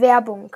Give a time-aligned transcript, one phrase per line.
[0.00, 0.54] Werbung.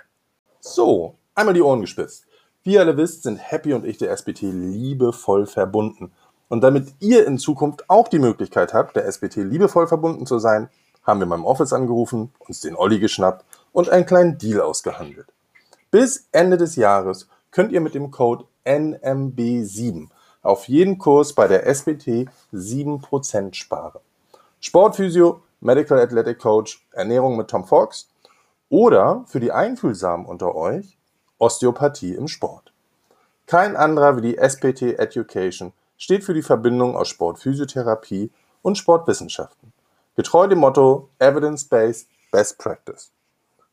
[0.61, 2.25] So, einmal die Ohren gespitzt.
[2.63, 6.13] Wie ihr alle wisst, sind Happy und ich der SBT liebevoll verbunden.
[6.49, 10.69] Und damit ihr in Zukunft auch die Möglichkeit habt, der SBT liebevoll verbunden zu sein,
[11.03, 15.27] haben wir beim Office angerufen, uns den Olli geschnappt und einen kleinen Deal ausgehandelt.
[15.91, 20.09] Bis Ende des Jahres könnt ihr mit dem Code NMB7
[20.43, 24.01] auf jeden Kurs bei der SBT 7% sparen.
[24.61, 28.09] Sportphysio, Medical Athletic Coach, Ernährung mit Tom Fox
[28.73, 30.97] oder für die Einfühlsamen unter euch
[31.37, 32.73] Osteopathie im Sport.
[33.47, 38.31] Kein anderer wie die SPT Education steht für die Verbindung aus Sportphysiotherapie
[38.63, 39.75] und Sportwissenschaften.
[40.17, 43.11] Getreu dem Motto Evidence-Based Best Practice.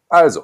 [0.09, 0.43] Also,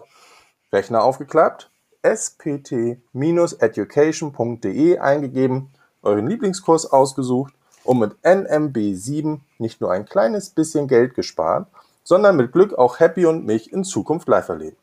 [0.71, 1.69] Rechner aufgeklappt,
[2.03, 5.69] spt-education.de eingegeben,
[6.01, 7.53] euren Lieblingskurs ausgesucht
[7.83, 11.67] und mit NMB7 nicht nur ein kleines bisschen Geld gespart,
[12.05, 14.77] sondern mit Glück auch Happy und mich in Zukunft live erleben.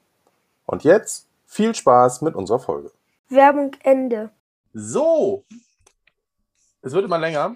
[0.67, 2.91] Und jetzt viel Spaß mit unserer Folge.
[3.29, 4.31] Werbung Ende.
[4.75, 5.45] So,
[6.83, 7.55] es wird immer länger.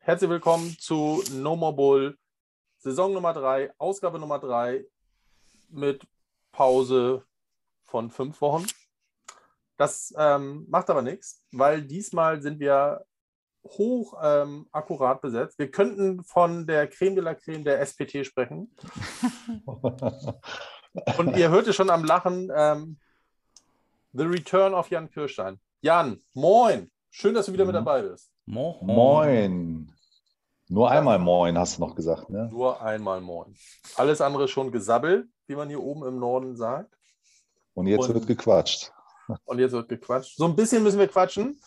[0.00, 2.18] Herzlich willkommen zu No More Bull,
[2.76, 4.84] Saison Nummer 3, Ausgabe Nummer 3
[5.70, 6.06] mit
[6.52, 7.24] Pause
[7.84, 8.66] von fünf Wochen.
[9.78, 13.06] Das ähm, macht aber nichts, weil diesmal sind wir
[13.70, 15.58] hoch ähm, akkurat besetzt.
[15.58, 18.74] Wir könnten von der Creme de la Creme der SPT sprechen.
[21.18, 22.50] Und ihr hört es schon am Lachen.
[22.54, 22.98] Ähm,
[24.12, 25.60] The Return of Jan Kirstein.
[25.82, 26.90] Jan, moin.
[27.10, 27.84] Schön, dass du wieder mit mhm.
[27.84, 28.30] dabei bist.
[28.46, 28.78] Moin.
[28.82, 29.92] Moin.
[30.68, 32.48] Nur einmal Moin, hast du noch gesagt, ne?
[32.50, 33.54] Nur einmal Moin.
[33.96, 36.96] Alles andere schon gesabbelt, wie man hier oben im Norden sagt.
[37.74, 38.92] Und jetzt und, wird gequatscht.
[39.44, 40.36] Und jetzt wird gequatscht.
[40.36, 41.60] So ein bisschen müssen wir quatschen.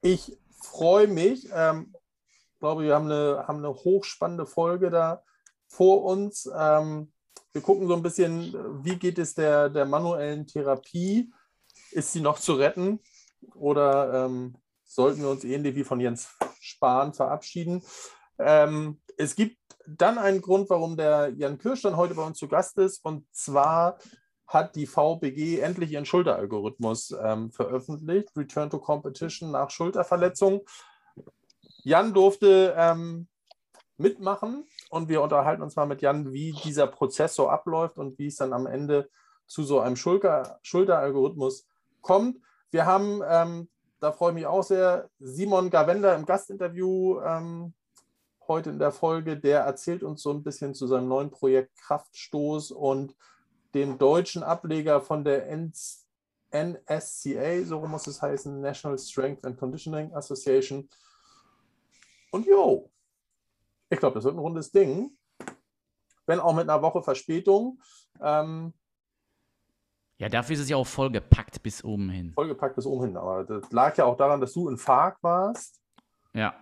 [0.00, 1.48] Ich freue mich.
[1.52, 1.94] Ähm,
[2.52, 5.22] ich glaube, wir haben eine, haben eine hochspannende Folge da
[5.68, 6.50] vor uns.
[6.54, 7.12] Ähm,
[7.52, 11.32] wir gucken so ein bisschen, wie geht es der, der manuellen Therapie?
[11.92, 13.00] Ist sie noch zu retten?
[13.54, 16.28] Oder ähm, sollten wir uns ähnlich wie von Jens
[16.60, 17.82] Spahn verabschieden?
[18.38, 22.48] Ähm, es gibt dann einen Grund, warum der Jan Kirsch dann heute bei uns zu
[22.48, 23.04] Gast ist.
[23.04, 23.98] Und zwar
[24.48, 28.30] hat die VBG endlich ihren Schulteralgorithmus ähm, veröffentlicht.
[28.36, 30.62] Return to Competition nach Schulterverletzung.
[31.84, 33.28] Jan durfte ähm,
[33.98, 38.28] mitmachen und wir unterhalten uns mal mit Jan, wie dieser Prozess so abläuft und wie
[38.28, 39.10] es dann am Ende
[39.46, 41.66] zu so einem Schulter Schulteralgorithmus
[42.00, 42.38] kommt.
[42.70, 43.68] Wir haben, ähm,
[44.00, 47.74] da freue ich mich auch sehr, Simon Gavenda im Gastinterview ähm,
[48.46, 49.36] heute in der Folge.
[49.36, 53.14] Der erzählt uns so ein bisschen zu seinem neuen Projekt Kraftstoß und
[53.74, 55.46] dem deutschen Ableger von der
[56.50, 60.88] NSCA, so muss es heißen, National Strength and Conditioning Association.
[62.30, 62.90] Und jo,
[63.90, 65.10] ich glaube, das wird ein rundes Ding.
[66.26, 67.80] Wenn auch mit einer Woche Verspätung.
[68.20, 68.74] Ähm,
[70.18, 72.32] ja, dafür ist es ja auch vollgepackt bis oben hin.
[72.32, 73.16] Vollgepackt bis oben hin.
[73.16, 75.80] Aber das lag ja auch daran, dass du in Fark warst.
[76.34, 76.54] Ja.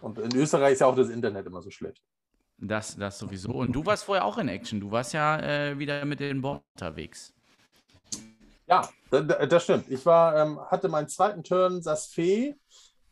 [0.00, 2.04] Und in Österreich ist ja auch das Internet immer so schlecht.
[2.58, 3.52] Das, das sowieso.
[3.52, 4.80] Und du warst vorher auch in Action.
[4.80, 7.34] Du warst ja äh, wieder mit den Board unterwegs.
[8.66, 9.90] Ja, das stimmt.
[9.90, 12.56] Ich war, ähm, hatte meinen zweiten Turn, saß Fee.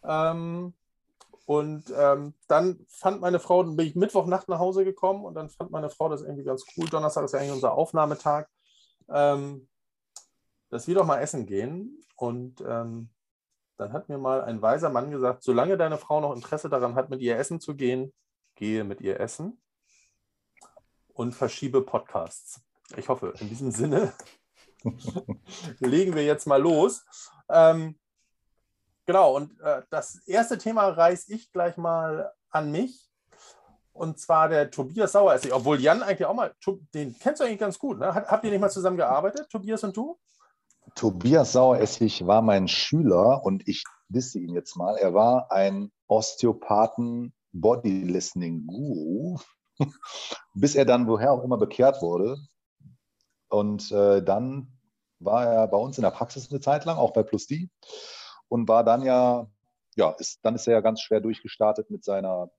[0.04, 0.72] Ähm,
[1.44, 5.50] und ähm, dann fand meine Frau, dann bin ich Mittwochnacht nach Hause gekommen und dann
[5.50, 6.88] fand meine Frau das irgendwie ganz cool.
[6.88, 8.48] Donnerstag ist ja eigentlich unser Aufnahmetag.
[9.08, 9.68] Ähm,
[10.72, 12.02] dass wir doch mal essen gehen.
[12.16, 13.10] Und ähm,
[13.76, 17.10] dann hat mir mal ein weiser Mann gesagt, solange deine Frau noch Interesse daran hat,
[17.10, 18.12] mit ihr essen zu gehen,
[18.62, 19.60] gehe mit ihr essen
[21.14, 22.60] und verschiebe Podcasts.
[22.96, 24.12] Ich hoffe, in diesem Sinne
[25.80, 27.04] legen wir jetzt mal los.
[27.48, 27.98] Ähm,
[29.04, 33.10] genau, und äh, das erste Thema reiße ich gleich mal an mich.
[33.92, 36.54] Und zwar der Tobias Saueressig, obwohl Jan eigentlich auch mal,
[36.94, 37.98] den kennst du eigentlich ganz gut.
[37.98, 38.14] Ne?
[38.14, 40.20] Habt ihr nicht mal zusammen gearbeitet, Tobias und du?
[40.94, 44.96] Tobias Saueressig war mein Schüler und ich wisse ihn jetzt mal.
[44.98, 49.38] Er war ein Osteopathen Body Listening Guru,
[50.54, 52.36] bis er dann woher auch immer bekehrt wurde.
[53.48, 54.78] Und äh, dann
[55.18, 57.68] war er bei uns in der Praxis eine Zeit lang, auch bei Plus D,
[58.48, 59.46] und war dann ja,
[59.94, 62.50] ja, ist, dann ist er ja ganz schwer durchgestartet mit seiner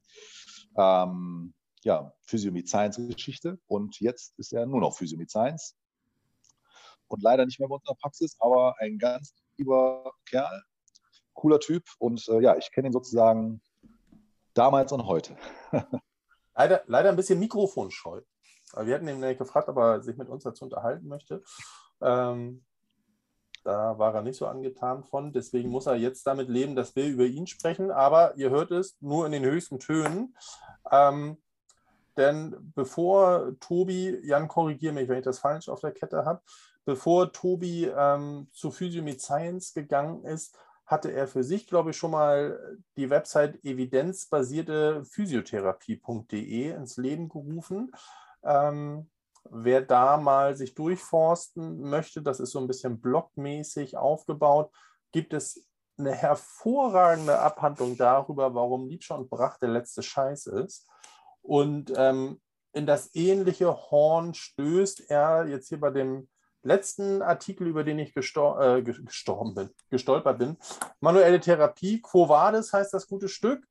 [0.78, 1.54] ähm,
[1.84, 3.60] ja, Physiomid Science Geschichte.
[3.68, 5.76] Und jetzt ist er nur noch Physiomid Science.
[7.08, 10.64] Und leider nicht mehr bei uns in der Praxis, aber ein ganz lieber Kerl,
[11.34, 11.84] cooler Typ.
[12.00, 13.62] Und äh, ja, ich kenne ihn sozusagen
[14.54, 15.36] Damals und heute.
[16.56, 18.22] leider, leider ein bisschen mikrofonscheu.
[18.76, 21.44] Wir hatten ihn nämlich gefragt, ob er sich mit uns dazu unterhalten möchte.
[22.02, 22.64] Ähm,
[23.64, 25.32] da war er nicht so angetan von.
[25.32, 27.92] Deswegen muss er jetzt damit leben, dass wir über ihn sprechen.
[27.92, 30.36] Aber ihr hört es nur in den höchsten Tönen.
[30.92, 31.38] Ähm,
[32.18, 36.42] denn bevor Tobi, Jan, korrigiere mich, wenn ich das falsch auf der Kette habe,
[36.86, 40.58] bevor Tobi ähm, zu Physiomed Science gegangen ist,
[40.94, 47.92] hatte er für sich, glaube ich, schon mal die Website evidenzbasierte Physiotherapie.de ins Leben gerufen.
[48.44, 49.10] Ähm,
[49.50, 54.72] wer da mal sich durchforsten möchte, das ist so ein bisschen blockmäßig aufgebaut,
[55.12, 55.68] gibt es
[55.98, 60.88] eine hervorragende Abhandlung darüber, warum Nietzsche und Brach der letzte Scheiß ist.
[61.42, 62.40] Und ähm,
[62.72, 66.30] in das ähnliche Horn stößt er jetzt hier bei dem
[66.64, 70.58] letzten Artikel, über den ich gestor äh, gestorben bin, gestolpert bin.
[71.00, 73.66] Manuelle Therapie, Quo Vadis heißt das gute Stück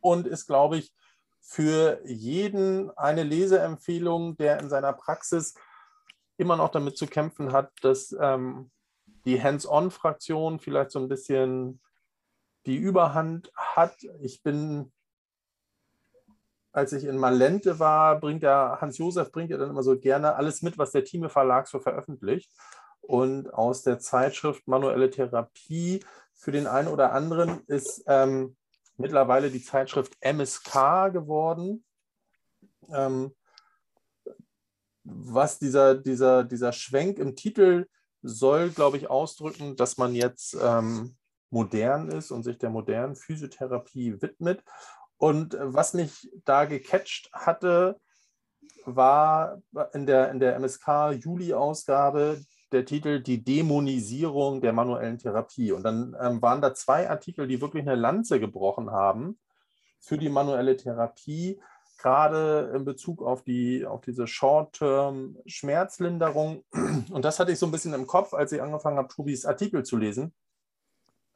[0.00, 0.92] und ist, glaube ich,
[1.40, 5.54] für jeden eine Leseempfehlung, der in seiner Praxis
[6.36, 8.70] immer noch damit zu kämpfen hat, dass ähm,
[9.24, 11.80] die Hands-on-Fraktion vielleicht so ein bisschen
[12.66, 13.96] die Überhand hat.
[14.20, 14.92] Ich bin
[16.72, 20.62] als ich in Malente war, bringt der Hans-Josef bringt ja dann immer so gerne alles
[20.62, 22.50] mit, was der Thieme Verlag so veröffentlicht.
[23.00, 26.04] Und aus der Zeitschrift Manuelle Therapie
[26.34, 28.56] für den einen oder anderen ist ähm,
[28.96, 31.84] mittlerweile die Zeitschrift MSK geworden.
[32.90, 33.34] Ähm,
[35.04, 37.86] was dieser, dieser, dieser Schwenk im Titel
[38.22, 41.16] soll, glaube ich, ausdrücken, dass man jetzt ähm,
[41.50, 44.62] modern ist und sich der modernen Physiotherapie widmet.
[45.18, 48.00] Und äh, was mich da gecatcht hatte,
[48.86, 49.60] war
[49.92, 52.40] in der, in der MSK-Juli-Ausgabe
[52.72, 55.72] der Titel Die Dämonisierung der manuellen Therapie.
[55.72, 59.38] Und dann ähm, waren da zwei Artikel, die wirklich eine Lanze gebrochen haben
[60.00, 61.60] für die manuelle Therapie,
[61.98, 66.64] gerade in Bezug auf, die, auf diese Short-Term-Schmerzlinderung.
[67.10, 69.84] Und das hatte ich so ein bisschen im Kopf, als ich angefangen habe, Tobis Artikel
[69.84, 70.32] zu lesen.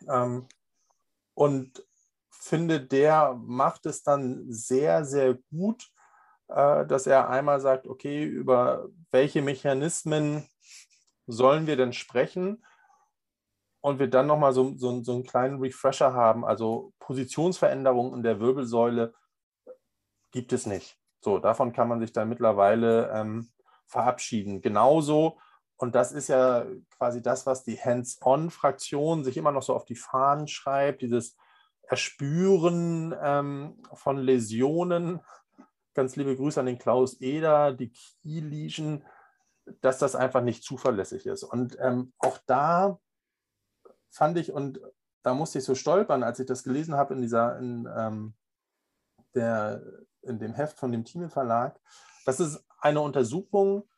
[0.08, 0.46] Ähm,
[1.34, 1.84] und
[2.42, 5.90] finde, der macht es dann sehr, sehr gut,
[6.48, 10.48] äh, dass er einmal sagt, okay, über welche Mechanismen
[11.26, 12.64] sollen wir denn sprechen?
[13.80, 16.44] Und wir dann nochmal so, so, so einen kleinen Refresher haben.
[16.44, 19.12] Also Positionsveränderungen in der Wirbelsäule
[20.30, 20.98] gibt es nicht.
[21.20, 23.50] So, davon kann man sich dann mittlerweile ähm,
[23.86, 24.60] verabschieden.
[24.60, 25.38] Genauso,
[25.76, 26.64] und das ist ja
[26.96, 31.36] quasi das, was die Hands-on-Fraktion sich immer noch so auf die Fahnen schreibt, dieses
[31.82, 35.20] Erspüren ähm, von Läsionen.
[35.94, 39.04] Ganz liebe Grüße an den Klaus Eder, die Key-Lesion,
[39.80, 41.42] dass das einfach nicht zuverlässig ist.
[41.42, 42.98] Und ähm, auch da
[44.10, 44.80] fand ich, und
[45.22, 48.34] da musste ich so stolpern, als ich das gelesen habe in dieser, in, ähm,
[49.34, 49.82] der,
[50.22, 51.80] in dem Heft von dem Thieme Verlag,
[52.24, 53.88] dass es eine Untersuchung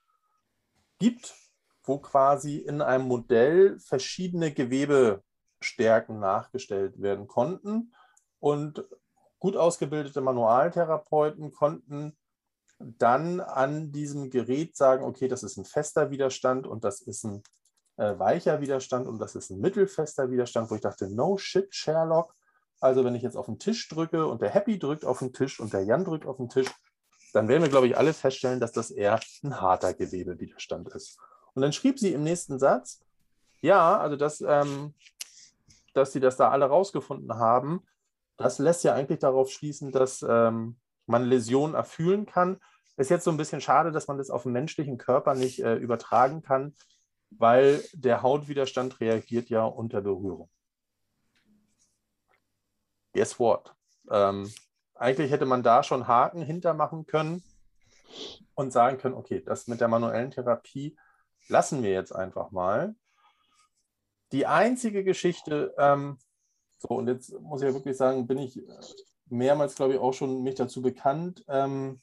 [0.99, 1.35] gibt,
[1.83, 5.23] wo quasi in einem Modell verschiedene Gewebe
[5.65, 7.93] Stärken nachgestellt werden konnten.
[8.39, 8.85] Und
[9.39, 12.17] gut ausgebildete Manualtherapeuten konnten
[12.79, 17.43] dann an diesem Gerät sagen, okay, das ist ein fester Widerstand und das ist ein
[17.97, 22.35] äh, weicher Widerstand und das ist ein mittelfester Widerstand, wo ich dachte, no shit, Sherlock.
[22.81, 25.61] Also wenn ich jetzt auf den Tisch drücke und der Happy drückt auf den Tisch
[25.61, 26.69] und der Jan drückt auf den Tisch,
[27.33, 31.19] dann werden wir, glaube ich, alle feststellen, dass das eher ein harter Gewebewiderstand ist.
[31.55, 33.01] Und dann schrieb sie im nächsten Satz,
[33.61, 34.95] ja, also das ähm,
[35.97, 37.85] dass sie das da alle rausgefunden haben,
[38.37, 42.61] das lässt ja eigentlich darauf schließen, dass ähm, man Läsionen erfühlen kann.
[42.97, 45.75] Ist jetzt so ein bisschen schade, dass man das auf den menschlichen Körper nicht äh,
[45.75, 46.75] übertragen kann,
[47.31, 50.51] weil der Hautwiderstand reagiert ja unter Berührung.
[53.13, 53.75] Guess what?
[54.11, 54.53] Ähm,
[54.95, 57.43] eigentlich hätte man da schon Haken hintermachen können
[58.55, 60.97] und sagen können, okay, das mit der manuellen Therapie
[61.49, 62.95] lassen wir jetzt einfach mal.
[64.35, 66.19] Die einzige Geschichte, ähm,
[66.79, 68.61] so und jetzt muss ich ja wirklich sagen, bin ich
[69.27, 72.01] mehrmals, glaube ich, auch schon mich dazu bekannt, ähm,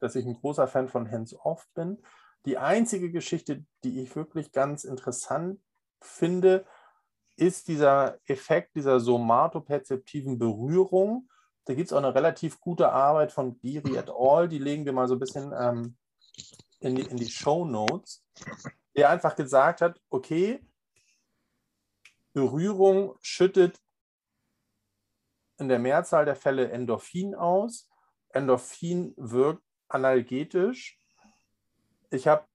[0.00, 1.98] dass ich ein großer Fan von Hands-Off bin.
[2.46, 5.60] Die einzige Geschichte, die ich wirklich ganz interessant
[6.00, 6.64] finde,
[7.36, 11.28] ist dieser Effekt dieser somatoperzeptiven Berührung.
[11.66, 14.94] Da gibt es auch eine relativ gute Arbeit von Giri et al., die legen wir
[14.94, 15.98] mal so ein bisschen ähm,
[16.80, 18.24] in, die, in die Show Notes,
[18.96, 20.66] der einfach gesagt hat, okay,
[22.36, 23.80] Berührung schüttet
[25.56, 27.88] in der Mehrzahl der Fälle Endorphin aus.
[28.28, 30.98] Endorphin wirkt analgetisch.
[32.10, 32.46] Ich habe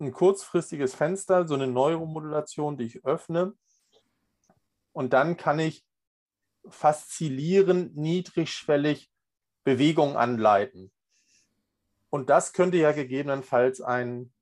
[0.00, 3.52] ein kurzfristiges Fenster, so eine Neuromodulation, die ich öffne.
[4.92, 5.84] Und dann kann ich
[6.66, 9.12] faszilierend, niedrigschwellig
[9.64, 10.90] Bewegung anleiten.
[12.08, 14.32] Und das könnte ja gegebenenfalls einen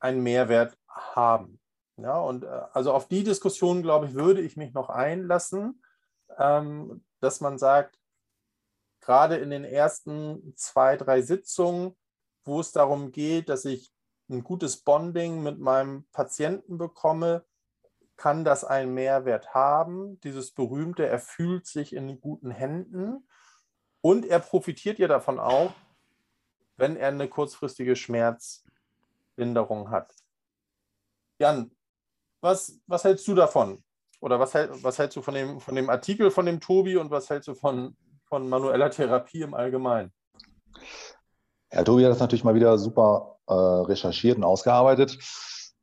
[0.00, 1.58] Mehrwert haben.
[1.96, 5.82] Ja, und äh, also auf die Diskussion, glaube ich, würde ich mich noch einlassen,
[6.38, 7.98] ähm, dass man sagt,
[9.00, 11.96] gerade in den ersten zwei, drei Sitzungen,
[12.44, 13.92] wo es darum geht, dass ich
[14.30, 17.44] ein gutes Bonding mit meinem Patienten bekomme,
[18.16, 20.20] kann das einen Mehrwert haben.
[20.20, 23.28] Dieses berühmte, er fühlt sich in guten Händen
[24.00, 25.72] und er profitiert ja davon auch,
[26.76, 30.14] wenn er eine kurzfristige Schmerzlinderung hat.
[31.38, 31.70] Jan,
[32.42, 33.82] was, was hältst du davon?
[34.20, 37.30] Oder was, was hältst du von dem, von dem Artikel von dem Tobi und was
[37.30, 40.12] hältst du von, von manueller Therapie im Allgemeinen?
[41.72, 45.18] Ja, Tobi hat das natürlich mal wieder super äh, recherchiert und ausgearbeitet.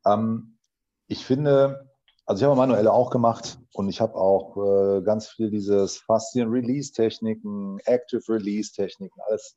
[0.06, 0.58] Ähm,
[1.06, 1.90] ich finde,
[2.24, 7.80] also ich habe manuelle auch gemacht und ich habe auch äh, ganz viel dieses Faszien-Release-Techniken,
[7.84, 9.56] Active-Release-Techniken, alles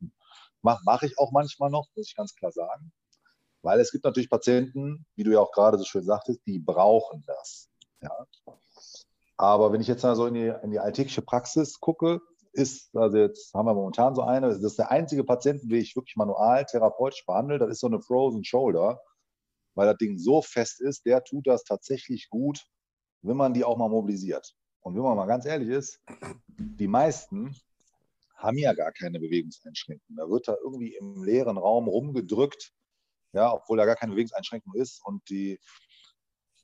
[0.62, 2.92] mache mach ich auch manchmal noch, muss ich ganz klar sagen.
[3.64, 7.24] Weil es gibt natürlich Patienten, wie du ja auch gerade so schön sagtest, die brauchen
[7.26, 7.70] das.
[8.02, 8.12] Ja.
[9.38, 13.18] Aber wenn ich jetzt mal so in die, in die alltägliche Praxis gucke, ist, also
[13.18, 16.66] jetzt haben wir momentan so eine, das ist der einzige Patienten, den ich wirklich manual
[16.66, 19.02] therapeutisch behandle, das ist so eine Frozen Shoulder,
[19.74, 22.68] weil das Ding so fest ist, der tut das tatsächlich gut,
[23.22, 24.54] wenn man die auch mal mobilisiert.
[24.82, 26.00] Und wenn man mal ganz ehrlich ist,
[26.58, 27.56] die meisten
[28.36, 30.18] haben ja gar keine Bewegungseinschränkungen.
[30.18, 32.74] Da wird da irgendwie im leeren Raum rumgedrückt,
[33.34, 35.60] ja, obwohl da gar keine Bewegungseinschränkung ist und die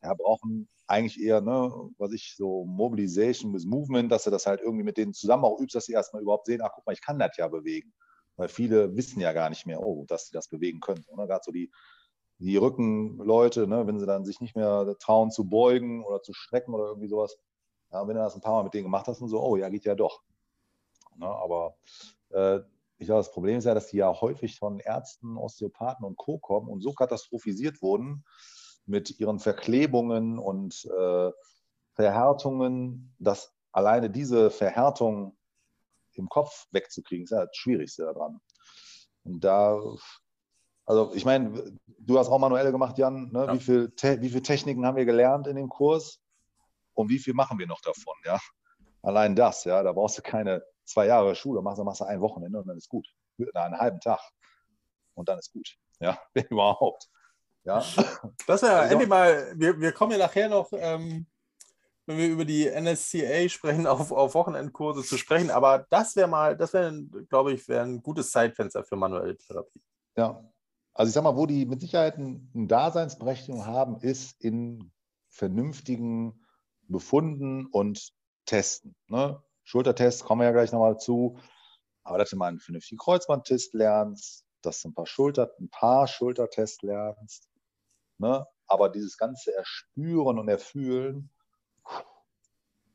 [0.02, 4.62] ja, brauchen eigentlich eher, ne, was ich so Mobilization with Movement, dass du das halt
[4.62, 7.02] irgendwie mit denen zusammen auch übst, dass sie erstmal überhaupt sehen, ach guck mal, ich
[7.02, 7.94] kann das ja bewegen.
[8.38, 11.04] Weil viele wissen ja gar nicht mehr, oh, dass sie das bewegen können.
[11.16, 11.28] Ne?
[11.28, 11.72] Gerade so die,
[12.40, 16.74] die Rückenleute, ne, wenn sie dann sich nicht mehr trauen zu beugen oder zu strecken
[16.74, 17.38] oder irgendwie sowas.
[17.92, 19.70] Ja, wenn du das ein paar Mal mit denen gemacht hast und so, oh ja,
[19.70, 20.22] geht ja doch.
[21.18, 21.76] Ne, aber
[22.30, 22.62] äh,
[23.00, 26.38] ich glaube, das Problem ist ja, dass die ja häufig von Ärzten, Osteopathen und Co.
[26.38, 28.26] kommen und so katastrophisiert wurden,
[28.86, 31.32] mit ihren Verklebungen und äh,
[31.94, 35.38] Verhärtungen, dass alleine diese Verhärtung
[36.14, 38.42] im Kopf wegzukriegen, ist ja das Schwierigste daran.
[39.24, 39.80] Und da,
[40.86, 43.32] also ich meine, du hast auch manuelle gemacht, Jan.
[43.32, 43.46] Ne?
[43.46, 43.54] Ja.
[43.54, 46.22] Wie, viel wie viele Techniken haben wir gelernt in dem Kurs?
[46.96, 48.16] Und wie viel machen wir noch davon?
[48.26, 48.40] Ja?
[49.02, 52.60] Allein das, ja, da brauchst du keine zwei Jahre Schule, machst, machst du ein Wochenende
[52.60, 53.08] und dann ist gut.
[53.38, 54.20] Na, einen halben Tag.
[55.14, 55.78] Und dann ist gut.
[56.00, 57.08] Ja, wenn überhaupt.
[57.64, 57.84] Ja.
[58.48, 61.28] Das ist ja also, endlich mal, wir, wir kommen ja nachher noch, ähm,
[62.06, 65.52] wenn wir über die NSCA sprechen, auf, auf Wochenendkurse zu sprechen.
[65.52, 66.92] Aber das wäre mal, das wäre,
[67.30, 69.82] glaube ich, wäre ein gutes Zeitfenster für manuelle Therapie.
[70.18, 70.44] Ja.
[70.94, 74.92] Also ich sag mal, wo die mit Sicherheit eine Daseinsberechtigung haben, ist in
[75.30, 76.46] vernünftigen
[76.88, 78.12] Befunden und
[78.46, 78.96] Testen.
[79.08, 79.42] Ne?
[79.70, 81.38] Schultertest kommen wir ja gleich nochmal zu.
[82.04, 86.08] Aber dass du mal einen vernünftigen Kreuzbandtest lernst, dass du ein paar, Schulter, ein paar
[86.08, 87.50] Schultertests lernst,
[88.20, 88.46] Ne?
[88.68, 91.32] Aber dieses ganze Erspüren und Erfühlen,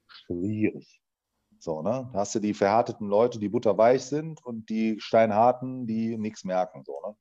[0.06, 1.00] schwierig.
[1.58, 2.10] So, ne?
[2.12, 6.84] Da hast du die verhärteten Leute, die butterweich sind und die steinharten, die nichts merken.
[6.84, 7.16] So, ne?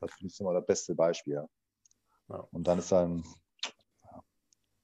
[0.00, 1.46] Das finde ich immer das beste Beispiel.
[2.28, 2.48] Ja.
[2.52, 3.22] Und dann ist dann
[4.04, 4.22] ja,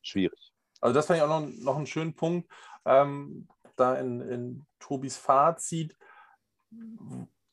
[0.03, 0.53] schwierig.
[0.81, 2.53] Also das fand ich auch noch, noch einen schönen Punkt.
[2.85, 3.49] Ähm,
[3.83, 5.97] da in, in Tobis Fazit,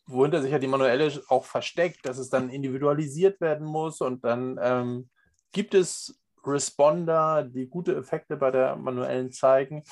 [0.05, 4.59] wohinter sich ja die manuelle auch versteckt, dass es dann individualisiert werden muss und dann
[4.61, 5.09] ähm,
[5.51, 9.83] gibt es Responder, die gute Effekte bei der manuellen zeigen,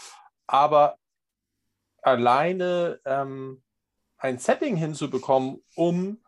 [0.47, 0.97] aber
[2.01, 3.61] alleine ähm,
[4.17, 6.23] ein Setting hinzubekommen, um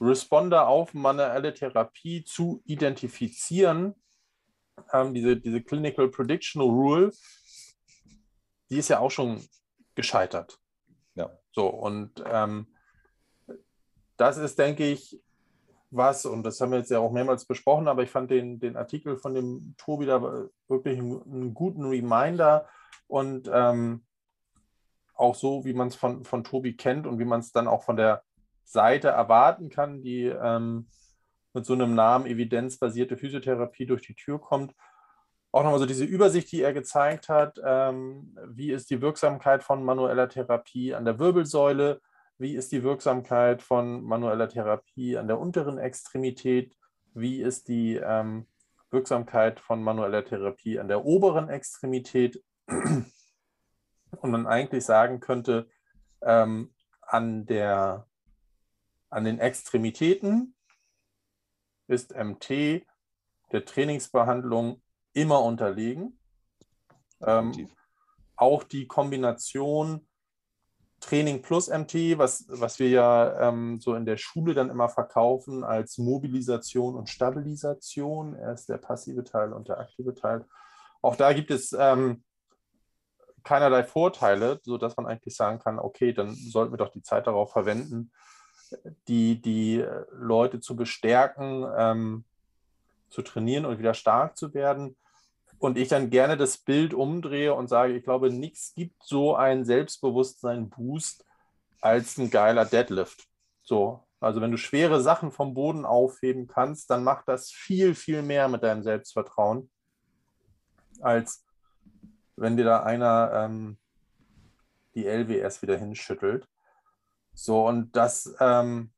[0.00, 3.94] Responder auf manuelle Therapie zu identifizieren,
[4.92, 7.12] ähm, diese, diese Clinical Prediction Rule,
[8.70, 9.42] die ist ja auch schon
[9.94, 10.58] gescheitert.
[11.14, 11.30] Ja.
[11.52, 12.66] So, und ähm,
[14.16, 15.20] das ist, denke ich,
[15.90, 18.76] was, und das haben wir jetzt ja auch mehrmals besprochen, aber ich fand den, den
[18.76, 20.22] Artikel von dem Tobi da
[20.68, 22.68] wirklich einen, einen guten Reminder
[23.08, 24.04] und ähm,
[25.14, 27.82] auch so, wie man es von, von Tobi kennt und wie man es dann auch
[27.82, 28.22] von der
[28.64, 30.86] Seite erwarten kann, die ähm,
[31.52, 34.74] mit so einem Namen evidenzbasierte Physiotherapie durch die Tür kommt.
[35.52, 39.82] Auch nochmal so diese Übersicht, die er gezeigt hat, ähm, wie ist die Wirksamkeit von
[39.84, 42.00] manueller Therapie an der Wirbelsäule,
[42.40, 46.74] wie ist die Wirksamkeit von manueller Therapie an der unteren Extremität?
[47.12, 48.46] Wie ist die ähm,
[48.90, 52.42] Wirksamkeit von manueller Therapie an der oberen Extremität?
[52.66, 55.68] Und man eigentlich sagen könnte,
[56.22, 58.06] ähm, an, der,
[59.10, 60.54] an den Extremitäten
[61.88, 62.86] ist MT
[63.52, 64.80] der Trainingsbehandlung
[65.12, 66.18] immer unterlegen.
[67.22, 67.68] Ähm,
[68.36, 70.06] auch die Kombination
[71.00, 75.64] Training plus MT, was, was wir ja ähm, so in der Schule dann immer verkaufen
[75.64, 78.36] als Mobilisation und Stabilisation.
[78.36, 80.44] Erst der passive Teil und der aktive Teil.
[81.00, 82.22] Auch da gibt es ähm,
[83.42, 87.52] keinerlei Vorteile, sodass man eigentlich sagen kann, okay, dann sollten wir doch die Zeit darauf
[87.52, 88.12] verwenden,
[89.08, 92.24] die, die Leute zu bestärken, ähm,
[93.10, 94.96] zu trainieren und wieder stark zu werden.
[95.58, 99.64] Und ich dann gerne das Bild umdrehe und sage, ich glaube, nichts gibt so einen
[99.64, 101.26] Selbstbewusstsein-Boost
[101.82, 103.26] als ein geiler Deadlift.
[103.62, 108.22] So, also wenn du schwere Sachen vom Boden aufheben kannst, dann macht das viel, viel
[108.22, 109.70] mehr mit deinem Selbstvertrauen,
[111.00, 111.44] als
[112.36, 113.78] wenn dir da einer ähm,
[114.94, 116.46] die LWS wieder hinschüttelt.
[117.32, 118.92] So, und das, ähm,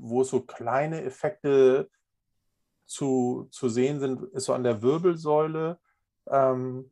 [0.00, 1.90] wo so kleine Effekte
[2.86, 5.78] zu, zu sehen sind, ist so an der Wirbelsäule.
[6.28, 6.90] Ähm,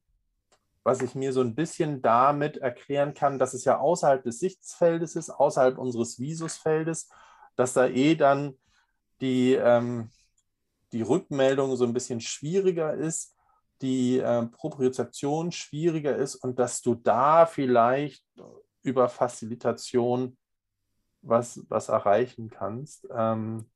[0.85, 5.17] was ich mir so ein bisschen damit erklären kann, dass es ja außerhalb des Sichtfeldes
[5.17, 7.11] ist, außerhalb unseres Visusfeldes,
[7.57, 8.57] dass da eh dann
[9.21, 10.11] die, ähm,
[10.93, 13.37] die Rückmeldung so ein bisschen schwieriger ist,
[13.83, 18.25] die äh, Propriozeption schwieriger ist und dass du da vielleicht
[18.83, 20.39] über Facilitation
[21.23, 23.07] was, was erreichen kannst.
[23.15, 23.67] Ähm,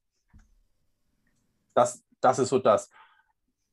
[1.74, 2.90] das, das ist so das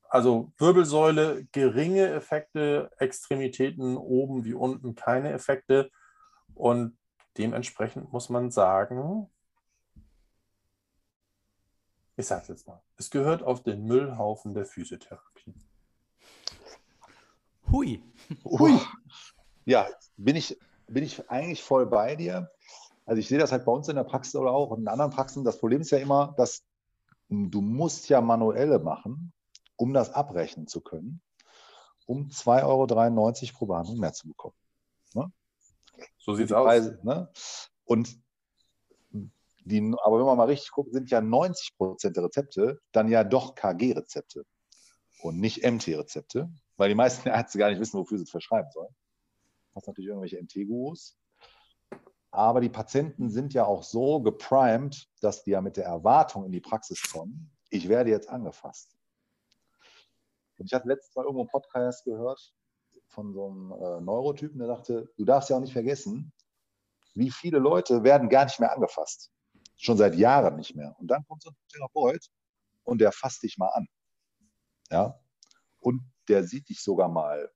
[0.10, 5.92] also Wirbelsäule, geringe Effekte, Extremitäten oben wie unten keine Effekte.
[6.56, 6.98] Und
[7.38, 9.30] dementsprechend muss man sagen,
[12.18, 15.54] ich sage es jetzt mal, es gehört auf den Müllhaufen der Physiotherapie.
[17.72, 18.04] Hui.
[18.44, 18.80] Hui.
[19.66, 22.52] Ja, bin ich, bin ich eigentlich voll bei dir.
[23.10, 25.44] Also ich sehe das halt bei uns in der Praxis oder auch in anderen Praxen.
[25.44, 26.64] Das Problem ist ja immer, dass
[27.30, 29.34] du musst ja manuelle machen
[29.80, 31.22] um das abrechnen zu können,
[32.06, 34.56] um 2,93 Euro pro Behandlung mehr zu bekommen.
[35.14, 35.32] Ne?
[36.18, 36.92] So sieht es aus.
[37.04, 37.32] Ne?
[37.86, 38.20] Und
[39.12, 43.24] die, aber wenn man mal richtig guckt, sind ja 90 Prozent der Rezepte dann ja
[43.24, 44.46] doch KG-Rezepte
[45.22, 48.94] und nicht MT-Rezepte, weil die meisten Ärzte gar nicht wissen, wofür sie es verschreiben sollen.
[49.76, 51.18] Das natürlich irgendwelche MT-Gurus.
[52.32, 56.52] Aber die Patienten sind ja auch so geprimed, dass die ja mit der Erwartung in
[56.52, 58.96] die Praxis kommen, ich werde jetzt angefasst.
[60.58, 62.54] Und ich hatte letztes Mal irgendwo einen Podcast gehört
[63.08, 66.32] von so einem äh, Neurotypen, der sagte, du darfst ja auch nicht vergessen,
[67.16, 69.32] wie viele Leute werden gar nicht mehr angefasst.
[69.78, 70.96] Schon seit Jahren nicht mehr.
[71.00, 72.28] Und dann kommt so ein Therapeut
[72.84, 73.88] und der fasst dich mal an.
[74.92, 75.20] Ja.
[75.80, 77.52] Und der sieht dich sogar mal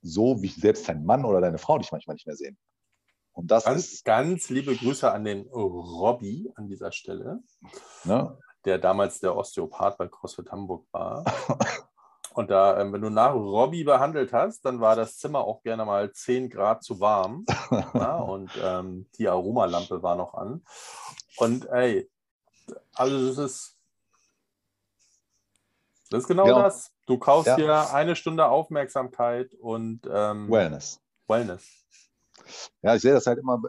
[0.00, 2.58] so, wie selbst dein Mann oder deine Frau dich manchmal nicht mehr sehen.
[3.32, 7.40] Und das ganz, ist, ganz liebe Grüße an den Robby an dieser Stelle,
[8.04, 8.38] ne?
[8.64, 11.24] der damals der Osteopath bei CrossFit Hamburg war.
[12.34, 15.84] Und da, ähm, wenn du nach Robby behandelt hast, dann war das Zimmer auch gerne
[15.84, 17.44] mal 10 Grad zu warm.
[17.94, 20.64] ja, und ähm, die Aromalampe war noch an.
[21.36, 22.10] Und ey,
[22.94, 23.78] also das ist,
[26.10, 26.62] das ist genau ja.
[26.62, 26.92] das.
[27.06, 27.56] Du kaufst ja.
[27.56, 31.00] dir eine Stunde Aufmerksamkeit und ähm, Wellness.
[31.26, 31.81] Wellness.
[32.82, 33.60] Ja, ich sehe das halt immer,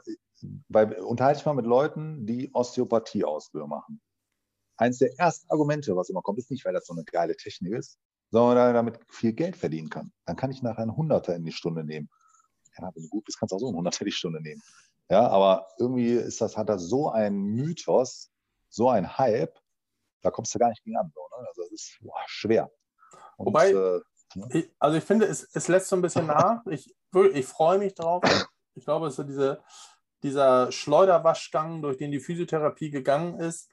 [0.69, 4.01] bei, unterhalte ich mal mit Leuten, die Osteopathie-Ausbildung machen.
[4.77, 7.73] Eins der ersten Argumente, was immer kommt, ist nicht, weil das so eine geile Technik
[7.73, 7.99] ist,
[8.31, 10.11] sondern damit viel Geld verdienen kann.
[10.25, 12.09] Dann kann ich nachher einen Hunderter in die Stunde nehmen.
[12.77, 14.61] Ja, wenn du gut bist, kannst du auch so einen Hunderter in die Stunde nehmen.
[15.09, 18.31] Ja, aber irgendwie ist das, hat das so ein Mythos,
[18.69, 19.59] so ein Hype,
[20.21, 21.07] da kommst du gar nicht gegen an.
[21.07, 21.47] Ne?
[21.47, 22.71] Also das ist boah, schwer.
[23.37, 24.01] Und, Wobei, äh,
[24.35, 24.47] ne?
[24.49, 26.65] ich, also ich finde, es, es lässt so ein bisschen nach.
[26.67, 26.91] Ich,
[27.33, 28.23] ich freue mich drauf.
[28.75, 29.63] Ich glaube, es ist so diese,
[30.23, 33.69] dieser Schleuderwaschgang, durch den die Physiotherapie gegangen ist,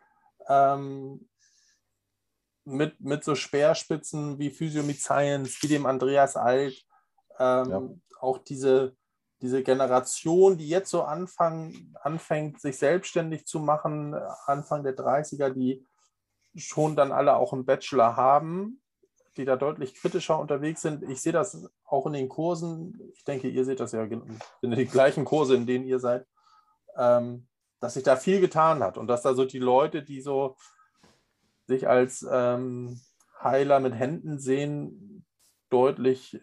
[0.49, 1.29] ähm,
[2.65, 6.85] mit, mit so Speerspitzen wie Physio Science, wie dem Andreas Alt,
[7.39, 7.83] ähm, ja.
[8.21, 8.97] auch diese,
[9.41, 14.15] diese Generation, die jetzt so anfangen, anfängt, sich selbstständig zu machen,
[14.47, 15.87] Anfang der 30er, die
[16.57, 18.83] schon dann alle auch einen Bachelor haben,
[19.37, 21.03] die da deutlich kritischer unterwegs sind.
[21.09, 23.01] Ich sehe das auch in den Kursen.
[23.14, 26.27] Ich denke, ihr seht das ja in den gleichen Kurse, in denen ihr seid,
[26.97, 27.47] ähm,
[27.81, 30.57] dass sich da viel getan hat und dass da so die Leute, die so
[31.66, 33.01] sich als ähm,
[33.43, 35.25] Heiler mit Händen sehen,
[35.71, 36.40] deutlich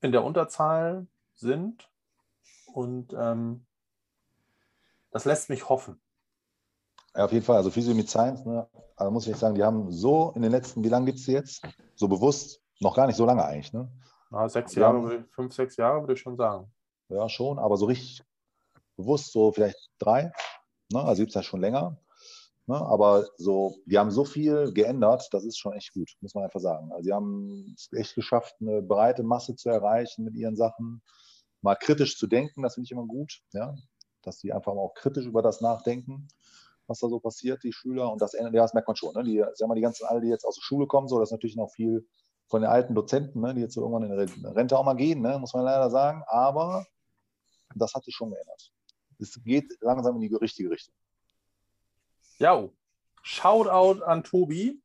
[0.00, 1.88] in der Unterzahl sind.
[2.66, 3.64] Und ähm,
[5.10, 6.00] das lässt mich hoffen.
[7.16, 7.56] Ja, auf jeden Fall.
[7.56, 10.82] Also Physio mit Science, ne, also muss ich sagen, die haben so in den letzten,
[10.84, 11.62] wie lange gibt es sie jetzt?
[11.94, 13.72] So bewusst, noch gar nicht so lange eigentlich.
[13.72, 13.90] Ne?
[14.30, 16.72] Na, sechs Jahre, haben, fünf, sechs Jahre würde ich schon sagen.
[17.08, 18.22] Ja, schon, aber so richtig
[18.96, 20.32] bewusst, so vielleicht drei.
[20.92, 21.02] Ne?
[21.02, 21.98] Also gibt es ja schon länger.
[22.66, 22.76] Ne?
[22.76, 26.60] Aber so, die haben so viel geändert, das ist schon echt gut, muss man einfach
[26.60, 26.92] sagen.
[26.92, 31.02] Also sie haben es echt geschafft, eine breite Masse zu erreichen mit ihren Sachen,
[31.60, 33.74] mal kritisch zu denken, das finde ich immer gut, ja?
[34.22, 36.28] dass sie einfach mal auch kritisch über das nachdenken,
[36.86, 38.10] was da so passiert, die Schüler.
[38.12, 39.14] Und das, ja, das merkt man schon.
[39.14, 39.24] Ne?
[39.24, 41.32] Die, sagen wir, die ganzen alle, die jetzt aus der Schule kommen, so, das ist
[41.32, 42.06] natürlich noch viel
[42.48, 45.38] von den alten Dozenten, ne, die jetzt so irgendwann in Rente auch mal gehen, ne,
[45.38, 46.22] muss man leider sagen.
[46.26, 46.86] Aber
[47.74, 48.72] das hat sich schon geändert.
[49.18, 50.94] Es geht langsam in die richtige Richtung.
[52.38, 52.68] Ja,
[53.22, 54.82] Shoutout an Tobi,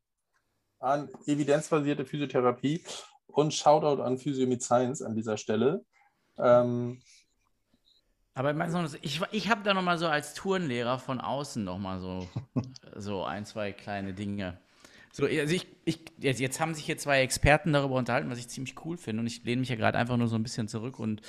[0.78, 2.84] an evidenzbasierte Physiotherapie
[3.26, 5.84] und Shoutout an Physio Science an dieser Stelle.
[6.38, 7.02] Ähm,
[8.38, 8.54] aber
[9.02, 12.28] ich, ich habe da nochmal so als Tourenlehrer von außen nochmal so,
[12.96, 14.58] so ein, zwei kleine Dinge.
[15.10, 18.48] So, also ich, ich, jetzt, jetzt haben sich hier zwei Experten darüber unterhalten, was ich
[18.48, 19.22] ziemlich cool finde.
[19.22, 21.20] Und ich lehne mich ja gerade einfach nur so ein bisschen zurück und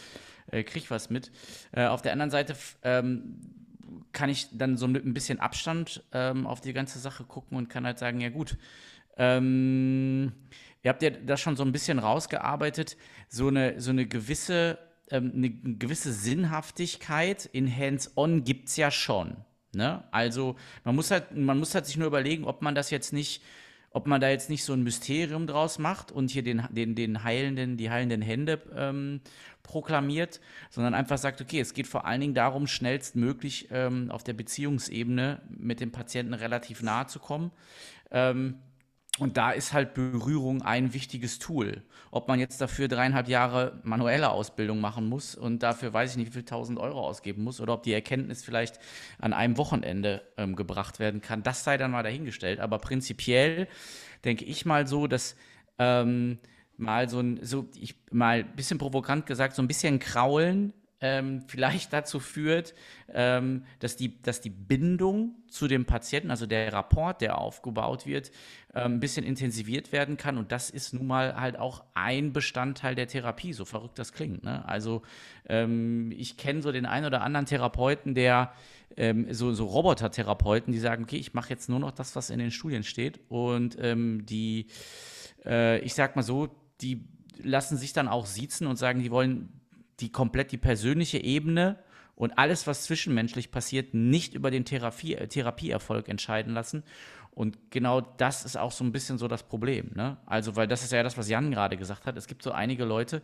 [0.52, 1.32] äh, kriege was mit.
[1.72, 3.40] Äh, auf der anderen Seite ähm,
[4.12, 7.70] kann ich dann so mit ein bisschen Abstand ähm, auf die ganze Sache gucken und
[7.70, 8.56] kann halt sagen, ja gut,
[9.18, 10.34] ähm,
[10.84, 12.98] ihr habt ja das schon so ein bisschen rausgearbeitet,
[13.30, 14.78] so eine, so eine gewisse
[15.12, 19.38] ähm, eine gewisse Sinnhaftigkeit in Hands-on gibt es ja schon.
[19.74, 20.04] Ne?
[20.12, 23.44] Also man muss halt, man muss halt sich nur überlegen, ob man das jetzt nicht,
[23.92, 27.24] ob man da jetzt nicht so ein Mysterium draus macht und hier den, den, den
[27.24, 29.22] heilenden, die heilenden Hände ähm,
[29.64, 34.34] proklamiert, sondern einfach sagt, okay, es geht vor allen Dingen darum, schnellstmöglich ähm, auf der
[34.34, 37.52] Beziehungsebene mit dem Patienten relativ nahe zu kommen.
[38.12, 38.56] Ähm,
[39.22, 41.84] und da ist halt Berührung ein wichtiges Tool.
[42.12, 46.28] Ob man jetzt dafür dreieinhalb Jahre manuelle Ausbildung machen muss und dafür weiß ich nicht,
[46.28, 48.80] wie viel tausend Euro ausgeben muss oder ob die Erkenntnis vielleicht
[49.20, 52.60] an einem Wochenende ähm, gebracht werden kann, das sei dann mal dahingestellt.
[52.60, 53.68] Aber prinzipiell
[54.26, 55.36] denke ich mal so, dass
[55.78, 56.40] ähm,
[56.78, 61.44] mal so ein, so ich mal ein bisschen provokant gesagt, so ein bisschen Kraulen ähm,
[61.48, 62.74] vielleicht dazu führt,
[63.14, 68.32] ähm, dass, die, dass die Bindung zu dem Patienten, also der Rapport, der aufgebaut wird,
[68.74, 70.38] ähm, ein bisschen intensiviert werden kann.
[70.38, 74.44] Und das ist nun mal halt auch ein Bestandteil der Therapie, so verrückt das klingt.
[74.44, 74.68] Ne?
[74.68, 75.02] Also
[75.48, 78.54] ähm, ich kenne so den einen oder anderen Therapeuten, der
[78.98, 82.40] ähm, so, so Roboter-Therapeuten, die sagen, okay, ich mache jetzt nur noch das, was in
[82.40, 83.20] den Studien steht.
[83.30, 84.68] Und ähm, die,
[85.46, 86.50] äh, ich sag mal so,
[86.82, 87.06] die
[87.42, 89.59] lassen sich dann auch siezen und sagen, die wollen
[90.00, 91.78] die komplett die persönliche Ebene
[92.16, 96.84] und alles, was zwischenmenschlich passiert, nicht über den Therapie, äh, Therapieerfolg entscheiden lassen.
[97.32, 99.92] Und genau das ist auch so ein bisschen so das Problem.
[99.96, 100.18] Ne?
[100.26, 102.18] Also, weil das ist ja das, was Jan gerade gesagt hat.
[102.18, 103.22] Es gibt so einige Leute,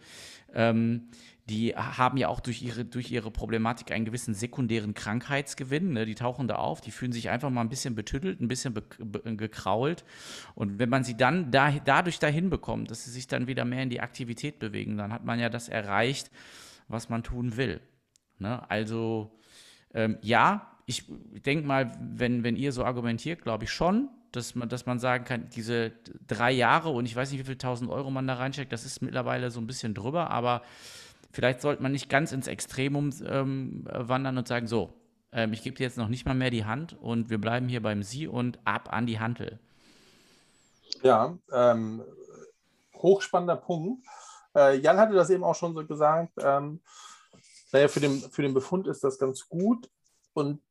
[0.53, 1.09] ähm,
[1.49, 5.91] die haben ja auch durch ihre, durch ihre Problematik einen gewissen sekundären Krankheitsgewinn.
[5.91, 6.05] Ne?
[6.05, 8.73] Die tauchen da auf, die fühlen sich einfach mal ein bisschen betüttelt, ein bisschen
[9.37, 10.05] gekrault.
[10.55, 13.83] Und wenn man sie dann da, dadurch dahin bekommt, dass sie sich dann wieder mehr
[13.83, 16.31] in die Aktivität bewegen, dann hat man ja das erreicht,
[16.87, 17.81] was man tun will.
[18.39, 18.69] Ne?
[18.69, 19.31] Also
[19.93, 21.05] ähm, ja, ich
[21.45, 25.23] denke mal, wenn, wenn ihr so argumentiert, glaube ich schon, dass man, dass man sagen
[25.23, 25.93] kann, diese
[26.27, 29.01] drei Jahre und ich weiß nicht, wie viel tausend Euro man da reinsteckt, das ist
[29.01, 30.61] mittlerweile so ein bisschen drüber, aber
[31.31, 34.93] vielleicht sollte man nicht ganz ins Extremum ähm, wandern und sagen, so,
[35.31, 37.81] ähm, ich gebe dir jetzt noch nicht mal mehr die Hand und wir bleiben hier
[37.81, 39.59] beim Sie und ab an die Hantel.
[41.03, 42.03] Ja, ähm,
[42.95, 44.05] hochspannender Punkt.
[44.55, 46.33] Äh, Jan hatte das eben auch schon so gesagt.
[46.39, 46.81] Ähm,
[47.71, 49.89] naja, für den, für den Befund ist das ganz gut.
[50.33, 50.61] Und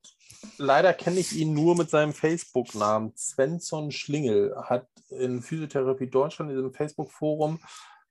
[0.59, 3.14] leider kenne ich ihn nur mit seinem Facebook-Namen.
[3.16, 7.61] Svensson Schlingel hat in Physiotherapie Deutschland, in diesem Facebook-Forum,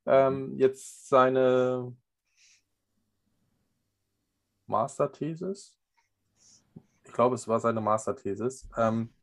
[0.06, 1.96] ähm, jetzt seine
[4.68, 5.78] Masterthesis,
[7.04, 9.14] ich glaube, es war seine Masterthesis, ähm,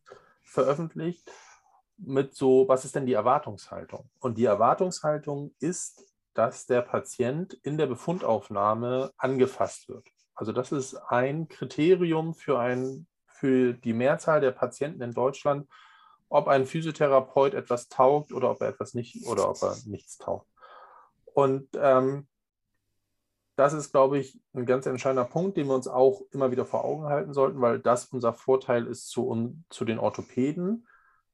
[0.42, 1.30] veröffentlicht
[1.96, 4.08] mit so, was ist denn die Erwartungshaltung?
[4.20, 10.06] Und die Erwartungshaltung ist, dass der Patient in der Befundaufnahme angefasst wird.
[10.34, 15.68] Also das ist ein Kriterium für, ein, für die Mehrzahl der Patienten in Deutschland,
[16.28, 20.46] ob ein Physiotherapeut etwas taugt oder ob er etwas nicht oder ob er nichts taugt.
[21.34, 22.28] Und ähm,
[23.56, 26.84] das ist, glaube ich, ein ganz entscheidender Punkt, den wir uns auch immer wieder vor
[26.84, 30.86] Augen halten sollten, weil das unser Vorteil ist zu, zu den Orthopäden.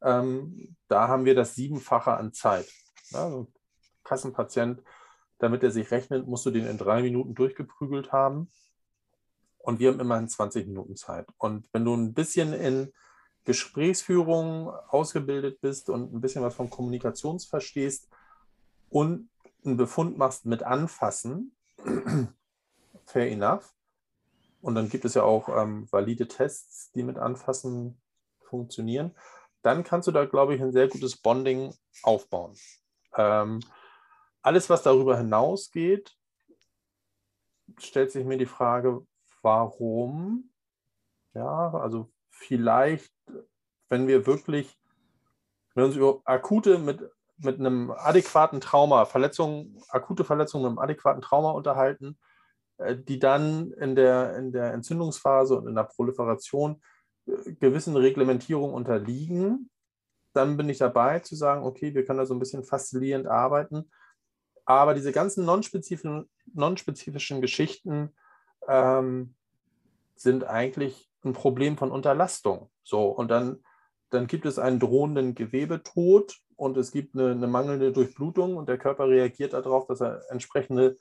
[0.02, 2.66] Ähm, da haben wir das Siebenfache an Zeit.
[3.10, 3.46] Ja, also
[4.06, 4.82] Kassenpatient,
[5.38, 8.50] damit er sich rechnet, musst du den in drei Minuten durchgeprügelt haben.
[9.58, 11.26] Und wir haben immerhin 20 Minuten Zeit.
[11.38, 12.92] Und wenn du ein bisschen in
[13.44, 18.08] Gesprächsführung ausgebildet bist und ein bisschen was von Kommunikations verstehst
[18.90, 19.28] und
[19.64, 21.56] einen Befund machst mit Anfassen,
[23.06, 23.72] fair enough.
[24.62, 28.00] Und dann gibt es ja auch ähm, valide Tests, die mit Anfassen
[28.44, 29.14] funktionieren.
[29.62, 32.54] Dann kannst du da, glaube ich, ein sehr gutes Bonding aufbauen.
[33.16, 33.60] Ähm,
[34.46, 36.16] alles, was darüber hinausgeht,
[37.78, 39.04] stellt sich mir die Frage,
[39.42, 40.50] warum?
[41.34, 43.12] Ja, also vielleicht,
[43.88, 44.78] wenn wir wirklich,
[45.74, 51.20] wenn uns über akute mit mit einem adäquaten Trauma, Verletzungen, akute Verletzungen mit einem adäquaten
[51.20, 52.18] Trauma unterhalten,
[52.78, 56.80] äh, die dann in der, in der Entzündungsphase und in der Proliferation
[57.26, 59.70] äh, gewissen Reglementierungen unterliegen,
[60.32, 63.90] dann bin ich dabei zu sagen, okay, wir können da so ein bisschen faszinierend arbeiten.
[64.66, 68.14] Aber diese ganzen non-spezifischen, non-spezifischen Geschichten
[68.68, 69.34] ähm,
[70.16, 72.70] sind eigentlich ein Problem von Unterlastung.
[72.82, 73.62] So, und dann,
[74.10, 78.78] dann gibt es einen drohenden Gewebetod und es gibt eine, eine mangelnde Durchblutung und der
[78.78, 80.96] Körper reagiert darauf, dass er entsprechende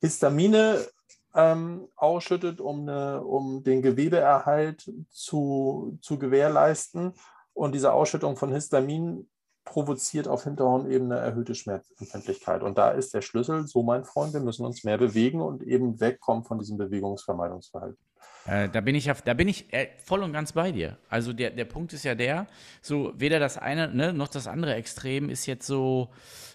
[0.00, 0.86] Histamine
[1.34, 7.12] ähm, ausschüttet, um, eine, um den Gewebeerhalt zu, zu gewährleisten.
[7.54, 9.28] Und diese Ausschüttung von Histamin
[9.66, 12.62] provoziert auf Hinterhornebene erhöhte Schmerzempfindlichkeit.
[12.62, 16.00] Und da ist der Schlüssel, so mein Freund, wir müssen uns mehr bewegen und eben
[16.00, 17.98] wegkommen von diesem Bewegungsvermeidungsverhalten.
[18.46, 20.96] Äh, da bin ich, da bin ich äh, voll und ganz bei dir.
[21.10, 22.46] Also der, der Punkt ist ja der,
[22.80, 26.10] so weder das eine ne, noch das andere Extrem ist jetzt so,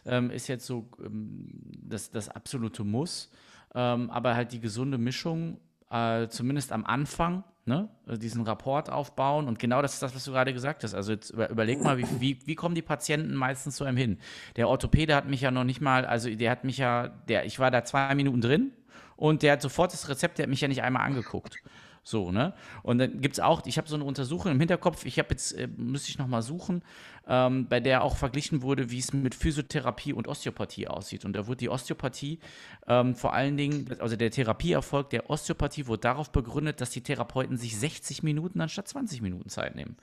[0.06, 1.50] ähm, ist jetzt so ähm,
[1.84, 3.30] das, das absolute Muss,
[3.76, 5.60] ähm, aber halt die gesunde Mischung,
[5.92, 9.48] äh, zumindest am Anfang, ne, diesen Rapport aufbauen.
[9.48, 10.94] Und genau das ist das, was du gerade gesagt hast.
[10.94, 14.18] Also jetzt über, überleg mal, wie, wie, wie, kommen die Patienten meistens zu einem hin?
[14.56, 17.60] Der Orthopäde hat mich ja noch nicht mal, also der hat mich ja, der, ich
[17.60, 18.72] war da zwei Minuten drin
[19.16, 21.58] und der hat sofort das Rezept, der hat mich ja nicht einmal angeguckt.
[22.04, 22.54] So, ne?
[22.82, 25.52] Und dann gibt es auch, ich habe so eine Untersuchung im Hinterkopf, ich habe jetzt,
[25.54, 26.82] äh, müsste ich nochmal suchen,
[27.28, 31.26] ähm, bei der auch verglichen wurde, wie es mit Physiotherapie und Osteopathie aussieht.
[31.26, 32.40] Und da wurde die Osteopathie
[32.88, 37.58] ähm, vor allen Dingen, also der Therapieerfolg der Osteopathie wurde darauf begründet, dass die Therapeuten
[37.58, 39.96] sich 60 Minuten anstatt 20 Minuten Zeit nehmen.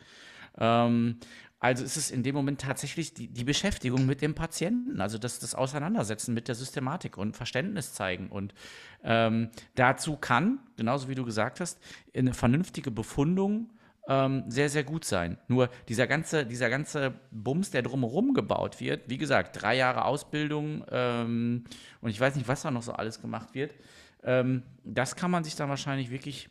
[0.56, 1.18] Ähm,
[1.60, 5.40] also ist es in dem Moment tatsächlich die, die, Beschäftigung mit dem Patienten, also das,
[5.40, 8.28] das Auseinandersetzen mit der Systematik und Verständnis zeigen.
[8.28, 8.54] Und
[9.02, 11.80] ähm, dazu kann, genauso wie du gesagt hast,
[12.14, 13.70] eine vernünftige Befundung
[14.06, 15.36] ähm, sehr, sehr gut sein.
[15.48, 20.84] Nur dieser ganze, dieser ganze Bums, der drumherum gebaut wird, wie gesagt, drei Jahre Ausbildung
[20.90, 21.64] ähm,
[22.00, 23.74] und ich weiß nicht, was da noch so alles gemacht wird,
[24.22, 26.48] ähm, das kann man sich dann wahrscheinlich wirklich,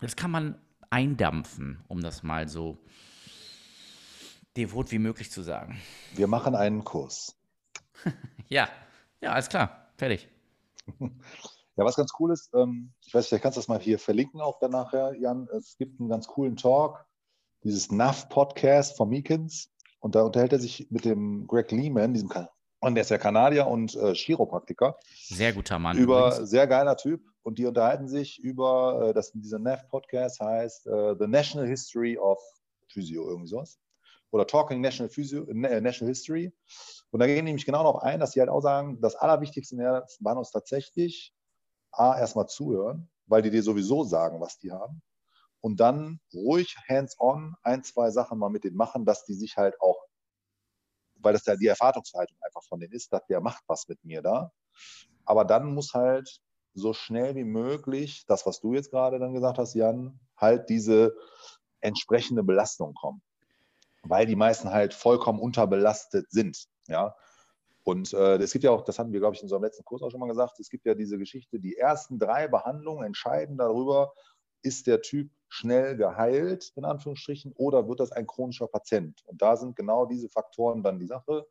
[0.00, 0.56] das kann man
[0.96, 2.78] eindampfen, um das mal so
[4.56, 5.78] devot wie möglich zu sagen.
[6.14, 7.36] Wir machen einen Kurs.
[8.48, 8.70] ja,
[9.20, 10.26] ja, alles klar, fertig.
[10.98, 14.40] Ja, was ganz cool ist, ähm, ich weiß, vielleicht kannst du das mal hier verlinken
[14.40, 15.46] auch dann nachher, Jan.
[15.54, 17.04] Es gibt einen ganz coolen Talk,
[17.62, 19.70] dieses NAV-Podcast von Meekins.
[20.00, 22.30] Und da unterhält er sich mit dem Greg Lehman, diesem
[22.80, 24.96] und der ist ja Kanadier und äh, Chiropraktiker.
[25.12, 25.98] Sehr guter Mann.
[25.98, 26.48] Über übrigens.
[26.48, 27.20] sehr geiler Typ.
[27.46, 32.40] Und die unterhalten sich über, äh, das, dieser NAV-Podcast heißt uh, The National History of
[32.88, 33.78] Physio, irgendwie sowas
[34.32, 36.52] oder Talking National, Physio, äh, National History.
[37.12, 39.80] Und da gehen nämlich genau darauf ein, dass sie halt auch sagen, das Allerwichtigste in
[39.80, 41.32] der waren uns tatsächlich
[41.92, 45.00] A, erstmal zuhören, weil die dir sowieso sagen, was die haben.
[45.60, 49.80] Und dann ruhig hands-on ein, zwei Sachen mal mit denen machen, dass die sich halt
[49.80, 50.04] auch,
[51.20, 54.20] weil das ja die Erwartungshaltung einfach von denen ist, dass der macht was mit mir
[54.20, 54.50] da.
[55.24, 56.40] Aber dann muss halt
[56.76, 61.16] so schnell wie möglich, das, was du jetzt gerade dann gesagt hast, Jan, halt diese
[61.80, 63.22] entsprechende Belastung kommen
[64.08, 66.66] weil die meisten halt vollkommen unterbelastet sind.
[66.88, 67.14] Ja.
[67.84, 70.02] Und äh, es gibt ja auch, das hatten wir, glaube ich, in unserem letzten Kurs
[70.02, 74.12] auch schon mal gesagt, es gibt ja diese Geschichte, die ersten drei Behandlungen entscheiden darüber,
[74.62, 79.22] ist der Typ schnell geheilt, in Anführungsstrichen, oder wird das ein chronischer Patient?
[79.26, 81.46] Und da sind genau diese Faktoren dann die Sache.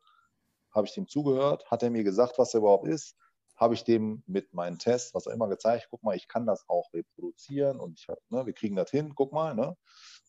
[0.70, 1.64] Habe ich dem zugehört?
[1.70, 3.16] Hat er mir gesagt, was er überhaupt ist?
[3.56, 6.68] Habe ich dem mit meinen Tests, was auch immer, gezeigt, guck mal, ich kann das
[6.68, 9.54] auch reproduzieren und ich, ne, wir kriegen das hin, guck mal.
[9.54, 9.76] Ne?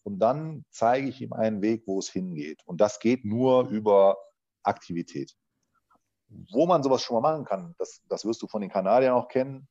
[0.07, 2.63] und dann zeige ich ihm einen Weg, wo es hingeht.
[2.65, 4.15] Und das geht nur über
[4.63, 5.35] Aktivität.
[6.29, 9.27] Wo man sowas schon mal machen kann, das, das wirst du von den Kanadiern auch
[9.27, 9.67] kennen.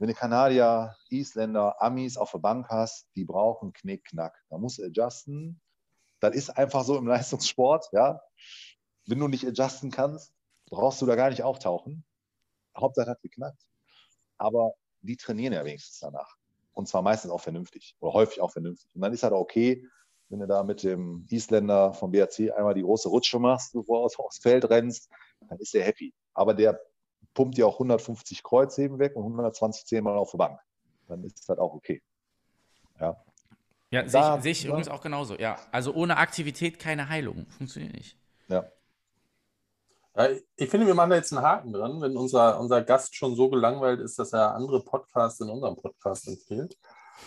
[0.00, 4.36] Wenn du Kanadier, Isländer, Amis auf der Bank hast, die brauchen Knick-Knack.
[4.48, 5.60] Da muss adjusten.
[6.18, 7.88] Das ist einfach so im Leistungssport.
[7.92, 8.20] Ja?
[9.06, 10.34] Wenn du nicht adjusten kannst,
[10.66, 12.04] brauchst du da gar nicht auftauchen.
[12.80, 13.66] Hauptsache hat geknackt.
[14.38, 16.36] Aber die trainieren ja wenigstens danach.
[16.72, 18.94] Und zwar meistens auch vernünftig oder häufig auch vernünftig.
[18.94, 19.86] Und dann ist halt okay,
[20.28, 24.22] wenn du da mit dem Isländer vom BRC einmal die große Rutsche machst, bevor du
[24.24, 25.10] aufs Feld rennst,
[25.48, 26.14] dann ist der happy.
[26.34, 26.80] Aber der
[27.34, 30.60] pumpt dir auch 150 Kreuzheben weg und 120 zehnmal auf der Bank.
[31.08, 32.02] Dann ist das halt auch okay.
[33.00, 33.22] Ja.
[33.92, 35.36] Ja, sehe ich, seh ich übrigens auch genauso.
[35.36, 37.46] Ja, also ohne Aktivität keine Heilung.
[37.50, 38.16] Funktioniert nicht.
[38.48, 38.70] Ja.
[40.56, 43.48] Ich finde, wir machen da jetzt einen Haken dran, wenn unser, unser Gast schon so
[43.48, 46.76] gelangweilt ist, dass er andere Podcasts in unserem Podcast empfiehlt.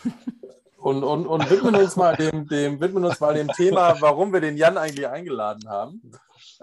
[0.83, 4.41] Und, und, und widmen, uns mal dem, dem, widmen uns mal dem Thema, warum wir
[4.41, 6.01] den Jan eigentlich eingeladen haben.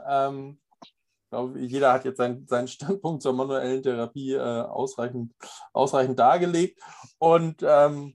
[0.06, 5.32] Ähm, ich glaube, jeder hat jetzt seinen, seinen Standpunkt zur manuellen Therapie äh, ausreichend,
[5.72, 6.82] ausreichend dargelegt.
[7.16, 8.14] Und ähm,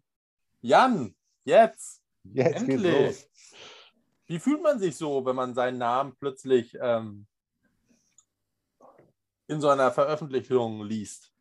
[0.62, 3.28] Jan, jetzt, jetzt endlich.
[4.28, 7.26] Wie fühlt man sich so, wenn man seinen Namen plötzlich ähm,
[9.48, 11.32] in so einer Veröffentlichung liest?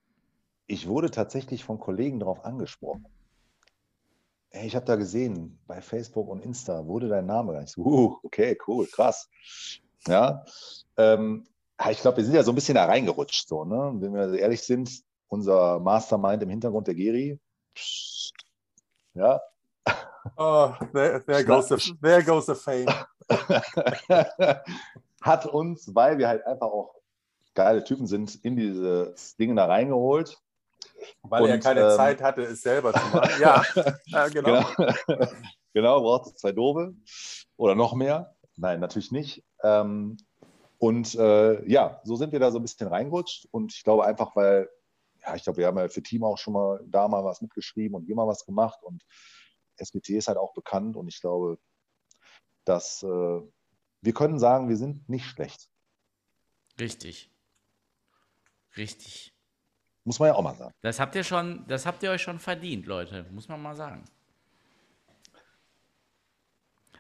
[0.67, 3.07] Ich wurde tatsächlich von Kollegen darauf angesprochen.
[4.51, 7.61] Hey, ich habe da gesehen, bei Facebook und Insta wurde dein Name.
[7.63, 9.29] Ich so, uh, okay, cool, krass.
[10.07, 10.45] Ja,
[10.97, 11.47] ähm,
[11.91, 13.49] ich glaube, wir sind ja so ein bisschen da reingerutscht.
[13.49, 13.93] So, ne?
[13.97, 17.41] Wenn wir ehrlich sind, unser Mastermind im Hintergrund, der Geri,
[19.15, 19.41] ja.
[20.37, 22.87] Oh, there, there, goes the, there goes the fame.
[25.21, 26.95] Hat uns, weil wir halt einfach auch
[27.55, 30.39] geile Typen sind, in diese Dinge da reingeholt.
[31.23, 33.41] Weil und, er keine ähm, Zeit hatte, es selber zu machen.
[33.41, 33.63] Ja,
[34.07, 34.65] ja genau.
[34.77, 35.27] genau.
[35.73, 36.95] genau, braucht es zwei Dove
[37.57, 38.35] oder noch mehr.
[38.57, 39.45] Nein, natürlich nicht.
[39.63, 40.17] Ähm,
[40.79, 43.49] und äh, ja, so sind wir da so ein bisschen reingerutscht.
[43.51, 44.69] Und ich glaube einfach, weil,
[45.23, 47.97] ja, ich glaube, wir haben ja für Team auch schon mal da mal was mitgeschrieben
[47.97, 48.83] und hier mal was gemacht.
[48.83, 49.03] Und
[49.77, 50.97] SBT ist halt auch bekannt.
[50.97, 51.59] Und ich glaube,
[52.65, 53.41] dass äh,
[54.01, 55.69] wir können sagen, wir sind nicht schlecht.
[56.79, 57.34] Richtig.
[58.77, 59.33] Richtig.
[60.05, 60.75] Muss man ja auch mal sagen.
[60.83, 64.05] Das habt ihr schon, das habt ihr euch schon verdient, Leute, muss man mal sagen.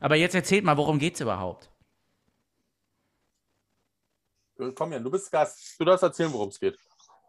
[0.00, 1.70] Aber jetzt erzählt mal, worum geht es überhaupt?
[4.74, 5.78] Komm ja, du bist Gast.
[5.78, 6.78] Du darfst erzählen, worum es geht.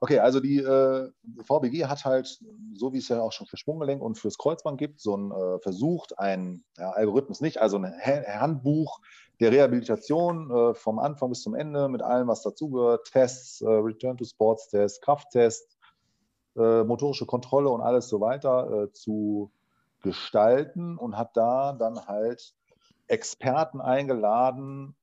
[0.01, 1.09] Okay, also die äh,
[1.43, 2.39] VBG hat halt,
[2.73, 5.59] so wie es ja auch schon für Sprunggelenk und fürs Kreuzband gibt, so ein äh,
[5.59, 8.99] versucht, ein ja, Algorithmus nicht, also ein Handbuch
[9.39, 14.17] der Rehabilitation äh, vom Anfang bis zum Ende mit allem, was dazugehört, Tests, äh, Return
[14.17, 15.77] to Sports Test, Krafttest,
[16.57, 19.51] äh, motorische Kontrolle und alles so weiter äh, zu
[20.01, 22.53] gestalten und hat da dann halt
[23.07, 24.95] Experten eingeladen,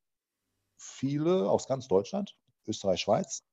[0.77, 3.45] viele aus ganz Deutschland, Österreich, Schweiz,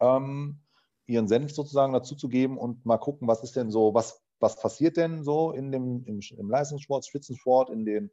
[0.00, 0.60] ähm,
[1.06, 4.60] ihren Senf sozusagen dazu zu geben und mal gucken, was ist denn so, was, was
[4.60, 8.10] passiert denn so in dem, im, im Leistungssport, Spitzensport, in den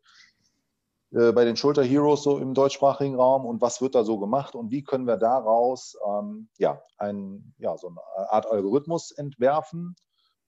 [1.12, 4.56] äh, bei den Schulter Heroes so im deutschsprachigen Raum und was wird da so gemacht
[4.56, 9.96] und wie können wir daraus ähm, ja, ein, ja, so eine Art Algorithmus entwerfen?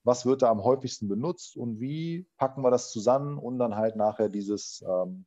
[0.03, 3.95] Was wird da am häufigsten benutzt und wie packen wir das zusammen und dann halt
[3.95, 5.25] nachher dieses, ähm,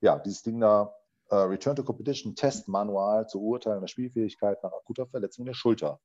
[0.00, 0.94] ja, dieses Ding da,
[1.28, 6.00] äh, Return to Competition Test Manual zur Urteilung der Spielfähigkeit nach akuter Verletzung der Schulter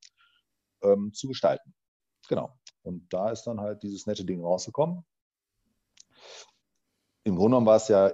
[0.81, 1.73] ähm, zu gestalten.
[2.27, 2.57] Genau.
[2.83, 5.05] Und da ist dann halt dieses nette Ding rausgekommen.
[7.23, 8.13] Im Grunde genommen war es ja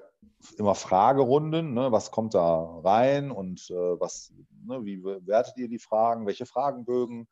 [0.58, 4.34] immer Fragerunden, ne, was kommt da rein und äh, was,
[4.66, 7.28] ne, wie bewertet ihr die Fragen, welche Fragenbögen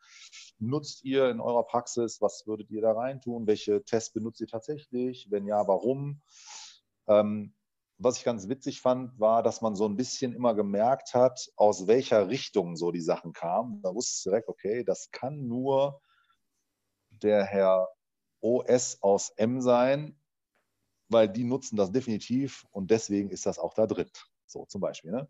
[0.57, 4.47] nutzt ihr in eurer Praxis, was würdet ihr da rein tun, welche Tests benutzt ihr
[4.47, 6.21] tatsächlich, wenn ja, warum.
[7.07, 7.53] Ähm,
[7.97, 11.87] was ich ganz witzig fand, war, dass man so ein bisschen immer gemerkt hat, aus
[11.87, 13.81] welcher Richtung so die Sachen kamen.
[13.81, 16.01] Da wusste ich direkt, okay, das kann nur
[17.09, 17.89] der Herr
[18.41, 20.19] OS aus M sein,
[21.09, 24.09] weil die nutzen das definitiv und deswegen ist das auch da drin.
[24.45, 25.11] So zum Beispiel.
[25.11, 25.27] Ne?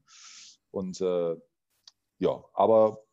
[0.72, 1.36] Und äh,
[2.20, 3.04] ja, aber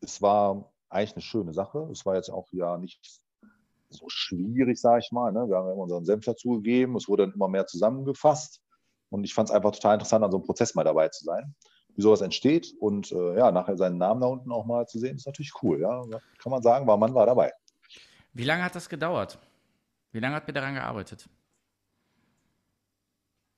[0.00, 1.88] es war eigentlich eine schöne Sache.
[1.92, 3.22] Es war jetzt auch ja nicht
[3.90, 5.32] so schwierig, sage ich mal.
[5.32, 5.48] Ne?
[5.48, 6.96] Wir haben ja immer unseren Senf dazugegeben.
[6.96, 8.60] Es wurde dann immer mehr zusammengefasst.
[9.10, 11.54] Und ich fand es einfach total interessant, an so einem Prozess mal dabei zu sein,
[11.94, 12.74] wie sowas entsteht.
[12.80, 15.80] Und äh, ja, nachher seinen Namen da unten auch mal zu sehen, ist natürlich cool.
[15.80, 16.02] Ja?
[16.38, 17.52] Kann man sagen, war Mann war dabei.
[18.32, 19.38] Wie lange hat das gedauert?
[20.12, 21.28] Wie lange hat ihr daran gearbeitet?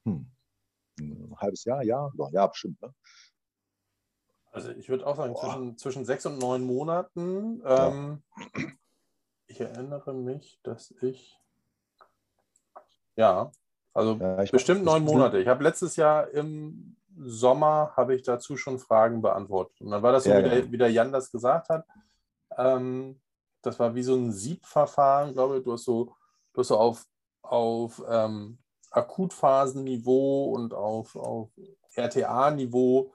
[0.05, 0.31] Hm.
[0.99, 2.81] Ein halbes Jahr, ja, ja, bestimmt.
[2.83, 2.95] Ne?
[4.53, 7.63] Also ich würde auch sagen, zwischen, zwischen sechs und neun Monaten.
[7.65, 8.63] Ähm, ja.
[9.47, 11.37] Ich erinnere mich, dass ich.
[13.17, 13.53] Ja,
[13.93, 15.39] also ja, bestimmt neun Monate.
[15.39, 19.81] Ich habe letztes Jahr im Sommer habe ich dazu schon Fragen beantwortet.
[19.81, 20.73] Und dann war das so, ja, wie, der, genau.
[20.73, 21.85] wie, der, Jan das gesagt hat.
[22.57, 23.21] Ähm,
[23.63, 25.65] das war wie so ein Siebverfahren, glaube ich.
[25.65, 26.15] Du hast so,
[26.53, 27.05] du hast so auf,
[27.43, 28.59] auf ähm,
[28.91, 31.51] Akutphasenniveau und auf, auf
[31.95, 33.13] RTA-Niveau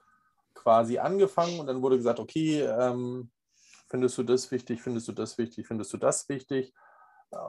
[0.54, 3.30] quasi angefangen und dann wurde gesagt, okay, ähm,
[3.88, 6.72] findest du das wichtig, findest du das wichtig, findest du das wichtig?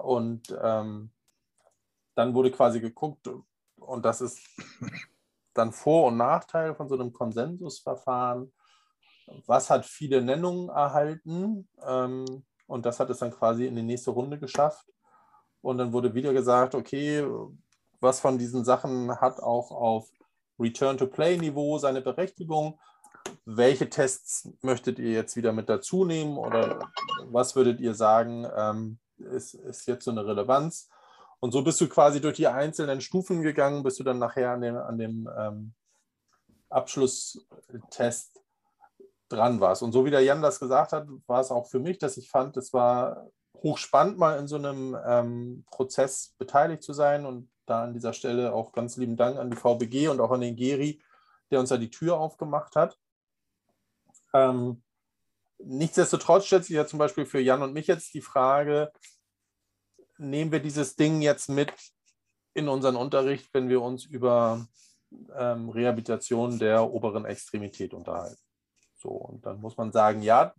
[0.04, 1.12] Und ähm,
[2.18, 3.30] dann wurde quasi geguckt,
[3.76, 4.40] und das ist
[5.54, 8.52] dann Vor- und Nachteil von so einem Konsensusverfahren.
[9.46, 11.70] Was hat viele Nennungen erhalten?
[11.86, 12.26] Ähm,
[12.66, 14.86] und das hat es dann quasi in die nächste Runde geschafft.
[15.62, 17.26] Und dann wurde wieder gesagt, okay,
[18.00, 20.10] was von diesen Sachen hat auch auf
[20.60, 22.80] Return-to-Play-Niveau seine Berechtigung.
[23.46, 26.80] Welche Tests möchtet ihr jetzt wieder mit dazu nehmen oder
[27.26, 30.90] was würdet ihr sagen, ähm, ist, ist jetzt so eine Relevanz?
[31.40, 34.62] Und so bist du quasi durch die einzelnen Stufen gegangen, bis du dann nachher an
[34.62, 35.74] dem, an dem ähm,
[36.70, 38.42] Abschlusstest
[39.30, 39.84] dran warst.
[39.84, 42.30] Und so wie der Jan das gesagt hat, war es auch für mich, dass ich
[42.30, 43.28] fand, es war
[43.62, 48.54] hochspannend, mal in so einem ähm, Prozess beteiligt zu sein und da an dieser Stelle
[48.54, 51.02] auch ganz lieben Dank an die VBG und auch an den Geri,
[51.52, 52.98] der uns da die Tür aufgemacht hat.
[54.34, 54.84] Ähm,
[55.60, 58.92] nichtsdestotrotz stellt sich ja zum Beispiel für Jan und mich jetzt die Frage,
[60.18, 61.74] nehmen wir dieses Ding jetzt mit
[62.54, 64.66] in unseren Unterricht, wenn wir uns über
[65.36, 68.42] ähm, Rehabilitation der oberen Extremität unterhalten.
[68.98, 70.54] So, und dann muss man sagen, ja,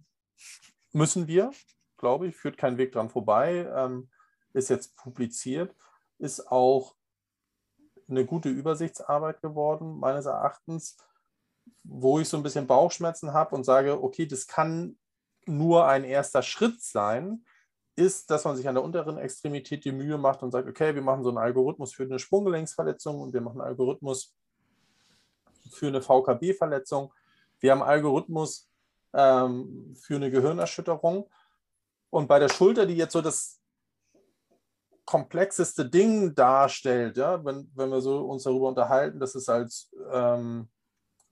[0.92, 1.50] müssen wir,
[1.96, 4.08] glaube ich, führt kein Weg dran vorbei, ähm,
[4.52, 5.74] ist jetzt publiziert,
[6.18, 6.94] ist auch
[8.08, 10.96] eine gute Übersichtsarbeit geworden, meines Erachtens,
[11.84, 14.98] wo ich so ein bisschen Bauchschmerzen habe und sage, okay, das kann
[15.44, 17.44] nur ein erster Schritt sein,
[17.98, 21.02] ist, dass man sich an der unteren Extremität die Mühe macht und sagt, okay, wir
[21.02, 24.34] machen so einen Algorithmus für eine Sprunggelenksverletzung und wir machen einen Algorithmus
[25.70, 27.12] für eine VKB-Verletzung.
[27.58, 28.70] Wir haben einen Algorithmus
[29.12, 31.28] ähm, für eine Gehirnerschütterung.
[32.10, 33.60] Und bei der Schulter, die jetzt so das
[35.04, 40.68] komplexeste Ding darstellt, ja, wenn, wenn wir so uns darüber unterhalten, dass es als ähm,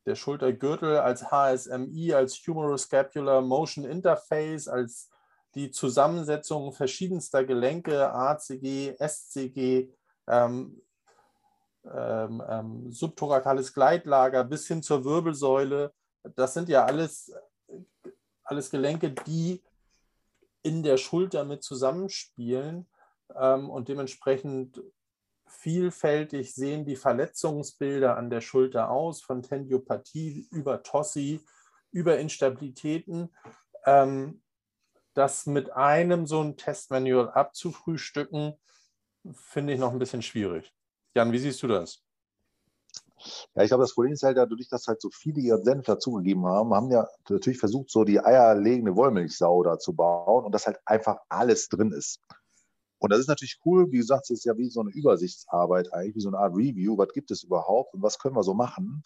[0.04, 5.10] der Schultergürtel, als HSMI, als Humeroscapular Motion Interface, als
[5.56, 9.88] die Zusammensetzung verschiedenster Gelenke, ACG, SCG,
[10.28, 10.82] ähm,
[11.90, 15.94] ähm, ähm, subthorakales Gleitlager bis hin zur Wirbelsäule.
[16.34, 17.32] Das sind ja alles,
[18.44, 19.62] alles Gelenke, die
[20.62, 22.86] in der Schulter mit zusammenspielen
[23.34, 24.82] ähm, und dementsprechend
[25.46, 31.40] vielfältig sehen die Verletzungsbilder an der Schulter aus, von Tendiopathie über Tossi,
[31.92, 33.34] über Instabilitäten.
[33.86, 34.42] Ähm,
[35.16, 38.54] das mit einem so ein Testmanual abzufrühstücken,
[39.32, 40.72] finde ich noch ein bisschen schwierig.
[41.14, 42.02] Jan, wie siehst du das?
[43.54, 46.44] Ja, ich glaube, das Problem ist halt dadurch, dass halt so viele ihren Senf dazugegeben
[46.46, 50.78] haben, haben ja natürlich versucht, so die eierlegende Wollmilchsau da zu bauen und dass halt
[50.84, 52.20] einfach alles drin ist.
[52.98, 53.90] Und das ist natürlich cool.
[53.90, 56.96] Wie gesagt, es ist ja wie so eine Übersichtsarbeit eigentlich, wie so eine Art Review.
[56.98, 59.02] Was gibt es überhaupt und was können wir so machen?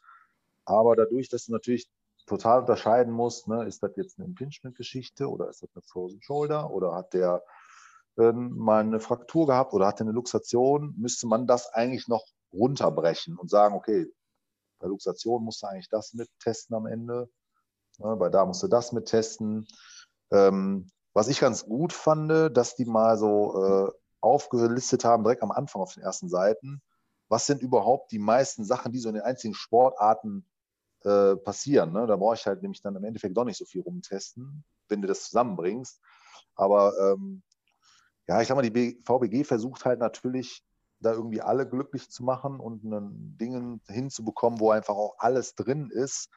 [0.65, 1.89] Aber dadurch, dass natürlich
[2.31, 6.71] total unterscheiden musst, ne, ist das jetzt eine Impingement-Geschichte oder ist das eine Frozen Shoulder
[6.71, 7.43] oder hat der
[8.19, 12.25] äh, mal eine Fraktur gehabt oder hat er eine Luxation, müsste man das eigentlich noch
[12.53, 14.07] runterbrechen und sagen, okay,
[14.79, 17.29] bei Luxation musst du eigentlich das mittesten am Ende,
[17.99, 19.67] ne, bei da musst du das mittesten.
[20.31, 25.51] Ähm, was ich ganz gut fand, dass die mal so äh, aufgelistet haben, direkt am
[25.51, 26.81] Anfang auf den ersten Seiten,
[27.29, 30.45] was sind überhaupt die meisten Sachen, die so in den einzigen Sportarten
[31.05, 31.93] äh, passieren.
[31.93, 32.07] Ne?
[32.07, 35.09] Da brauche ich halt nämlich dann im Endeffekt doch nicht so viel rumtesten, wenn du
[35.09, 36.01] das zusammenbringst.
[36.55, 37.43] Aber ähm,
[38.29, 40.65] ja, ich sag mal, die VBG versucht halt natürlich,
[41.01, 45.91] da irgendwie alle glücklich zu machen und einen Dingen hinzubekommen, wo einfach auch alles drin
[45.91, 46.29] ist.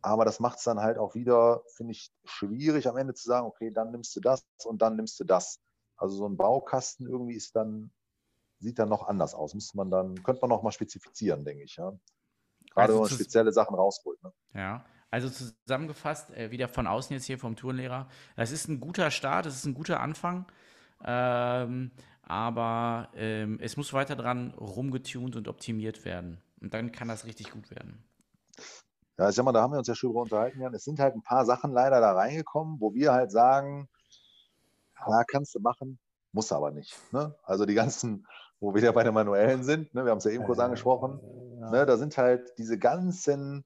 [0.00, 3.46] Aber das macht es dann halt auch wieder, finde ich, schwierig am Ende zu sagen,
[3.46, 5.60] okay, dann nimmst du das und dann nimmst du das.
[5.96, 7.92] Also so ein Baukasten irgendwie ist dann,
[8.58, 9.54] sieht dann noch anders aus.
[9.54, 11.76] Müsste man dann, könnte man noch mal spezifizieren, denke ich.
[11.76, 11.92] Ja.
[12.74, 14.22] Gerade also wenn man spezielle Sachen rausholt.
[14.22, 14.32] Ne?
[14.54, 18.08] Ja, also zusammengefasst, äh, wieder von außen jetzt hier vom Tourenlehrer.
[18.36, 20.46] Das ist ein guter Start, das ist ein guter Anfang.
[21.04, 21.90] Ähm,
[22.22, 26.40] aber ähm, es muss weiter dran rumgetunt und optimiert werden.
[26.60, 28.04] Und dann kann das richtig gut werden.
[29.18, 30.72] Ja, ich sag mal, da haben wir uns ja schon drüber unterhalten, Jan.
[30.74, 33.88] Es sind halt ein paar Sachen leider da reingekommen, wo wir halt sagen,
[35.06, 35.98] ja, kannst du machen,
[36.32, 36.96] muss aber nicht.
[37.12, 37.34] Ne?
[37.42, 38.26] Also die ganzen,
[38.62, 40.04] wo wir ja bei den Manuellen sind, ne?
[40.04, 41.18] wir haben es ja eben kurz angesprochen,
[41.60, 41.70] ja.
[41.70, 41.84] ne?
[41.84, 43.64] da sind halt diese ganzen,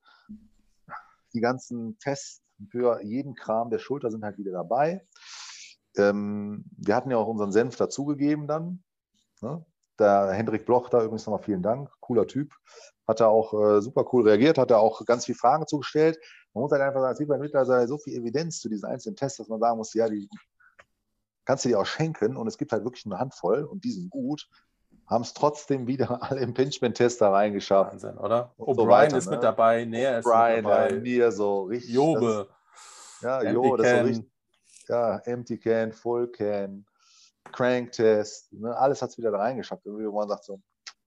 [1.34, 5.07] die ganzen Tests für jeden Kram der Schulter sind halt wieder dabei.
[5.99, 8.82] Ähm, wir hatten ja auch unseren Senf dazugegeben dann.
[9.42, 9.62] Ne?
[9.99, 12.55] Der Hendrik Bloch da übrigens nochmal vielen Dank, cooler Typ.
[13.07, 16.18] Hat er auch äh, super cool reagiert, hat er auch ganz viele Fragen zugestellt.
[16.55, 19.36] Man muss halt einfach sagen, es gibt mittlerweile so viel Evidenz zu diesen einzelnen Tests,
[19.36, 20.26] dass man sagen muss, ja, die
[21.44, 24.09] kannst du dir auch schenken und es gibt halt wirklich eine Handvoll und die sind
[24.09, 24.49] gut.
[25.07, 27.92] Haben es trotzdem wieder alle Impingement-Tests da reingeschafft.
[27.92, 28.54] Wahnsinn, oder?
[28.59, 29.32] O'Brien so ist ne?
[29.32, 30.92] mit dabei, Näher ist Brian, mit dabei.
[30.92, 31.94] Mir so richtig.
[31.94, 32.48] Jobe.
[33.20, 34.30] Das, ja, Jo, das ist so richtig.
[34.88, 36.86] Ja, Empty Can, Full Can,
[37.52, 38.76] Crank Test, ne?
[38.76, 39.84] alles hat es wieder da reingeschafft.
[39.84, 40.61] Irgendwie, wo man sagt so,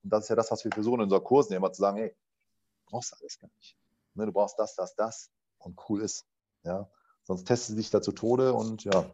[0.04, 2.10] und das ist ja das, was wir versuchen in unseren Kursen immer zu sagen, hey,
[2.10, 3.78] du brauchst alles gar nicht.
[4.16, 5.30] Ne, du brauchst das, das, das
[5.60, 6.26] und cool ist.
[6.64, 6.90] Ja,
[7.24, 9.06] sonst testest du dich da zu Tode und ja,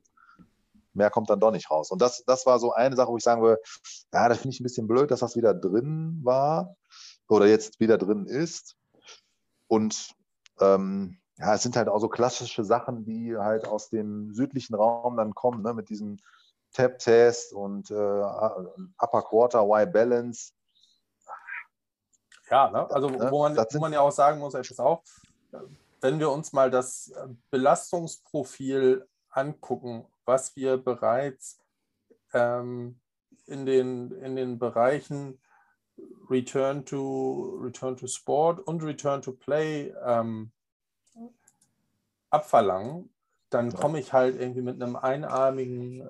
[0.95, 1.91] mehr kommt dann doch nicht raus.
[1.91, 3.61] Und das, das war so eine Sache, wo ich sagen würde,
[4.13, 6.75] ja, das finde ich ein bisschen blöd, dass das wieder drin war
[7.27, 8.75] oder jetzt wieder drin ist.
[9.67, 10.15] Und
[10.59, 15.17] ähm, ja, es sind halt auch so klassische Sachen, die halt aus dem südlichen Raum
[15.17, 16.17] dann kommen, ne, mit diesem
[16.71, 20.53] Tap-Test und äh, Upper Quarter Y-Balance.
[22.49, 22.89] Ja, ne?
[22.91, 23.31] also ne?
[23.31, 25.03] wo man, wo man ja auch sagen muss, ist auch,
[26.01, 27.11] wenn wir uns mal das
[27.49, 31.59] Belastungsprofil angucken, was wir bereits
[32.33, 32.99] ähm,
[33.47, 35.39] in, den, in den Bereichen
[36.29, 40.51] Return to, Return to Sport und Return to Play ähm,
[42.29, 43.13] abverlangen,
[43.49, 46.05] dann komme ich halt irgendwie mit einem einarmigen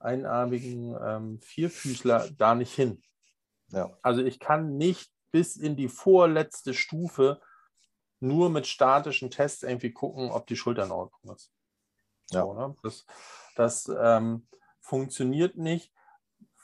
[0.00, 3.02] einarmigen ähm, Vierfüßler da nicht hin.
[3.68, 3.96] Ja.
[4.02, 7.40] Also ich kann nicht bis in die vorletzte Stufe
[8.18, 11.52] nur mit statischen Tests irgendwie gucken, ob die Schulter in Ordnung ist.
[12.30, 12.42] Ja.
[12.42, 12.76] So, ne?
[12.82, 13.06] Das,
[13.56, 14.46] das ähm,
[14.80, 15.92] funktioniert nicht.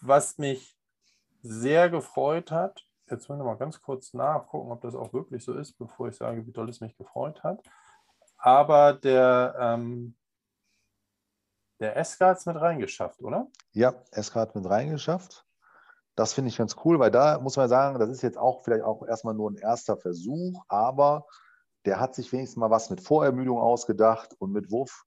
[0.01, 0.77] Was mich
[1.43, 5.55] sehr gefreut hat, jetzt wollen wir mal ganz kurz nachgucken, ob das auch wirklich so
[5.55, 7.62] ist, bevor ich sage, wie toll es mich gefreut hat.
[8.39, 10.17] Aber der, ähm,
[11.81, 13.49] der SK hat es mit reingeschafft, oder?
[13.73, 15.45] Ja, SK hat mit reingeschafft.
[16.14, 18.85] Das finde ich ganz cool, weil da muss man sagen, das ist jetzt auch vielleicht
[18.85, 21.27] auch erstmal nur ein erster Versuch, aber
[21.85, 25.06] der hat sich wenigstens mal was mit Vorermüdung ausgedacht und mit Wurf,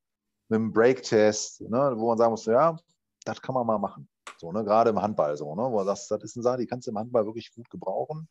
[0.50, 2.78] mit einem Break-Test, ne, wo man sagen muss, ja,
[3.24, 4.10] das kann man mal machen.
[4.38, 6.68] So, ne, gerade im Handball so, ne, wo man sagt, das ist eine Sache, die
[6.68, 8.28] kannst du im Handball wirklich gut gebrauchen.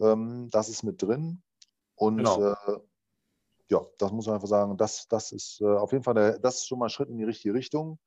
[0.00, 1.42] Ähm, das ist mit drin.
[1.94, 2.52] Und Genau.
[2.52, 2.80] äh,
[3.68, 6.56] ja, das muss man einfach sagen, das, das ist äh, auf jeden Fall der, das
[6.56, 7.98] ist schon mal ein Schritt in die richtige Richtung.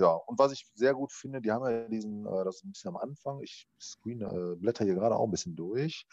[0.00, 2.72] Ja, und was ich sehr gut finde, die haben ja diesen, äh, das ist ein
[2.72, 6.06] bisschen am Anfang, ich screen, äh, blätter hier gerade auch ein bisschen durch.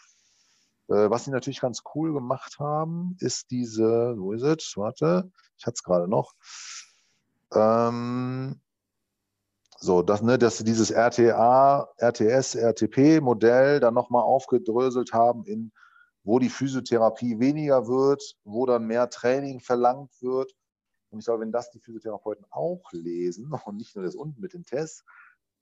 [0.88, 4.74] Äh, was sie natürlich ganz cool gemacht haben, ist diese, wo ist es?
[4.76, 6.34] Warte, ich hatte es gerade noch.
[7.52, 8.60] Ähm,
[9.78, 15.72] so, dass, ne, dass sie dieses RTA, RTS, RTP-Modell dann nochmal aufgedröselt haben in,
[16.24, 20.52] wo die Physiotherapie weniger wird, wo dann mehr Training verlangt wird.
[21.10, 24.54] Und ich glaube, wenn das die Physiotherapeuten auch lesen und nicht nur das unten mit
[24.54, 25.04] den Tests,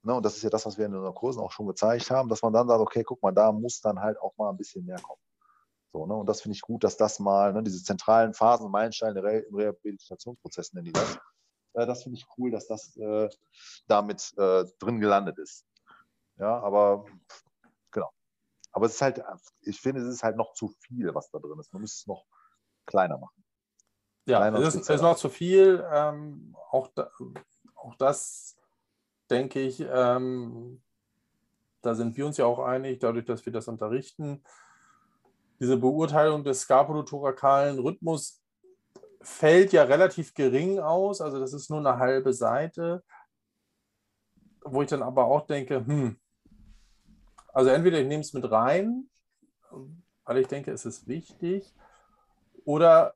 [0.05, 2.29] ne, und das ist ja das, was wir in unseren Kursen auch schon gezeigt haben,
[2.29, 4.85] dass man dann sagt, okay, guck mal, da muss dann halt auch mal ein bisschen
[4.85, 5.21] mehr kommen.
[5.93, 9.23] So, ne, und das finde ich gut, dass das mal, ne, diese zentralen Phasen, Meilensteine
[9.23, 11.19] Re im Rehabilitationsprozess nennen die das.
[11.75, 13.29] Äh, das finde ich cool, dass das äh,
[13.87, 15.67] damit äh, drin gelandet ist.
[16.37, 17.05] Ja, aber
[17.91, 18.11] genau.
[18.73, 19.23] Aber es ist halt,
[19.63, 21.73] ich finde, es ist halt noch zu viel, was da drin ist.
[21.73, 22.25] Man müsste es noch
[22.87, 23.45] kleiner machen.
[24.27, 24.97] Ja, Kleiner es ist, spezieller.
[24.97, 25.87] ist noch zu viel.
[25.93, 27.11] Ähm, auch, da,
[27.77, 28.54] auch das
[29.35, 30.81] denke ich, ähm,
[31.83, 34.45] da sind wir uns ja auch einig, dadurch, dass wir das unterrichten.
[35.59, 38.41] Diese Beurteilung des skapulothorakalen Rhythmus
[39.21, 43.03] fällt ja relativ gering aus, also das ist nur eine halbe Seite,
[44.63, 46.17] wo ich dann aber auch denke, hm,
[47.53, 49.09] also entweder ich nehme es mit rein,
[50.25, 51.75] weil ich denke, es ist wichtig,
[52.65, 53.15] oder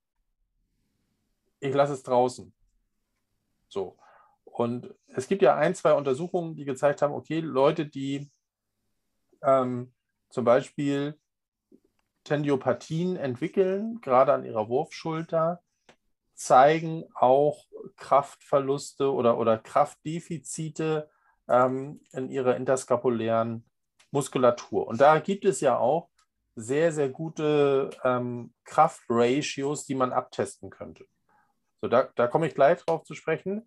[1.60, 2.52] ich lasse es draußen.
[3.68, 3.96] So.
[4.59, 8.28] Und es gibt ja ein, zwei Untersuchungen, die gezeigt haben, okay, Leute, die
[9.40, 9.94] ähm,
[10.30, 11.16] zum Beispiel
[12.24, 15.62] Tendiopathien entwickeln, gerade an ihrer Wurfschulter,
[16.34, 21.09] zeigen auch Kraftverluste oder, oder Kraftdefizite
[21.46, 23.64] ähm, in ihrer interskapulären
[24.11, 24.88] Muskulatur.
[24.88, 26.11] Und da gibt es ja auch
[26.56, 31.06] sehr, sehr gute ähm, Kraftratios, die man abtesten könnte.
[31.80, 33.64] So, da, da komme ich gleich drauf zu sprechen.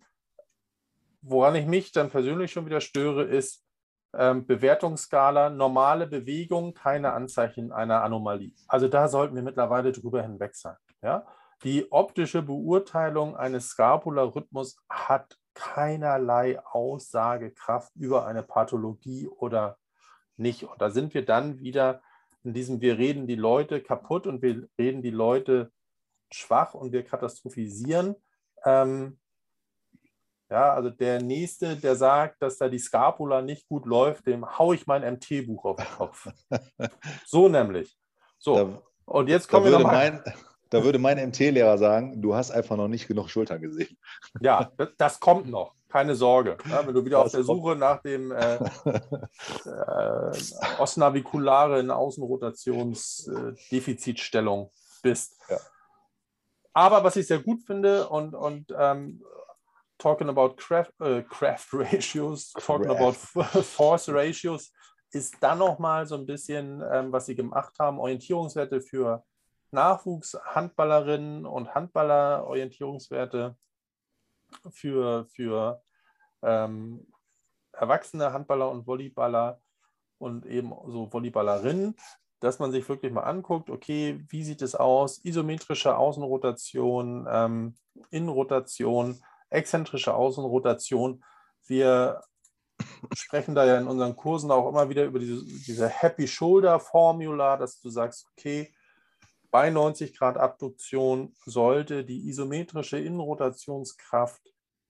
[1.22, 3.64] Woran ich mich dann persönlich schon wieder störe, ist
[4.14, 8.52] ähm, Bewertungsskala, normale Bewegung, keine Anzeichen einer Anomalie.
[8.66, 10.76] Also da sollten wir mittlerweile drüber hinweg sein.
[11.02, 11.26] Ja?
[11.64, 19.78] Die optische Beurteilung eines Scapularrhythmus hat keinerlei Aussagekraft über eine Pathologie oder
[20.36, 20.64] nicht.
[20.64, 22.02] Und da sind wir dann wieder
[22.42, 25.70] in diesem, wir reden die Leute kaputt und wir reden die Leute
[26.32, 28.16] schwach und wir katastrophisieren.
[28.64, 29.18] Ähm,
[30.52, 34.74] ja, also der Nächste, der sagt, dass da die Scapula nicht gut läuft, dem haue
[34.74, 36.28] ich mein MT-Buch auf den Kopf.
[37.26, 37.96] so nämlich.
[38.38, 40.10] So, Da, und jetzt kommen wir würde nochmal.
[40.12, 40.22] mein,
[40.68, 43.96] da würde mein MT-Lehrer sagen, du hast einfach noch nicht genug Schultern gesehen.
[44.42, 45.74] Ja, das, das kommt noch.
[45.88, 46.58] Keine Sorge.
[46.68, 47.58] Ja, wenn du wieder Das auf der kommt.
[47.58, 48.56] Suche nach dem äh,
[49.64, 50.32] äh,
[50.78, 54.70] ostnavikularen Außenrotationsdefizitstellung
[55.02, 55.40] bist.
[55.48, 55.56] Ja.
[56.74, 59.22] Aber was ich sehr gut finde und, und ähm,
[60.02, 64.72] talking about craft, äh, craft ratios, talking about force ratios,
[65.12, 69.24] ist dann nochmal so ein bisschen, ähm, was sie gemacht haben, Orientierungswerte für
[69.70, 73.56] Nachwuchshandballerinnen und Handballer, Orientierungswerte
[74.70, 75.82] für, für
[76.42, 77.06] ähm,
[77.72, 79.60] erwachsene Handballer und Volleyballer
[80.18, 81.96] und eben so Volleyballerinnen,
[82.40, 85.24] dass man sich wirklich mal anguckt, okay, wie sieht es aus?
[85.24, 87.74] Isometrische Außenrotation, ähm,
[88.10, 89.22] Innenrotation,
[89.52, 91.24] exzentrische Außenrotation.
[91.66, 92.22] Wir
[93.14, 97.56] sprechen da ja in unseren Kursen auch immer wieder über diese, diese Happy Shoulder Formula,
[97.56, 98.72] dass du sagst, okay,
[99.50, 104.40] bei 90 Grad Abduktion sollte die isometrische Innenrotationskraft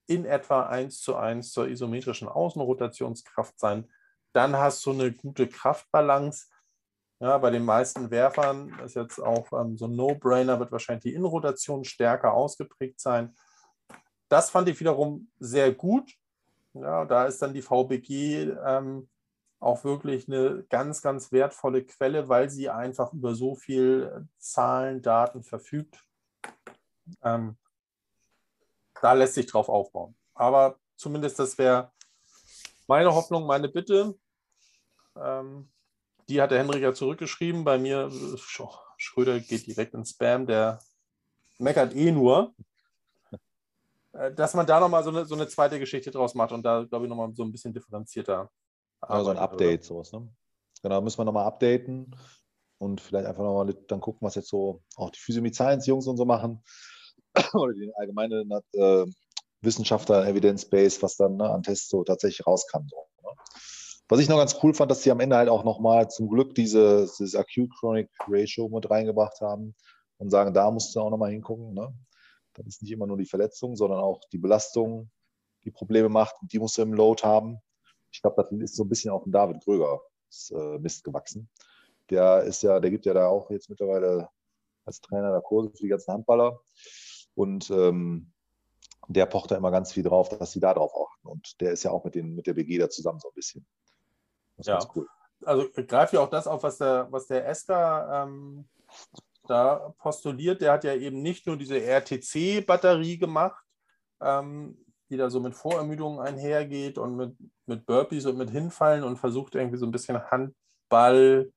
[0.06, 3.90] in etwa 1 zu 1 zur isometrischen Außenrotationskraft sein.
[4.32, 6.46] Dann hast du eine gute Kraftbalance.
[7.20, 11.14] Ja, bei den meisten Werfern ist jetzt auch ähm, so ein No-Brainer, wird wahrscheinlich die
[11.14, 13.34] Innenrotation stärker ausgeprägt sein.
[14.33, 16.16] Das fand ich wiederum sehr gut.
[16.72, 19.11] Ja, da ist dann die VBG ähm,
[19.61, 25.43] auch wirklich eine ganz, ganz wertvolle Quelle, weil sie einfach über so viel Zahlen, Daten
[25.43, 26.03] verfügt.
[27.22, 27.59] Ähm,
[29.03, 30.16] da lässt sich drauf aufbauen.
[30.33, 31.93] Aber zumindest das wäre
[32.87, 34.18] meine Hoffnung, meine Bitte.
[35.14, 35.70] Ähm,
[36.30, 37.64] die hat der Henrik ja zurückgeschrieben.
[37.64, 38.11] Bei mir,
[38.97, 40.80] Schröder geht direkt ins Spam, der
[41.59, 42.55] meckert eh nur.
[44.12, 46.84] Äh, dass man da nochmal so eine, so eine zweite Geschichte draus macht und da,
[46.84, 48.50] glaube ich, nochmal so ein bisschen differenzierter.
[49.00, 50.28] Also ein Update, sowas, ne?
[50.82, 52.14] Genau, müssen wir nochmal updaten
[52.78, 56.16] und vielleicht einfach nochmal dann gucken, was jetzt so auch die Physiomy Science Jungs und
[56.16, 56.62] so machen.
[57.54, 59.06] Oder die allgemeine äh,
[59.60, 62.88] Wissenschaftler, Evidence Base, was dann ne, an Tests so tatsächlich rauskam.
[62.88, 63.30] So, ne?
[64.08, 66.54] Was ich noch ganz cool fand, dass sie am Ende halt auch nochmal zum Glück
[66.54, 69.74] diese, dieses Acute Chronic Ratio mit reingebracht haben
[70.18, 71.72] und sagen, da musst du auch nochmal hingucken.
[71.74, 71.94] Ne?
[72.55, 75.11] Dann ist nicht immer nur die Verletzung, sondern auch die Belastung,
[75.64, 76.34] die Probleme macht.
[76.42, 77.59] Die musst du im Load haben.
[78.11, 80.00] Ich glaube, das ist so ein bisschen auf den David Gröger
[80.50, 81.48] äh, Mist gewachsen.
[82.11, 84.28] Der ist ja, der gibt ja da auch jetzt mittlerweile
[84.84, 86.61] als Trainer der Kurse für die ganzen Handballer.
[87.34, 88.32] Und ähm,
[89.09, 91.28] der pocht da immer ganz viel drauf, dass sie da drauf achten.
[91.28, 93.66] Und der ist ja auch mit, den, mit der BG da zusammen so ein bisschen.
[94.57, 94.78] Das ist ja.
[94.78, 95.09] ganz cool.
[95.44, 98.68] Also greift ja auch das auf, was der, was der Esther ähm,
[99.49, 100.61] da postuliert.
[100.61, 103.64] Der hat ja eben nicht nur diese RTC-Batterie gemacht,
[104.20, 104.78] ähm,
[105.11, 107.36] die da so mit Vorermüdungen einhergeht und mit,
[107.66, 111.53] mit Burpees und mit Hinfallen und versucht irgendwie so ein bisschen Handball,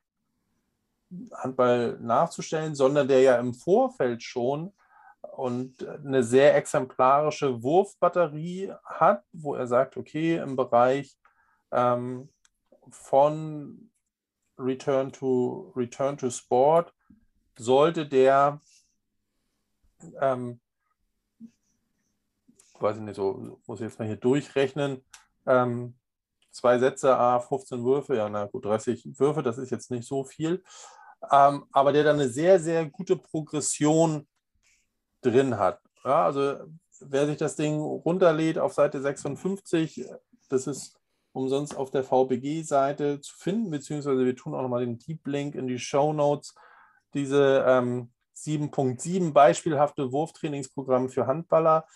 [1.33, 4.73] Handball nachzustellen, sondern der ja im Vorfeld schon
[5.21, 11.17] und eine sehr exemplarische Wurfbatterie hat, wo er sagt, okay, im Bereich
[11.71, 12.29] ähm,
[12.89, 13.89] von
[14.57, 16.93] Return to, Return to Sport
[17.57, 18.59] sollte der
[20.21, 20.59] ähm,
[22.79, 25.03] weiß ich nicht, so muss ich jetzt mal hier durchrechnen.
[25.45, 25.95] Ähm,
[26.51, 30.23] zwei Sätze, A, 15 Würfe, ja, na gut, 30 Würfe, das ist jetzt nicht so
[30.23, 30.63] viel.
[31.31, 34.27] Ähm, aber der dann eine sehr, sehr gute Progression
[35.21, 35.81] drin hat.
[36.03, 36.55] Ja, also
[36.99, 40.05] wer sich das Ding runterlädt auf Seite 56,
[40.49, 40.99] das ist
[41.31, 45.67] umsonst auf der VBG-Seite zu finden, beziehungsweise wir tun auch nochmal den Deep Link in
[45.67, 46.55] die Show Notes.
[47.16, 51.88] Diese ähm, 7.7 beispielhafte Wurftrainingsprogramm für Handballer.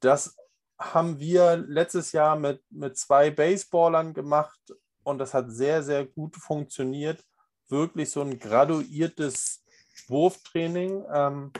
[0.00, 0.36] Das
[0.78, 4.60] haben wir letztes Jahr mit, mit zwei Baseballern gemacht
[5.04, 7.24] und das hat sehr, sehr gut funktioniert.
[7.68, 9.64] Wirklich so ein graduiertes
[10.08, 11.04] Wurftraining.
[11.12, 11.52] Ähm,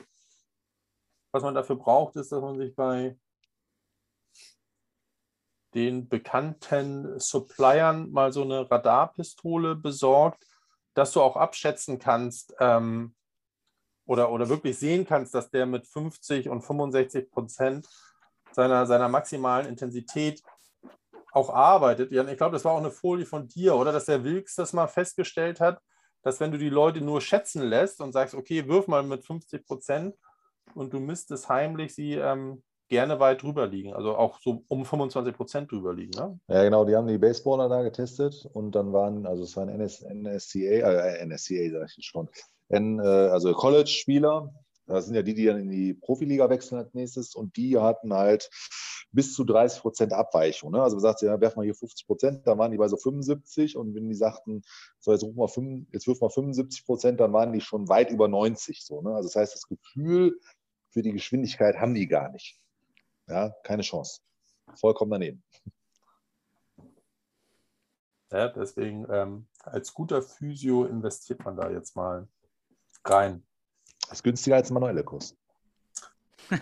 [1.32, 3.16] was man dafür braucht, ist, dass man sich bei
[5.74, 10.44] den bekannten Suppliern mal so eine Radarpistole besorgt,
[10.94, 13.14] dass du auch abschätzen kannst ähm,
[14.06, 17.88] oder, oder wirklich sehen kannst, dass der mit 50 und 65 Prozent
[18.52, 20.42] seiner, seiner maximalen Intensität
[21.32, 22.12] auch arbeitet.
[22.12, 23.90] Jan, ich glaube, das war auch eine Folie von dir, oder?
[23.90, 25.80] Dass der Wilks das mal festgestellt hat,
[26.22, 29.64] dass wenn du die Leute nur schätzen lässt und sagst, okay, wirf mal mit 50
[29.64, 30.14] Prozent
[30.74, 32.62] und du müsstest heimlich sie ähm,
[32.92, 36.10] gerne weit drüber liegen, also auch so um 25 Prozent drüber liegen.
[36.10, 36.38] Ne?
[36.48, 40.02] Ja, genau, die haben die Baseballer da getestet und dann waren, also es waren NS,
[40.02, 42.28] NSCA, äh, NSCA sag ich schon,
[42.68, 44.52] N, äh, also College-Spieler,
[44.86, 48.12] das sind ja die, die dann in die Profiliga wechseln als nächstes und die hatten
[48.12, 48.50] halt
[49.10, 50.72] bis zu 30 Prozent Abweichung.
[50.72, 50.82] Ne?
[50.82, 53.74] Also man sagt, ja, werfen wir hier 50 Prozent, dann waren die bei so 75
[53.74, 54.60] und wenn die sagten,
[55.00, 58.10] so jetzt, rufen wir 5, jetzt wirfen wir 75 Prozent, dann waren die schon weit
[58.10, 58.84] über 90.
[58.84, 59.14] So, ne?
[59.14, 60.38] Also das heißt, das Gefühl
[60.90, 62.58] für die Geschwindigkeit haben die gar nicht.
[63.32, 64.20] Ja, keine Chance.
[64.74, 65.42] Vollkommen daneben.
[68.30, 72.28] Ja, deswegen ähm, als guter Physio investiert man da jetzt mal
[73.06, 73.46] rein.
[74.02, 75.34] Das ist günstiger als ein manuelle Kurs.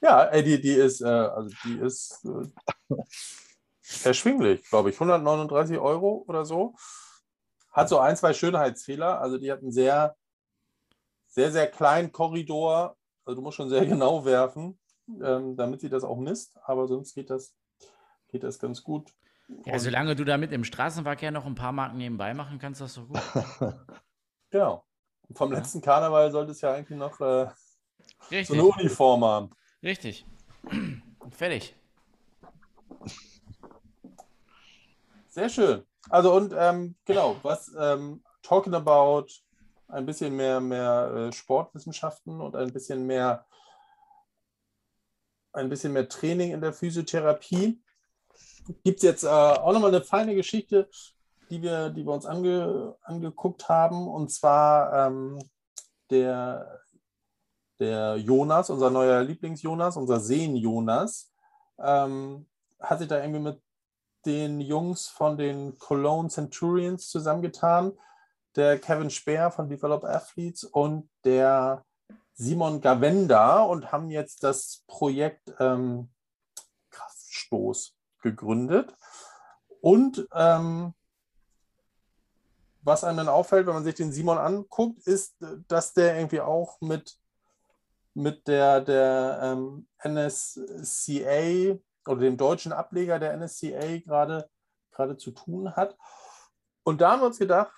[0.00, 2.46] ja, ey, die, die ist, äh, also die ist äh,
[4.04, 4.96] erschwinglich, glaube ich.
[4.96, 6.74] 139 Euro oder so.
[7.70, 9.20] Hat so ein, zwei Schönheitsfehler.
[9.20, 10.16] Also die hat einen sehr,
[11.26, 12.97] sehr, sehr kleinen Korridor.
[13.28, 14.78] Also du musst schon sehr genau werfen,
[15.22, 16.58] ähm, damit sie das auch misst.
[16.64, 17.54] Aber sonst geht das,
[18.28, 19.12] geht das ganz gut.
[19.66, 23.06] Ja, solange du damit im Straßenverkehr noch ein paar Marken nebenbei machen kannst, das doch
[23.06, 23.20] gut.
[24.50, 24.82] Genau.
[25.28, 27.48] Und vom letzten Karneval sollte es ja eigentlich noch äh,
[28.44, 29.50] so eine Uniform haben.
[29.82, 30.24] Richtig.
[31.30, 31.76] Fertig.
[35.28, 35.82] Sehr schön.
[36.08, 39.26] Also und ähm, genau, was ähm, talking about
[39.88, 43.46] ein bisschen mehr, mehr äh, Sportwissenschaften und ein bisschen mehr
[45.52, 47.82] ein bisschen mehr Training in der Physiotherapie.
[48.84, 50.88] Gibt es jetzt äh, auch nochmal eine feine Geschichte
[51.50, 54.08] die wir, die wir uns ange, angeguckt haben.
[54.08, 55.38] Und zwar ähm,
[56.10, 56.80] der
[57.78, 61.32] der Jonas, unser neuer Lieblings-Jonas, unser Seen-Jonas,
[61.78, 62.46] ähm,
[62.80, 63.62] hat sich da irgendwie mit
[64.26, 67.92] den Jungs von den Cologne Centurions zusammengetan.
[68.58, 71.84] Der Kevin Speer von Develop Athletes und der
[72.34, 76.10] Simon Gavenda und haben jetzt das Projekt ähm,
[76.90, 78.96] Kraftstoß gegründet.
[79.80, 80.92] Und ähm,
[82.82, 85.36] was einem dann auffällt, wenn man sich den Simon anguckt, ist,
[85.68, 87.16] dass der irgendwie auch mit,
[88.14, 91.78] mit der, der ähm, NSCA
[92.08, 94.50] oder dem deutschen Ableger der NSCA gerade,
[94.90, 95.96] gerade zu tun hat.
[96.82, 97.72] Und da haben wir uns gedacht,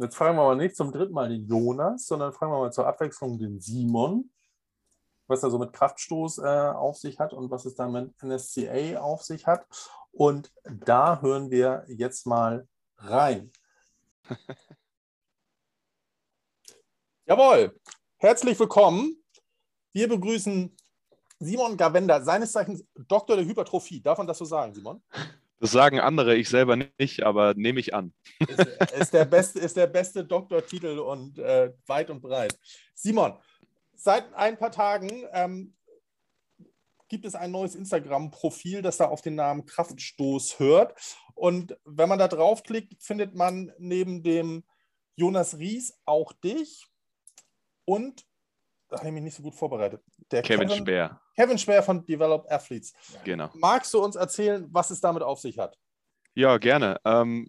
[0.00, 2.86] jetzt fragen wir mal nicht zum dritten Mal den Jonas, sondern fragen wir mal zur
[2.86, 4.30] Abwechslung den Simon,
[5.26, 9.00] was er so mit Kraftstoß äh, auf sich hat und was es dann mit NSCA
[9.00, 9.66] auf sich hat.
[10.12, 12.68] Und da hören wir jetzt mal
[12.98, 13.50] rein.
[17.26, 17.78] Jawohl,
[18.18, 19.22] herzlich willkommen.
[19.92, 20.76] Wir begrüßen
[21.38, 24.00] Simon Gavenda, seines Zeichens Doktor der Hypertrophie.
[24.00, 25.02] Darf man das so sagen, Simon?
[25.58, 28.12] Das sagen andere, ich selber nicht, aber nehme ich an.
[28.40, 28.60] Ist,
[28.92, 32.58] ist, der, beste, ist der beste Doktortitel und äh, weit und breit.
[32.94, 33.38] Simon,
[33.94, 35.74] seit ein paar Tagen ähm,
[37.08, 40.94] gibt es ein neues Instagram-Profil, das da auf den Namen Kraftstoß hört.
[41.34, 44.64] Und wenn man da draufklickt, findet man neben dem
[45.14, 46.86] Jonas Ries auch dich
[47.84, 48.25] und,
[48.96, 51.20] da habe ich mich nicht so gut vorbereitet, der Kevin, Kevin Speer.
[51.36, 52.92] Kevin Speer von Develop Athletes.
[53.24, 53.50] Genau.
[53.54, 55.76] Magst du uns erzählen, was es damit auf sich hat?
[56.34, 57.00] Ja, gerne.
[57.04, 57.48] Ähm,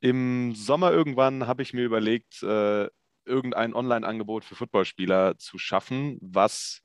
[0.00, 2.88] Im Sommer irgendwann habe ich mir überlegt, äh,
[3.24, 6.82] irgendein Online-Angebot für Footballspieler zu schaffen, was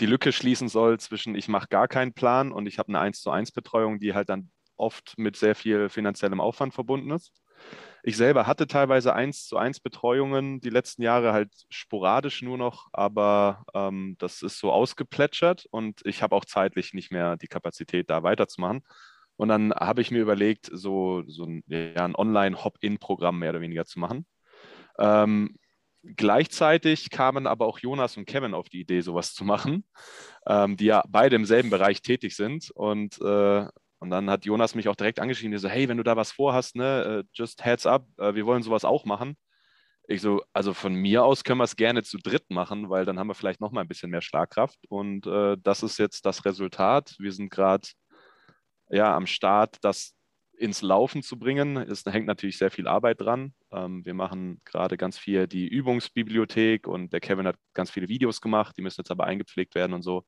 [0.00, 3.20] die Lücke schließen soll zwischen ich mache gar keinen Plan und ich habe eine 1
[3.20, 7.32] zu 1 Betreuung, die halt dann oft mit sehr viel finanziellem Aufwand verbunden ist.
[8.06, 12.88] Ich selber hatte teilweise 1 zu 1 Betreuungen, die letzten Jahre halt sporadisch nur noch,
[12.92, 18.10] aber ähm, das ist so ausgeplätschert und ich habe auch zeitlich nicht mehr die Kapazität,
[18.10, 18.82] da weiterzumachen.
[19.36, 23.86] Und dann habe ich mir überlegt, so, so ein, ja, ein Online-Hop-In-Programm mehr oder weniger
[23.86, 24.26] zu machen.
[24.98, 25.56] Ähm,
[26.16, 29.86] Gleichzeitig kamen aber auch Jonas und Kevin auf die Idee, sowas zu machen,
[30.46, 32.70] ähm, die ja beide im selben Bereich tätig sind.
[32.72, 33.66] Und, äh,
[33.98, 36.32] und dann hat Jonas mich auch direkt angeschrieben, der so, hey, wenn du da was
[36.32, 39.36] vorhast, ne, äh, just heads up, äh, wir wollen sowas auch machen.
[40.06, 43.18] Ich so, also von mir aus können wir es gerne zu dritt machen, weil dann
[43.18, 44.78] haben wir vielleicht noch mal ein bisschen mehr Schlagkraft.
[44.88, 47.14] Und äh, das ist jetzt das Resultat.
[47.18, 47.88] Wir sind gerade
[48.90, 50.14] ja, am Start, das
[50.58, 51.76] ins Laufen zu bringen.
[51.76, 53.54] Es hängt natürlich sehr viel Arbeit dran.
[53.72, 58.40] Ähm, wir machen gerade ganz viel die Übungsbibliothek und der Kevin hat ganz viele Videos
[58.40, 60.24] gemacht, die müssen jetzt aber eingepflegt werden und so.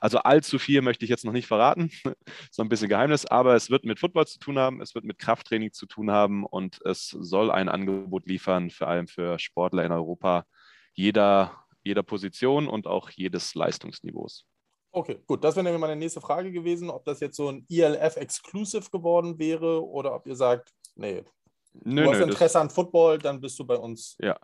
[0.00, 1.90] Also allzu viel möchte ich jetzt noch nicht verraten,
[2.50, 5.18] so ein bisschen Geheimnis, aber es wird mit Football zu tun haben, es wird mit
[5.18, 9.92] Krafttraining zu tun haben und es soll ein Angebot liefern, vor allem für Sportler in
[9.92, 10.44] Europa,
[10.92, 14.49] jeder, jeder Position und auch jedes Leistungsniveaus.
[14.92, 15.44] Okay, gut.
[15.44, 19.84] Das wäre nämlich meine nächste Frage gewesen, ob das jetzt so ein ELF-Exclusive geworden wäre
[19.86, 21.24] oder ob ihr sagt, nee,
[21.72, 24.16] Nö, du hast nö, Interesse das, an Football, dann bist du bei uns.
[24.20, 24.36] Ja,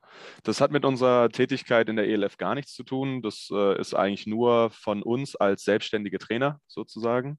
[0.45, 3.21] das hat mit unserer Tätigkeit in der ELF gar nichts zu tun.
[3.21, 7.39] Das äh, ist eigentlich nur von uns als selbstständige Trainer sozusagen.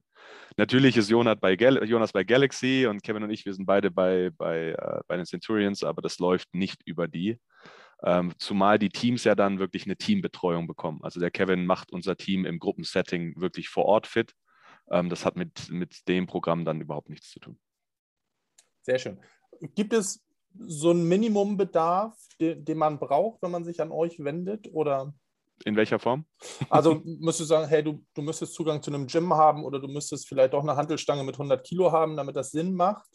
[0.58, 3.89] Natürlich ist Jonas bei, Gal Jonas bei Galaxy und Kevin und ich, wir sind beide
[3.89, 7.39] bei, bei, äh, bei den Centurions, aber das läuft nicht über die.
[8.03, 10.99] Ähm, zumal die Teams ja dann wirklich eine Teambetreuung bekommen.
[11.01, 14.33] Also der Kevin macht unser Team im Gruppensetting wirklich vor Ort fit.
[14.89, 17.59] Ähm, das hat mit, mit dem Programm dann überhaupt nichts zu tun.
[18.81, 19.19] Sehr schön.
[19.75, 20.23] Gibt es
[20.59, 24.71] so einen Minimumbedarf, den, den man braucht, wenn man sich an euch wendet?
[24.71, 25.13] Oder?
[25.65, 26.25] In welcher Form?
[26.69, 29.87] Also müsstest du sagen, hey, du, du müsstest Zugang zu einem Gym haben oder du
[29.87, 33.09] müsstest vielleicht doch eine Handelstange mit 100 Kilo haben, damit das Sinn macht?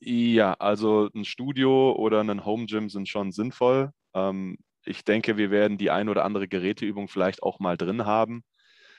[0.00, 3.92] Ja, also ein Studio oder ein Home Gym sind schon sinnvoll.
[4.14, 8.44] Ähm, ich denke, wir werden die ein oder andere Geräteübung vielleicht auch mal drin haben.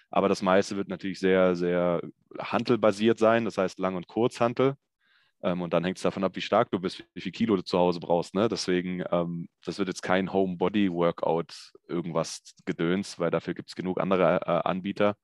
[0.09, 2.01] Aber das meiste wird natürlich sehr, sehr
[2.39, 4.76] handelbasiert sein, das heißt Lang- und Kurzhantel.
[5.43, 7.64] Ähm, und dann hängt es davon ab, wie stark du bist, wie viel Kilo du
[7.64, 8.34] zu Hause brauchst.
[8.36, 8.47] Ne?
[8.47, 14.41] Deswegen, ähm, das wird jetzt kein Home-Body-Workout irgendwas gedöns, weil dafür gibt es genug andere
[14.45, 15.18] äh, Anbieter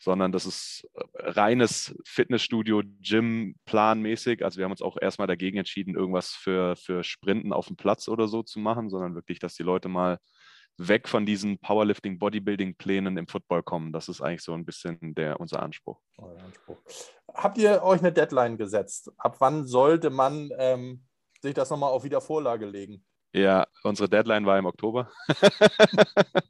[0.00, 4.44] sondern das ist äh, reines Fitnessstudio, Gym planmäßig.
[4.44, 8.08] Also wir haben uns auch erstmal dagegen entschieden, irgendwas für, für Sprinten auf dem Platz
[8.08, 10.18] oder so zu machen, sondern wirklich, dass die Leute mal
[10.78, 13.92] weg von diesen Powerlifting, Bodybuilding-Plänen im Football kommen.
[13.92, 15.98] Das ist eigentlich so ein bisschen der, unser Anspruch.
[16.44, 16.76] Anspruch.
[17.32, 19.10] Habt ihr euch eine Deadline gesetzt?
[19.16, 21.04] Ab wann sollte man ähm,
[21.40, 23.04] sich das nochmal auf Wiedervorlage legen?
[23.36, 25.10] Ja, unsere Deadline war im Oktober.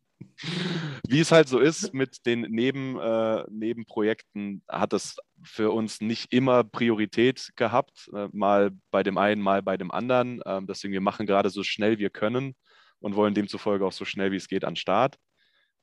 [1.08, 6.32] Wie es halt so ist mit den Neben, äh, Nebenprojekten, hat es für uns nicht
[6.32, 10.40] immer Priorität gehabt, äh, mal bei dem einen, mal bei dem anderen.
[10.46, 12.54] Ähm, deswegen, wir machen gerade so schnell wir können
[13.00, 15.16] und wollen demzufolge auch so schnell wie es geht an Start.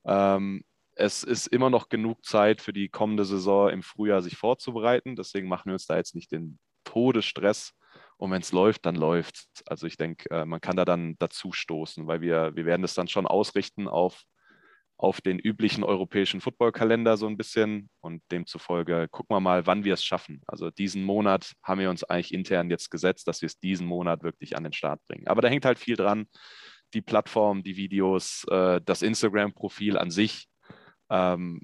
[0.06, 5.16] Ähm, es ist immer noch genug Zeit für die kommende Saison im Frühjahr sich vorzubereiten.
[5.16, 7.74] Deswegen machen wir uns da jetzt nicht den Todesstress.
[8.16, 9.66] Und wenn es läuft, dann läuft es.
[9.66, 12.94] Also ich denke, äh, man kann da dann dazu stoßen, weil wir, wir werden das
[12.94, 14.22] dann schon ausrichten auf,
[14.96, 17.90] auf den üblichen europäischen Footballkalender so ein bisschen.
[18.00, 20.42] Und demzufolge gucken wir mal, wann wir es schaffen.
[20.46, 24.22] Also diesen Monat haben wir uns eigentlich intern jetzt gesetzt, dass wir es diesen Monat
[24.22, 25.26] wirklich an den Start bringen.
[25.26, 26.26] Aber da hängt halt viel dran.
[26.94, 30.46] Die Plattform, die Videos, äh, das Instagram-Profil an sich
[31.10, 31.60] ähm,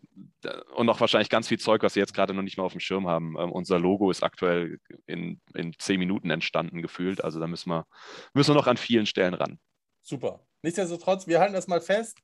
[0.75, 2.81] und noch wahrscheinlich ganz viel Zeug, was Sie jetzt gerade noch nicht mal auf dem
[2.81, 3.37] Schirm haben.
[3.39, 7.25] Ähm, unser Logo ist aktuell in, in zehn Minuten entstanden gefühlt.
[7.25, 7.87] Also da müssen wir,
[8.35, 9.59] müssen wir noch an vielen Stellen ran.
[10.03, 10.45] Super.
[10.63, 12.19] Nichtsdestotrotz, wir halten das mal fest.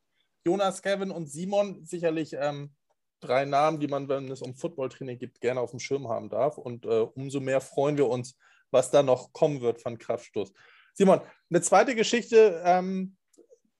[0.45, 2.75] Jonas, Kevin und Simon, sicherlich ähm,
[3.21, 6.59] drei Namen, die man, wenn es um Footballtraining geht, gerne auf dem Schirm haben darf.
[6.59, 8.37] Und äh, umso mehr freuen wir uns,
[8.71, 10.53] was da noch kommen wird von Kraftstoß.
[10.93, 13.17] Simon, eine zweite Geschichte, ähm,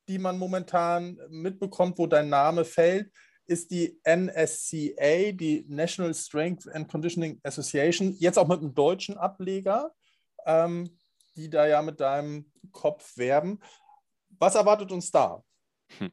[0.09, 3.11] die man momentan mitbekommt, wo dein Name fällt,
[3.47, 9.93] ist die NSCA, die National Strength and Conditioning Association, jetzt auch mit einem deutschen Ableger,
[10.45, 10.91] ähm,
[11.37, 13.61] die da ja mit deinem Kopf werben.
[14.39, 15.43] Was erwartet uns da?
[15.99, 16.11] Hm.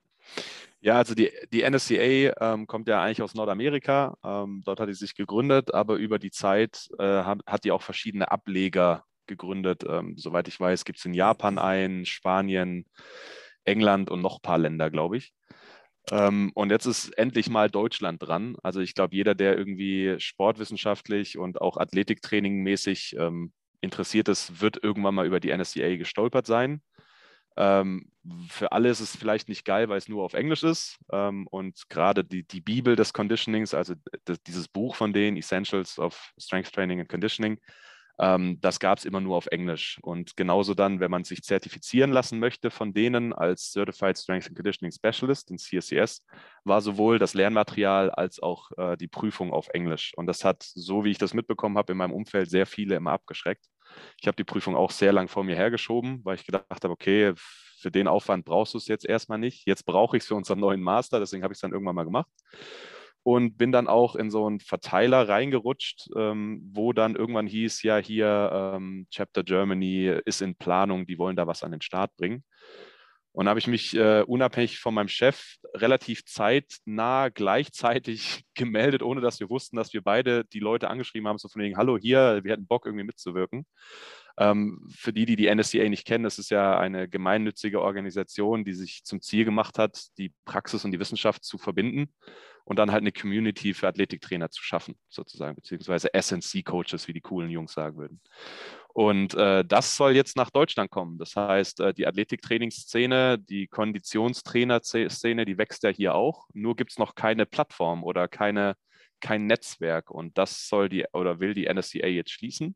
[0.82, 4.18] Ja, also die, die NSCA ähm, kommt ja eigentlich aus Nordamerika.
[4.22, 7.82] Ähm, dort hat sie sich gegründet, aber über die Zeit äh, hat, hat die auch
[7.82, 9.86] verschiedene Ableger gegründet.
[9.88, 12.86] Ähm, soweit ich weiß, gibt es in Japan einen, Spanien,
[13.64, 15.34] England und noch ein paar Länder, glaube ich.
[16.12, 18.58] Ähm, und jetzt ist endlich mal Deutschland dran.
[18.62, 24.84] Also ich glaube, jeder, der irgendwie sportwissenschaftlich und auch Athletiktraining mäßig ähm, interessiert ist, wird
[24.84, 26.82] irgendwann mal über die NSCA gestolpert sein.
[27.56, 28.10] Ähm,
[28.50, 30.98] für alle ist es vielleicht nicht geil, weil es nur auf Englisch ist.
[31.12, 33.94] Ähm, und gerade die, die Bibel des Conditionings, also
[34.48, 37.60] dieses Buch von denen, Essentials of Strength Training and Conditioning,
[38.20, 40.00] ähm, das gab es immer nur auf Englisch.
[40.02, 44.56] Und genauso dann, wenn man sich zertifizieren lassen möchte von denen als Certified Strength and
[44.56, 46.24] Conditioning Specialist, den CSCS,
[46.64, 50.14] war sowohl das Lernmaterial als auch äh, die Prüfung auf Englisch.
[50.16, 53.12] Und das hat, so wie ich das mitbekommen habe, in meinem Umfeld sehr viele immer
[53.12, 53.66] abgeschreckt.
[54.20, 57.34] Ich habe die Prüfung auch sehr lang vor mir hergeschoben, weil ich gedacht habe, okay,
[57.36, 59.68] für den Aufwand brauchst du es jetzt erstmal nicht.
[59.68, 62.06] Jetzt brauche ich es für unseren neuen Master, deswegen habe ich es dann irgendwann mal
[62.06, 62.30] gemacht
[63.24, 67.98] und bin dann auch in so einen Verteiler reingerutscht, ähm, wo dann irgendwann hieß, ja,
[67.98, 72.44] hier ähm, Chapter Germany ist in Planung, die wollen da was an den Start bringen.
[73.32, 79.40] Und habe ich mich äh, unabhängig von meinem Chef relativ zeitnah gleichzeitig gemeldet, ohne dass
[79.40, 82.52] wir wussten, dass wir beide die Leute angeschrieben haben, so von wegen, hallo hier, wir
[82.52, 83.66] hätten Bock irgendwie mitzuwirken.
[84.38, 88.74] Ähm, für die, die die NSCA nicht kennen, das ist ja eine gemeinnützige Organisation, die
[88.74, 92.12] sich zum Ziel gemacht hat, die Praxis und die Wissenschaft zu verbinden
[92.66, 97.52] und dann halt eine Community für Athletiktrainer zu schaffen, sozusagen, beziehungsweise SNC-Coaches, wie die coolen
[97.52, 98.22] Jungs sagen würden.
[98.94, 101.18] Und äh, das soll jetzt nach Deutschland kommen.
[101.18, 106.48] Das heißt, äh, die Athletiktrainingsszene, die Konditionstrainer-Szene, die wächst ja hier auch.
[106.54, 108.76] Nur gibt es noch keine Plattform oder keine,
[109.20, 110.12] kein Netzwerk.
[110.12, 112.76] Und das soll die oder will die NSCA jetzt schließen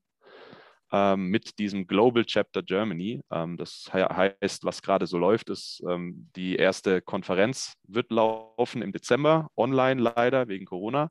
[0.91, 3.21] ähm, mit diesem Global Chapter Germany.
[3.31, 8.81] Ähm, das he heißt, was gerade so läuft, ist, ähm, die erste Konferenz wird laufen
[8.81, 11.09] im Dezember, online leider wegen Corona.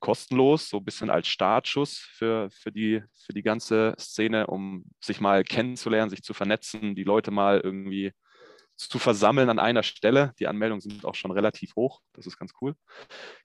[0.00, 5.20] Kostenlos, so ein bisschen als Startschuss für, für, die, für die ganze Szene, um sich
[5.20, 8.12] mal kennenzulernen, sich zu vernetzen, die Leute mal irgendwie
[8.88, 10.32] zu versammeln an einer Stelle.
[10.38, 12.00] Die Anmeldungen sind auch schon relativ hoch.
[12.14, 12.74] Das ist ganz cool.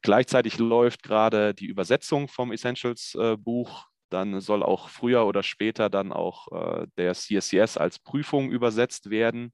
[0.02, 6.12] Gleichzeitig läuft gerade die Übersetzung vom Essentials-Buch äh, dann soll auch früher oder später dann
[6.12, 9.54] auch äh, der CSCS als Prüfung übersetzt werden,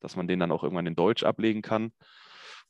[0.00, 1.92] dass man den dann auch irgendwann in Deutsch ablegen kann.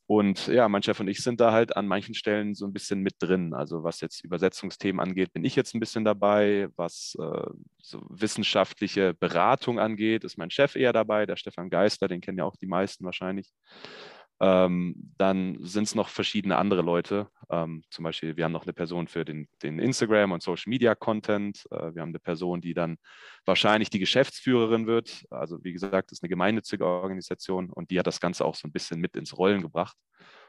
[0.09, 3.01] Und ja, mein Chef und ich sind da halt an manchen Stellen so ein bisschen
[3.01, 3.53] mit drin.
[3.53, 6.67] Also was jetzt Übersetzungsthemen angeht, bin ich jetzt ein bisschen dabei.
[6.77, 12.21] Was äh, so wissenschaftliche Beratung angeht, ist mein Chef eher dabei, der Stefan Geister, den
[12.21, 13.51] kennen ja auch die meisten wahrscheinlich.
[14.41, 17.27] Ähm, dann sind es noch verschiedene andere Leute.
[17.49, 20.95] Ähm, zum Beispiel, wir haben noch eine Person für den, den Instagram und Social Media
[20.95, 21.65] Content.
[21.71, 22.97] Äh, wir haben eine Person, die dann
[23.45, 25.25] wahrscheinlich die Geschäftsführerin wird.
[25.29, 28.71] Also wie gesagt, ist eine gemeinnützige Organisation und die hat das Ganze auch so ein
[28.71, 29.97] bisschen mit ins Rollen gebracht.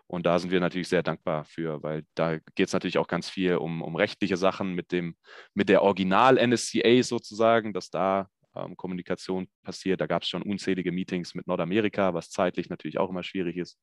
[0.07, 3.29] Und da sind wir natürlich sehr dankbar für, weil da geht es natürlich auch ganz
[3.29, 5.15] viel um, um rechtliche Sachen mit, dem,
[5.55, 10.01] mit der Original-NSCA sozusagen, dass da ähm, Kommunikation passiert.
[10.01, 13.79] Da gab es schon unzählige Meetings mit Nordamerika, was zeitlich natürlich auch immer schwierig ist.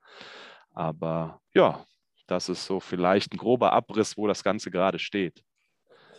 [0.71, 1.85] Aber ja,
[2.27, 5.43] das ist so vielleicht ein grober Abriss, wo das Ganze gerade steht.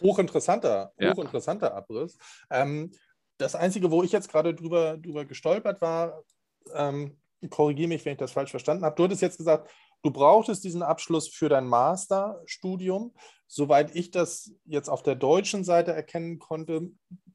[0.01, 1.75] Hochinteressanter, hochinteressanter ja.
[1.75, 2.17] Abriss.
[2.51, 2.93] Ähm,
[3.37, 6.23] das Einzige, wo ich jetzt gerade drüber, drüber gestolpert war,
[6.75, 7.21] ähm,
[7.51, 8.97] korrigiere mich, wenn ich das falsch verstanden habe.
[8.97, 9.71] Du hattest jetzt gesagt,
[10.03, 13.15] du brauchtest diesen Abschluss für dein Masterstudium.
[13.47, 16.91] Soweit ich das jetzt auf der deutschen Seite erkennen konnte,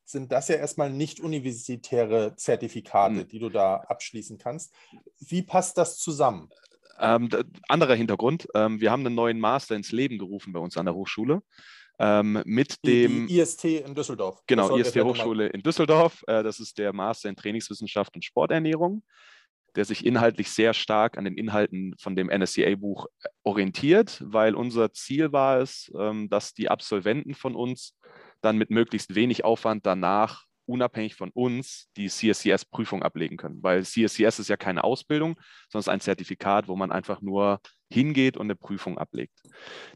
[0.06, 3.28] sind das ja erstmal nicht universitäre Zertifikate, mhm.
[3.28, 4.74] die du da abschließen kannst.
[5.20, 6.50] Wie passt das zusammen?
[7.00, 7.30] Ähm,
[7.68, 8.48] anderer Hintergrund.
[8.54, 11.42] Ähm, wir haben einen neuen Master ins Leben gerufen bei uns an der Hochschule.
[12.00, 13.28] Ähm, mit Die, dem.
[13.28, 14.42] die IST in Düsseldorf.
[14.48, 16.24] Genau, IST Hochschule in Düsseldorf.
[16.28, 19.04] Äh, das ist der Master in Trainingswissenschaft und Sporternährung,
[19.76, 23.08] der sich inhaltlich sehr stark an den Inhalten von dem NSCA-Buch
[23.44, 27.96] orientiert, weil unser Ziel war es, ähm, dass die Absolventen von uns
[28.44, 33.62] dann mit möglichst wenig Aufwand danach unabhängig von uns die CSCS-Prüfung ablegen können.
[33.62, 35.40] Weil CSCS ist ja keine Ausbildung,
[35.70, 37.60] sondern ein Zertifikat, wo man einfach nur
[37.92, 39.42] hingeht und eine Prüfung ablegt.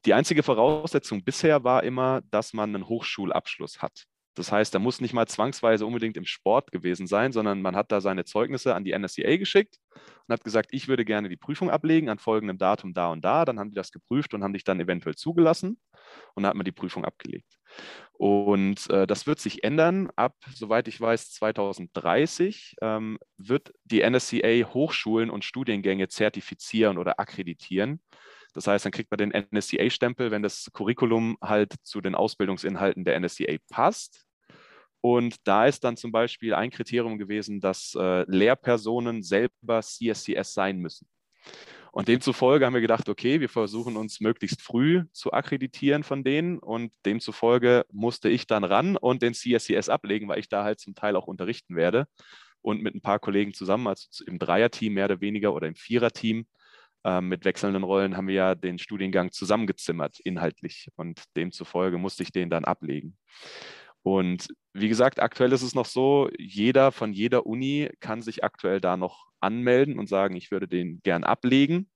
[0.05, 4.05] Die einzige Voraussetzung bisher war immer, dass man einen Hochschulabschluss hat.
[4.37, 7.91] Das heißt, er muss nicht mal zwangsweise unbedingt im Sport gewesen sein, sondern man hat
[7.91, 9.77] da seine Zeugnisse an die NSCA geschickt
[10.27, 13.45] und hat gesagt, ich würde gerne die Prüfung ablegen an folgendem Datum da und da.
[13.45, 15.79] Dann haben die das geprüft und haben dich dann eventuell zugelassen
[16.35, 17.57] und dann hat man die Prüfung abgelegt.
[18.13, 20.09] Und äh, das wird sich ändern.
[20.15, 28.01] Ab, soweit ich weiß, 2030 ähm, wird die NSCA Hochschulen und Studiengänge zertifizieren oder akkreditieren.
[28.53, 33.19] Das heißt, dann kriegt man den NSCA-Stempel, wenn das Curriculum halt zu den Ausbildungsinhalten der
[33.19, 34.26] NSCA passt.
[35.01, 40.79] Und da ist dann zum Beispiel ein Kriterium gewesen, dass äh, Lehrpersonen selber CSCS sein
[40.79, 41.07] müssen.
[41.91, 46.59] Und demzufolge haben wir gedacht, okay, wir versuchen uns möglichst früh zu akkreditieren von denen.
[46.59, 50.93] Und demzufolge musste ich dann ran und den CSCS ablegen, weil ich da halt zum
[50.93, 52.07] Teil auch unterrichten werde.
[52.61, 56.45] Und mit ein paar Kollegen zusammen, also im Dreierteam mehr oder weniger oder im Viererteam
[57.03, 60.89] äh, mit wechselnden Rollen, haben wir ja den Studiengang zusammengezimmert, inhaltlich.
[60.97, 63.17] Und demzufolge musste ich den dann ablegen.
[64.07, 68.79] Und wie gesagt, aktuell ist es noch so, jeder von jeder Uni kann sich aktuell
[68.79, 71.91] da noch anmelden und sagen, ich würde den gern ablegen,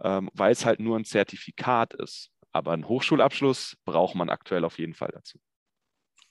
[0.00, 2.30] ähm, weil es halt nur ein Zertifikat ist.
[2.52, 5.40] Aber einen Hochschulabschluss braucht man aktuell auf jeden Fall dazu.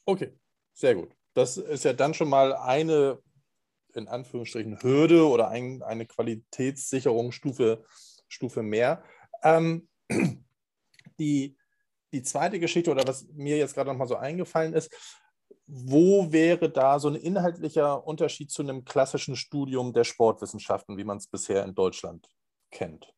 [0.05, 0.31] Okay,
[0.71, 1.09] sehr gut.
[1.33, 3.19] Das ist ja dann schon mal eine,
[3.93, 7.83] in Anführungsstrichen, Hürde oder ein, eine Qualitätssicherungsstufe
[8.29, 9.03] Stufe mehr.
[9.43, 9.89] Ähm,
[11.19, 11.57] die,
[12.13, 14.91] die zweite Geschichte oder was mir jetzt gerade noch mal so eingefallen ist,
[15.67, 21.17] wo wäre da so ein inhaltlicher Unterschied zu einem klassischen Studium der Sportwissenschaften, wie man
[21.17, 22.27] es bisher in Deutschland
[22.71, 23.13] kennt?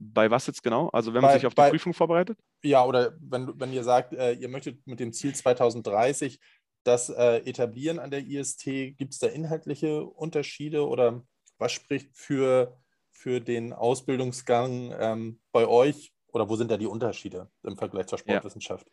[0.00, 0.88] Bei was jetzt genau?
[0.90, 2.38] Also wenn man Bei- sich auf die bei- Prüfung vorbereitet?
[2.62, 6.38] Ja, oder wenn, wenn ihr sagt, äh, ihr möchtet mit dem Ziel 2030
[6.84, 8.64] das äh, etablieren an der IST,
[8.96, 11.24] gibt es da inhaltliche Unterschiede oder
[11.58, 12.78] was spricht für,
[13.10, 18.18] für den Ausbildungsgang ähm, bei euch oder wo sind da die Unterschiede im Vergleich zur
[18.18, 18.86] Sportwissenschaft?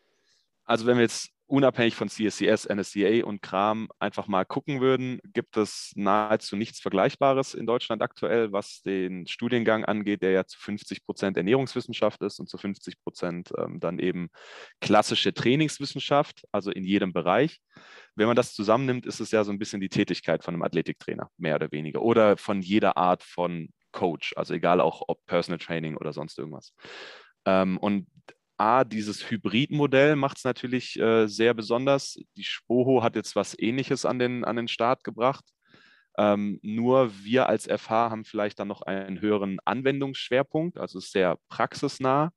[0.64, 5.56] Also wenn wir jetzt unabhängig von CSCS, NSCA und Kram einfach mal gucken würden, gibt
[5.56, 11.04] es nahezu nichts Vergleichbares in Deutschland aktuell, was den Studiengang angeht, der ja zu 50
[11.04, 14.28] Prozent Ernährungswissenschaft ist und zu 50 Prozent ähm, dann eben
[14.80, 17.60] klassische Trainingswissenschaft, also in jedem Bereich.
[18.16, 21.30] Wenn man das zusammennimmt, ist es ja so ein bisschen die Tätigkeit von einem Athletiktrainer,
[21.36, 25.96] mehr oder weniger, oder von jeder Art von Coach, also egal auch ob Personal Training
[25.96, 26.74] oder sonst irgendwas.
[27.46, 28.06] Ähm, und
[28.58, 32.18] A, dieses Hybridmodell macht es natürlich äh, sehr besonders.
[32.36, 35.44] Die Spoho hat jetzt was Ähnliches an den, an den Start gebracht.
[36.18, 42.30] Ähm, nur wir als FH haben vielleicht dann noch einen höheren Anwendungsschwerpunkt, also sehr praxisnah.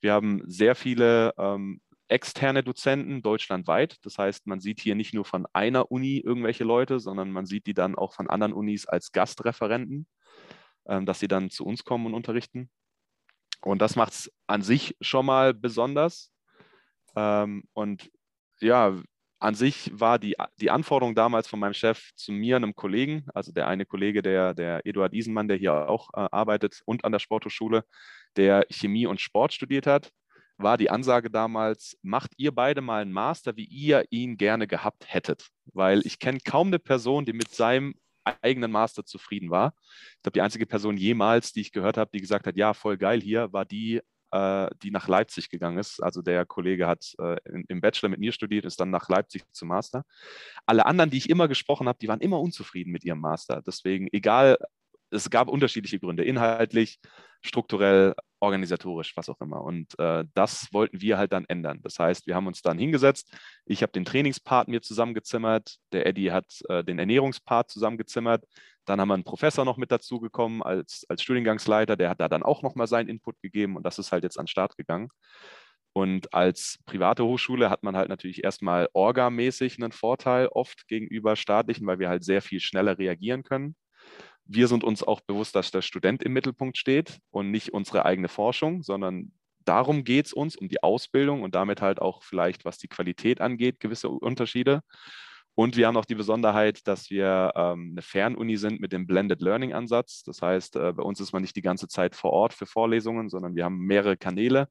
[0.00, 3.98] Wir haben sehr viele ähm, externe Dozenten deutschlandweit.
[4.02, 7.66] Das heißt, man sieht hier nicht nur von einer Uni irgendwelche Leute, sondern man sieht
[7.66, 10.06] die dann auch von anderen Unis als Gastreferenten,
[10.88, 12.70] ähm, dass sie dann zu uns kommen und unterrichten.
[13.62, 16.30] Und das macht es an sich schon mal besonders.
[17.16, 18.10] Ähm, und
[18.60, 18.94] ja,
[19.38, 23.52] an sich war die, die Anforderung damals von meinem Chef zu mir, einem Kollegen, also
[23.52, 27.20] der eine Kollege, der, der Eduard Isenmann, der hier auch äh, arbeitet und an der
[27.20, 27.84] Sporthochschule,
[28.36, 30.10] der Chemie und Sport studiert hat,
[30.58, 35.04] war die Ansage damals, macht ihr beide mal einen Master, wie ihr ihn gerne gehabt
[35.08, 35.48] hättet.
[35.72, 37.94] Weil ich kenne kaum eine Person, die mit seinem
[38.24, 39.74] eigenen Master zufrieden war.
[40.16, 42.96] Ich glaube, die einzige Person jemals, die ich gehört habe, die gesagt hat, ja, voll
[42.96, 44.00] geil hier, war die,
[44.32, 46.02] äh, die nach Leipzig gegangen ist.
[46.02, 47.36] Also der Kollege hat äh,
[47.68, 50.04] im Bachelor mit mir studiert, ist dann nach Leipzig zum Master.
[50.66, 53.62] Alle anderen, die ich immer gesprochen habe, die waren immer unzufrieden mit ihrem Master.
[53.66, 54.58] Deswegen, egal,
[55.10, 57.00] es gab unterschiedliche Gründe, inhaltlich,
[57.42, 59.62] strukturell, organisatorisch, was auch immer.
[59.62, 61.80] Und äh, das wollten wir halt dann ändern.
[61.82, 63.32] Das heißt, wir haben uns dann hingesetzt.
[63.66, 65.76] Ich habe den Trainingspart mir zusammengezimmert.
[65.92, 68.44] Der Eddie hat äh, den Ernährungspart zusammengezimmert.
[68.86, 71.96] Dann haben wir einen Professor noch mit dazu gekommen als, als Studiengangsleiter.
[71.96, 74.44] Der hat da dann auch nochmal seinen Input gegeben und das ist halt jetzt an
[74.44, 75.08] den Start gegangen.
[75.92, 81.86] Und als private Hochschule hat man halt natürlich erstmal orgamäßig einen Vorteil oft gegenüber staatlichen,
[81.86, 83.76] weil wir halt sehr viel schneller reagieren können
[84.52, 88.28] wir sind uns auch bewusst, dass der Student im Mittelpunkt steht und nicht unsere eigene
[88.28, 89.32] Forschung, sondern
[89.64, 93.40] darum geht es uns, um die Ausbildung und damit halt auch vielleicht, was die Qualität
[93.40, 94.82] angeht, gewisse Unterschiede.
[95.54, 99.40] Und wir haben auch die Besonderheit, dass wir ähm, eine Fernuni sind mit dem Blended
[99.40, 100.24] Learning Ansatz.
[100.24, 103.28] Das heißt, äh, bei uns ist man nicht die ganze Zeit vor Ort für Vorlesungen,
[103.28, 104.68] sondern wir haben mehrere Kanäle.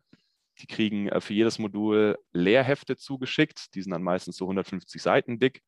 [0.60, 3.76] Die kriegen äh, für jedes Modul Lehrhefte zugeschickt.
[3.76, 5.62] Die sind dann meistens so 150 Seiten dick,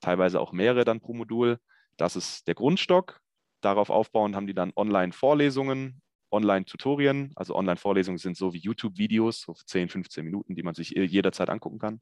[0.00, 1.58] teilweise auch mehrere dann pro Modul.
[1.96, 3.20] Das ist der Grundstock.
[3.60, 6.00] Darauf aufbauend haben die dann Online-Vorlesungen,
[6.30, 7.32] Online-Tutorien.
[7.36, 11.78] Also Online-Vorlesungen sind so wie YouTube-Videos, so 10, 15 Minuten, die man sich jederzeit angucken
[11.78, 12.00] kann.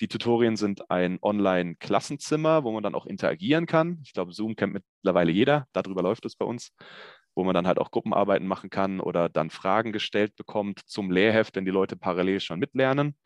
[0.00, 4.00] Die Tutorien sind ein Online-Klassenzimmer, wo man dann auch interagieren kann.
[4.04, 5.68] Ich glaube, Zoom kennt mittlerweile jeder.
[5.72, 6.72] Darüber läuft es bei uns,
[7.36, 11.54] wo man dann halt auch Gruppenarbeiten machen kann oder dann Fragen gestellt bekommt zum Lehrheft,
[11.54, 13.16] wenn die Leute parallel schon mitlernen.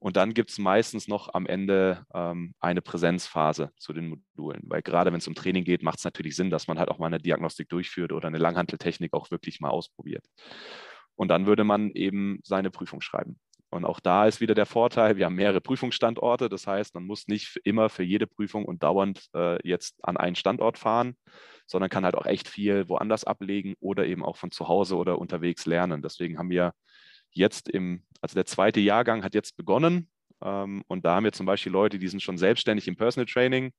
[0.00, 4.82] Und dann gibt es meistens noch am Ende ähm, eine Präsenzphase zu den Modulen, weil
[4.82, 7.06] gerade wenn es um Training geht, macht es natürlich Sinn, dass man halt auch mal
[7.06, 10.24] eine Diagnostik durchführt oder eine Langhanteltechnik auch wirklich mal ausprobiert.
[11.16, 13.40] Und dann würde man eben seine Prüfung schreiben.
[13.70, 16.48] Und auch da ist wieder der Vorteil, wir haben mehrere Prüfungsstandorte.
[16.48, 20.36] Das heißt, man muss nicht immer für jede Prüfung und dauernd äh, jetzt an einen
[20.36, 21.16] Standort fahren,
[21.66, 25.18] sondern kann halt auch echt viel woanders ablegen oder eben auch von zu Hause oder
[25.18, 26.00] unterwegs lernen.
[26.00, 26.72] Deswegen haben wir
[27.32, 30.10] jetzt im, also der zweite Jahrgang hat jetzt begonnen.
[30.42, 33.72] Ähm, und da haben wir zum Beispiel Leute, die sind schon selbstständig im Personal Training,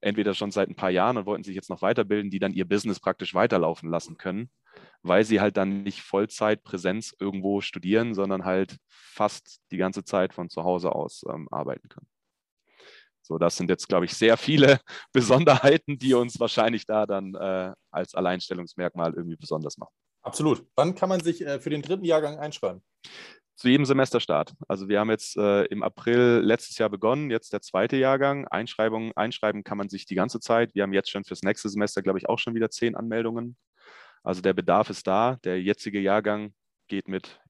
[0.00, 2.66] entweder schon seit ein paar Jahren und wollten sich jetzt noch weiterbilden, die dann ihr
[2.66, 4.50] Business praktisch weiterlaufen lassen können,
[5.02, 10.32] weil sie halt dann nicht Vollzeit Präsenz irgendwo studieren, sondern halt fast die ganze Zeit
[10.32, 12.08] von zu Hause aus ähm, arbeiten können.
[13.22, 14.80] So, das sind jetzt, glaube ich, sehr viele
[15.12, 19.94] Besonderheiten, die uns wahrscheinlich da dann äh, als Alleinstellungsmerkmal irgendwie besonders machen.
[20.22, 20.66] Absolut.
[20.76, 22.82] Wann kann man sich äh, für den dritten Jahrgang einschreiben?
[23.56, 24.54] Zu jedem Semesterstart.
[24.68, 28.48] Also wir haben jetzt äh, im April letztes Jahr begonnen, jetzt der zweite Jahrgang.
[28.48, 30.74] Einschreibung, einschreiben kann man sich die ganze Zeit.
[30.74, 33.56] Wir haben jetzt schon fürs nächste Semester, glaube ich, auch schon wieder zehn Anmeldungen.
[34.22, 35.36] Also der Bedarf ist da.
[35.44, 36.54] Der jetzige Jahrgang
[36.88, 37.40] geht mit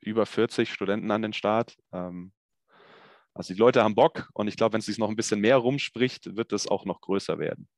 [0.00, 1.76] über 40 Studenten an den Start.
[1.92, 2.32] Ähm,
[3.34, 5.58] also die Leute haben Bock und ich glaube, wenn es sich noch ein bisschen mehr
[5.58, 7.68] rumspricht, wird es auch noch größer werden.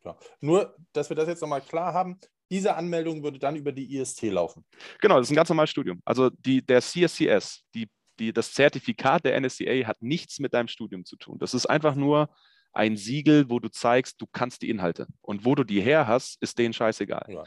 [0.00, 0.18] Klar.
[0.40, 2.18] Nur, dass wir das jetzt nochmal klar haben,
[2.50, 4.64] diese Anmeldung würde dann über die IST laufen.
[5.00, 6.00] Genau, das ist ein ganz normales Studium.
[6.04, 7.88] Also die, der CSCS, die,
[8.18, 11.38] die, das Zertifikat der NSCA hat nichts mit deinem Studium zu tun.
[11.38, 12.28] Das ist einfach nur
[12.72, 15.06] ein Siegel, wo du zeigst, du kannst die Inhalte.
[15.20, 17.26] Und wo du die her hast, ist denen scheißegal.
[17.28, 17.44] Ja.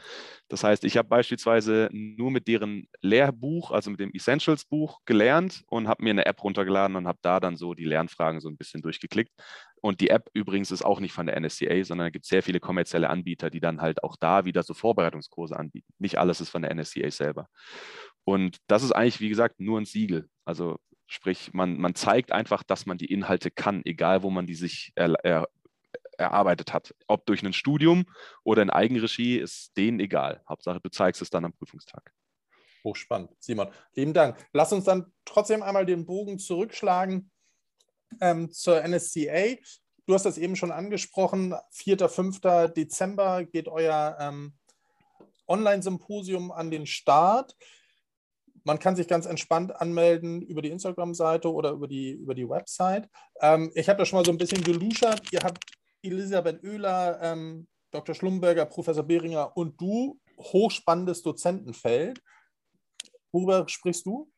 [0.48, 5.88] Das heißt, ich habe beispielsweise nur mit deren Lehrbuch, also mit dem Essentials-Buch gelernt und
[5.88, 8.82] habe mir eine App runtergeladen und habe da dann so die Lernfragen so ein bisschen
[8.82, 9.32] durchgeklickt.
[9.80, 12.60] Und die App übrigens ist auch nicht von der NSCA, sondern es gibt sehr viele
[12.60, 15.92] kommerzielle Anbieter, die dann halt auch da wieder so Vorbereitungskurse anbieten.
[15.98, 17.48] Nicht alles ist von der NSCA selber.
[18.24, 20.28] Und das ist eigentlich, wie gesagt, nur ein Siegel.
[20.46, 24.54] Also Sprich, man, man zeigt einfach, dass man die Inhalte kann, egal wo man die
[24.54, 25.48] sich er, er,
[26.18, 26.94] erarbeitet hat.
[27.06, 28.04] Ob durch ein Studium
[28.42, 30.42] oder in Eigenregie, ist denen egal.
[30.48, 32.12] Hauptsache, du zeigst es dann am Prüfungstag.
[32.84, 33.68] Hochspannend, Simon.
[33.94, 34.36] Lieben Dank.
[34.52, 37.30] Lass uns dann trotzdem einmal den Bogen zurückschlagen
[38.20, 39.56] ähm, zur NSCA.
[40.06, 41.54] Du hast das eben schon angesprochen.
[41.70, 42.08] 4.
[42.08, 42.40] 5.
[42.76, 44.52] Dezember geht euer ähm,
[45.48, 47.56] Online-Symposium an den Start.
[48.64, 53.08] Man kann sich ganz entspannt anmelden über die Instagram-Seite oder über die, über die Website.
[53.40, 55.30] Ähm, ich habe da schon mal so ein bisschen geluschert.
[55.32, 55.64] Ihr habt
[56.02, 58.14] Elisabeth Oehler, ähm, Dr.
[58.14, 60.18] Schlumberger, Professor Behringer und du.
[60.38, 62.20] Hochspannendes Dozentenfeld.
[63.30, 64.32] Worüber sprichst du?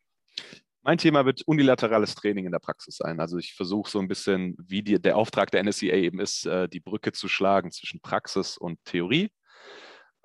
[0.82, 3.18] Mein Thema wird unilaterales Training in der Praxis sein.
[3.18, 6.68] Also ich versuche so ein bisschen, wie die, der Auftrag der NSCA eben ist, äh,
[6.68, 9.30] die Brücke zu schlagen zwischen Praxis und Theorie.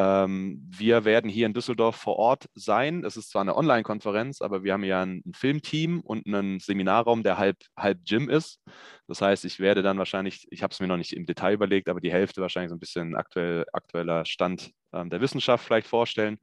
[0.02, 3.04] Ähm, wir werden hier in Düsseldorf vor Ort sein.
[3.06, 7.38] Es ist zwar eine Online-Konferenz, aber wir haben ja ein, Filmteam und einen Seminarraum, der
[7.38, 8.60] halb, halb Gym ist.
[9.08, 11.88] Das heißt, ich werde dann wahrscheinlich, ich habe es mir noch nicht im Detail überlegt,
[11.88, 16.40] aber die Hälfte wahrscheinlich so ein bisschen aktuell, aktueller Stand ähm, der Wissenschaft vielleicht vorstellen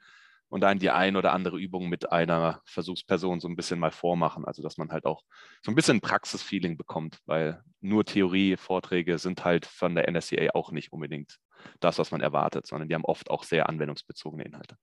[0.49, 4.45] und dann die ein oder andere Übung mit einer Versuchsperson so ein bisschen mal vormachen.
[4.45, 5.23] Also dass man halt auch
[5.63, 10.73] so ein bisschen Praxisfeeling bekommt, weil nur Theorie, Vorträge sind halt von der NSCA auch
[10.73, 11.39] nicht unbedingt
[11.81, 14.77] das, was man erwartet, sondern die haben oft auch sehr anwendungsbezogene Inhalte.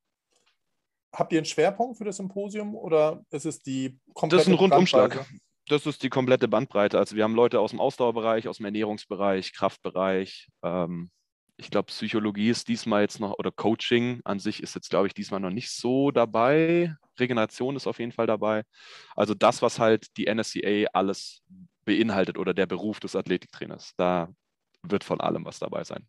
[1.14, 4.60] Habt ihr einen Schwerpunkt für das Symposium oder ist es die komplette Das ist ein
[4.60, 5.26] Rundumschlag.
[5.68, 7.00] Das ist die komplette Bandbreite.
[7.00, 10.50] Also wir haben Leute aus dem Ausdauerbereich, aus dem Ernährungsbereich, Kraftbereich.
[10.62, 11.10] Ähm,
[11.57, 15.14] ich glaube, Psychologie ist diesmal jetzt noch, oder Coaching an sich ist jetzt, glaube ich,
[15.14, 16.95] diesmal noch nicht so dabei.
[17.18, 18.64] Regeneration ist auf jeden Fall dabei.
[19.15, 21.44] Also das, was halt die NSCA alles
[21.86, 23.94] beinhaltet oder der Beruf des Athletiktrainers.
[23.95, 24.30] Da
[24.84, 26.07] wird von allem was dabei sein.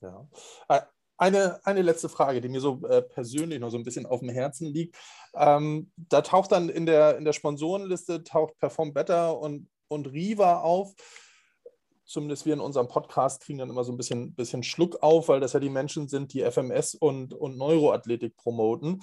[0.00, 0.26] Ja.
[0.68, 0.80] Äh,
[1.18, 4.30] eine, eine letzte Frage, die mir so äh, persönlich noch so ein bisschen auf dem
[4.30, 4.96] Herzen liegt.
[5.34, 10.60] Ähm, da taucht dann in der, in der Sponsorenliste taucht Perform Better und, und Riva
[10.60, 10.94] auf.
[12.10, 15.38] Zumindest wir in unserem Podcast kriegen dann immer so ein bisschen, bisschen Schluck auf, weil
[15.38, 19.00] das ja die Menschen sind, die FMS und, und Neuroathletik promoten.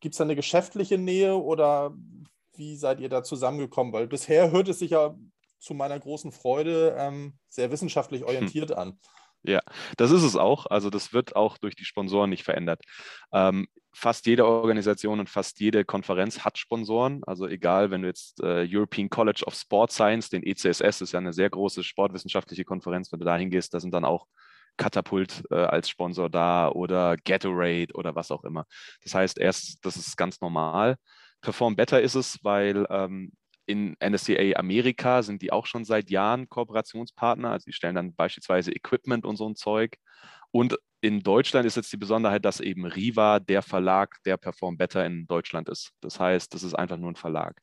[0.00, 1.94] Gibt es da eine geschäftliche Nähe oder
[2.54, 3.92] wie seid ihr da zusammengekommen?
[3.92, 5.14] Weil bisher hört es sich ja
[5.58, 8.78] zu meiner großen Freude ähm, sehr wissenschaftlich orientiert hm.
[8.78, 8.98] an.
[9.42, 9.60] Ja,
[9.98, 10.64] das ist es auch.
[10.64, 12.80] Also das wird auch durch die Sponsoren nicht verändert.
[13.30, 17.22] Ähm, fast jede Organisation und fast jede Konferenz hat Sponsoren.
[17.24, 21.18] Also egal, wenn du jetzt äh, European College of Sport Science, den ECSS, ist ja
[21.18, 24.26] eine sehr große sportwissenschaftliche Konferenz, wenn du da hingehst, da sind dann auch
[24.78, 28.66] Katapult äh, als Sponsor da oder Gatorade oder was auch immer.
[29.02, 30.96] Das heißt, erst, das ist ganz normal.
[31.42, 33.32] Perform Better ist es, weil ähm,
[33.66, 37.50] in NSCA Amerika sind die auch schon seit Jahren Kooperationspartner.
[37.50, 39.96] Also die stellen dann beispielsweise Equipment und so ein Zeug.
[40.50, 45.04] Und in Deutschland ist jetzt die Besonderheit, dass eben Riva der Verlag, der Perform Better
[45.04, 45.90] in Deutschland ist.
[46.00, 47.60] Das heißt, das ist einfach nur ein Verlag.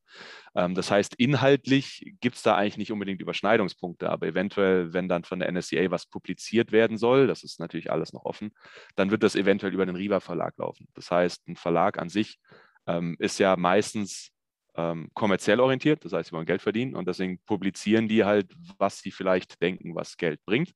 [0.55, 5.23] Ähm, das heißt, inhaltlich gibt es da eigentlich nicht unbedingt Überschneidungspunkte, aber eventuell, wenn dann
[5.23, 8.51] von der NSCA was publiziert werden soll, das ist natürlich alles noch offen,
[8.97, 10.89] dann wird das eventuell über den Riva Verlag laufen.
[10.93, 12.39] Das heißt, ein Verlag an sich
[12.87, 14.33] ähm, ist ja meistens
[14.79, 18.99] ähm, kommerziell orientiert, das heißt, sie wollen Geld verdienen und deswegen publizieren die halt, was
[18.99, 20.71] sie vielleicht denken, was Geld bringt.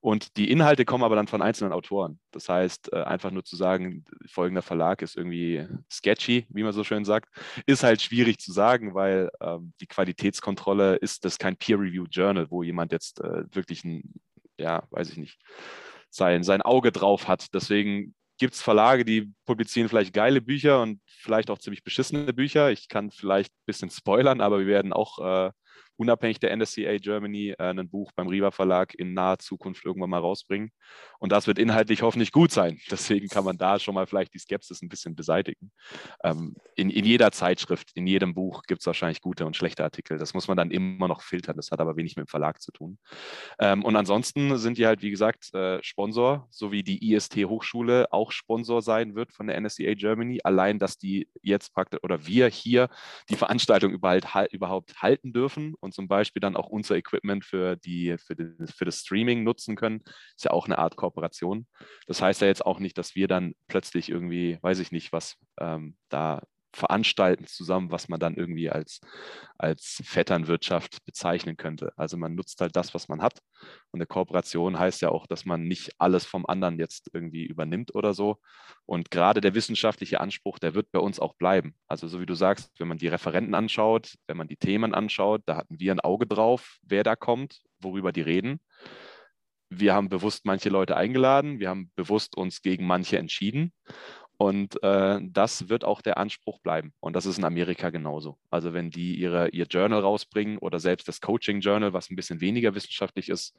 [0.00, 2.20] Und die Inhalte kommen aber dann von einzelnen Autoren.
[2.30, 6.84] Das heißt, äh, einfach nur zu sagen, folgender Verlag ist irgendwie sketchy, wie man so
[6.84, 7.30] schön sagt,
[7.66, 12.62] ist halt schwierig zu sagen, weil ähm, die Qualitätskontrolle ist das kein Peer-Review Journal, wo
[12.62, 14.02] jemand jetzt äh, wirklich ein,
[14.58, 15.40] ja, weiß ich nicht,
[16.10, 17.54] sein, sein Auge drauf hat.
[17.54, 22.70] Deswegen gibt es Verlage, die publizieren vielleicht geile Bücher und vielleicht auch ziemlich beschissene Bücher.
[22.70, 25.50] Ich kann vielleicht ein bisschen spoilern, aber wir werden auch äh,
[25.98, 30.20] unabhängig der NSCA Germany äh, ein Buch beim Riva Verlag in naher Zukunft irgendwann mal
[30.20, 30.70] rausbringen.
[31.18, 32.78] Und das wird inhaltlich hoffentlich gut sein.
[32.90, 35.72] Deswegen kann man da schon mal vielleicht die Skepsis ein bisschen beseitigen.
[36.22, 40.18] Ähm, in, in jeder Zeitschrift, in jedem Buch gibt es wahrscheinlich gute und schlechte Artikel.
[40.18, 41.56] Das muss man dann immer noch filtern.
[41.56, 42.98] Das hat aber wenig mit dem Verlag zu tun.
[43.58, 48.12] Ähm, und ansonsten sind die halt, wie gesagt, äh, Sponsor, so wie die IST Hochschule
[48.12, 50.40] auch Sponsor sein wird von der NSCA Germany.
[50.44, 52.88] Allein, dass die jetzt praktisch oder wir hier
[53.28, 58.16] die Veranstaltung überhaupt, überhaupt halten dürfen und zum Beispiel dann auch unser Equipment für, die,
[58.18, 60.02] für, die, für das Streaming nutzen können,
[60.36, 61.66] ist ja auch eine Art Kooperation.
[62.06, 65.36] Das heißt ja jetzt auch nicht, dass wir dann plötzlich irgendwie, weiß ich nicht, was
[65.60, 66.42] ähm, da
[66.78, 69.00] veranstalten zusammen, was man dann irgendwie als,
[69.58, 71.92] als Vetternwirtschaft bezeichnen könnte.
[71.96, 73.40] Also man nutzt halt das, was man hat.
[73.90, 77.94] Und eine Kooperation heißt ja auch, dass man nicht alles vom anderen jetzt irgendwie übernimmt
[77.94, 78.38] oder so.
[78.86, 81.74] Und gerade der wissenschaftliche Anspruch, der wird bei uns auch bleiben.
[81.86, 85.42] Also so wie du sagst, wenn man die Referenten anschaut, wenn man die Themen anschaut,
[85.46, 88.60] da hatten wir ein Auge drauf, wer da kommt, worüber die reden.
[89.70, 93.74] Wir haben bewusst manche Leute eingeladen, wir haben bewusst uns gegen manche entschieden.
[94.40, 96.92] Und äh, das wird auch der Anspruch bleiben.
[97.00, 98.38] Und das ist in Amerika genauso.
[98.50, 102.40] Also wenn die ihre, ihr Journal rausbringen oder selbst das Coaching Journal, was ein bisschen
[102.40, 103.56] weniger wissenschaftlich ist,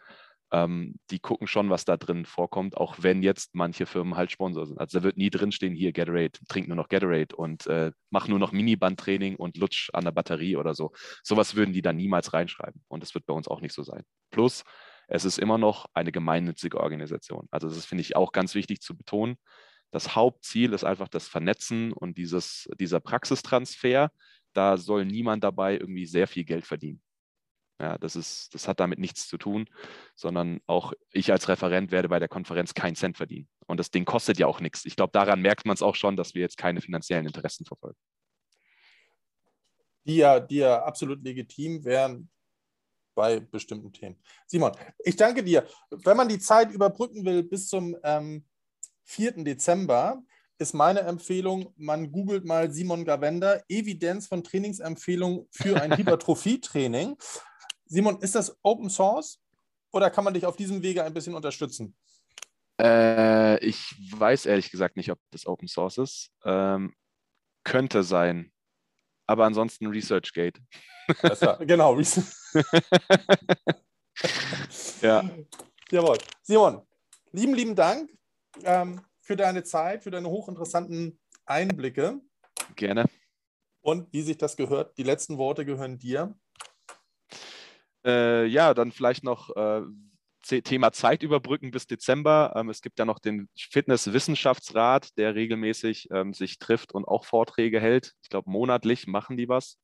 [0.52, 4.66] ähm, die gucken schon, was da drin vorkommt, auch wenn jetzt manche Firmen halt Sponsor
[4.66, 4.80] sind.
[4.80, 8.40] Also da wird nie drinstehen, hier Gatorade, trink nur noch Gatorade und äh, mach nur
[8.40, 10.94] noch Minibandtraining und lutsch an der Batterie oder so.
[11.24, 12.82] Sowas würden die da niemals reinschreiben.
[12.88, 14.04] Und das wird bei uns auch nicht so sein.
[14.32, 14.64] Plus,
[15.10, 17.50] es ist immer noch eine gemeinnützige Organisation.
[17.52, 19.36] Also das finde ich auch ganz wichtig zu betonen
[19.92, 24.12] das Hauptziel ist einfach das Vernetzen und dieses, dieser Praxistransfer.
[24.54, 27.02] Da soll niemand dabei irgendwie sehr viel Geld verdienen.
[27.82, 29.70] Ja, das, ist, das hat damit nichts zu tun,
[30.14, 33.48] sondern auch ich als Referent werde bei der Konferenz keinen Cent verdienen.
[33.68, 34.86] Und das Ding kostet ja auch nichts.
[34.86, 37.98] Ich glaube, daran merkt man es auch schon, dass wir jetzt keine finanziellen Interessen verfolgen.
[40.06, 42.30] Die ja, die ja absolut legitim wären
[43.16, 44.22] bei bestimmten Themen.
[44.46, 45.66] Simon, ich danke dir.
[45.90, 48.46] Wenn man die Zeit überbrücken will bis zum ähm,
[49.10, 49.44] 4.
[49.44, 50.22] Dezember
[50.60, 57.18] ist meine Empfehlung, man googelt mal Simon Gavenda, Evidenz von Trainingsempfehlungen für ein Hypertrophie-Training.
[57.86, 59.40] Simon, ist das Open Source
[59.92, 61.96] oder kann man dich auf diesem Wege ein bisschen unterstützen?
[62.80, 66.30] Äh, ich weiß ehrlich gesagt nicht, ob das Open Source ist.
[66.46, 66.94] Ähm,
[67.64, 68.52] könnte sein.
[69.26, 70.60] Aber ansonsten ResearchGate.
[71.62, 72.00] Genau.
[75.02, 75.28] ja.
[75.90, 76.18] Jawohl.
[76.44, 76.84] Simon,
[77.32, 78.12] lieben, lieben Dank
[78.66, 82.20] ähm, für deine Zeit, für deine hochinteressanten Einblicke.
[82.76, 83.06] Gerne.
[83.82, 86.36] Und wie sich das gehört, die letzten Worte gehören dir.
[88.06, 89.82] Äh, ja, dann vielleicht noch äh,
[90.42, 92.54] Thema Zeit überbrücken bis Dezember.
[92.56, 97.80] Ähm, es gibt ja noch den Fitnesswissenschaftsrat, der regelmäßig ähm, sich trifft und auch Vorträge
[97.80, 98.14] hält.
[98.24, 99.78] Ich glaube, monatlich machen die was.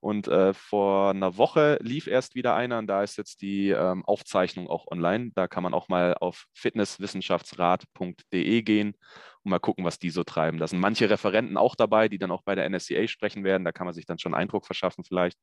[0.00, 4.04] Und äh, vor einer Woche lief erst wieder einer und da ist jetzt die ähm,
[4.04, 5.32] Aufzeichnung auch online.
[5.34, 8.94] Da kann man auch mal auf fitnesswissenschaftsrat.de gehen
[9.42, 10.58] und mal gucken, was die so treiben.
[10.58, 13.64] Da sind manche Referenten auch dabei, die dann auch bei der NSCA sprechen werden.
[13.64, 15.38] Da kann man sich dann schon Eindruck verschaffen vielleicht.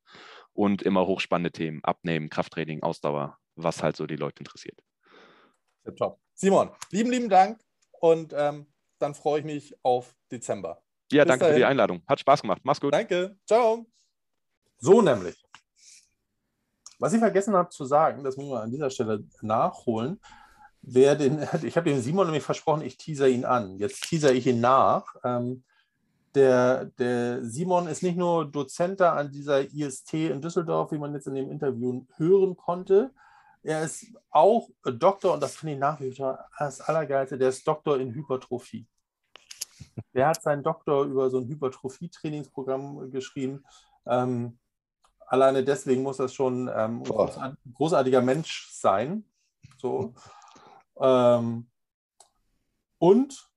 [0.53, 4.79] Und immer hochspannende Themen, Abnehmen, Krafttraining, Ausdauer, was halt so die Leute interessiert.
[5.85, 6.19] Ja, top.
[6.33, 7.59] Simon, lieben, lieben Dank
[7.99, 8.67] und ähm,
[8.99, 10.81] dann freue ich mich auf Dezember.
[11.11, 11.53] Ja, Bis danke dahin.
[11.53, 12.03] für die Einladung.
[12.07, 12.61] Hat Spaß gemacht.
[12.63, 12.93] Mach's gut.
[12.93, 13.37] Danke.
[13.45, 13.85] Ciao.
[14.79, 15.41] So nämlich.
[16.99, 20.19] Was ich vergessen habe zu sagen, das müssen wir an dieser Stelle nachholen.
[20.81, 23.77] Wer den, ich habe dem Simon nämlich versprochen, ich teaser ihn an.
[23.77, 25.15] Jetzt teaser ich ihn nach.
[25.23, 25.63] Ähm,
[26.35, 31.27] der, der Simon ist nicht nur Dozent an dieser IST in Düsseldorf, wie man jetzt
[31.27, 33.11] in dem Interview hören konnte.
[33.67, 37.67] Er ist auch Doktor, und das finde ich nach wie vor das Allergeilste, der ist
[37.67, 38.87] Doktor in Hypertrophie.
[40.13, 43.65] Der hat seinen Doktor über so ein Hypertrophie-Trainingsprogramm geschrieben.
[44.05, 44.57] Ähm,
[45.19, 49.25] alleine deswegen muss das schon ähm, ein großartiger Mensch sein.
[49.77, 50.13] So.
[51.01, 51.69] Ähm,
[52.99, 53.51] und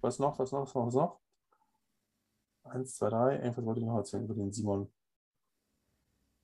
[0.00, 1.20] was noch, was noch, was noch, was noch?
[2.64, 3.36] Eins, zwei, drei.
[3.36, 4.92] Irgendwas wollte ich noch erzählen über den Simon.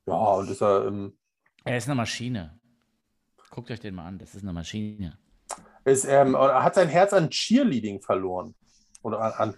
[0.07, 0.87] Ja, und ist er.
[0.87, 1.18] Ähm,
[1.65, 2.59] er ist eine Maschine.
[3.51, 5.19] Guckt euch den mal an, das ist eine Maschine.
[5.85, 8.55] Ist, ähm, er hat sein Herz an Cheerleading verloren.
[9.03, 9.55] Oder an, an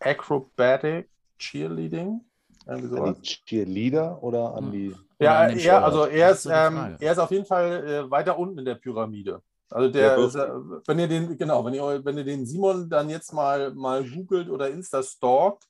[0.00, 1.08] Acrobatic
[1.38, 2.20] Cheerleading.
[2.66, 4.94] An die Cheerleader oder an die.
[5.18, 8.64] Ja, ja also er ist, ähm, er ist auf jeden Fall äh, weiter unten in
[8.64, 9.40] der Pyramide.
[9.70, 10.48] Also der, ja, ist, äh,
[10.86, 14.48] wenn ihr den, genau, wenn ihr, wenn ihr den Simon dann jetzt mal, mal googelt
[14.48, 15.66] oder Insta stalkt,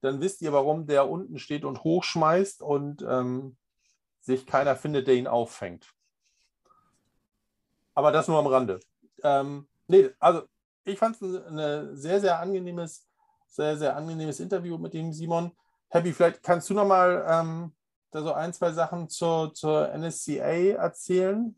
[0.00, 3.56] dann wisst ihr, warum der unten steht und hochschmeißt und ähm,
[4.22, 5.92] sich keiner findet, der ihn auffängt.
[7.94, 8.80] Aber das nur am Rande.
[9.22, 10.44] Ähm, nee, also
[10.84, 13.06] ich fand es ein sehr, sehr angenehmes,
[13.46, 15.52] sehr, sehr angenehmes Interview mit dem Simon.
[15.88, 17.72] Happy, vielleicht kannst du nochmal ähm,
[18.10, 21.54] da so ein, zwei Sachen zur, zur NSCA erzählen.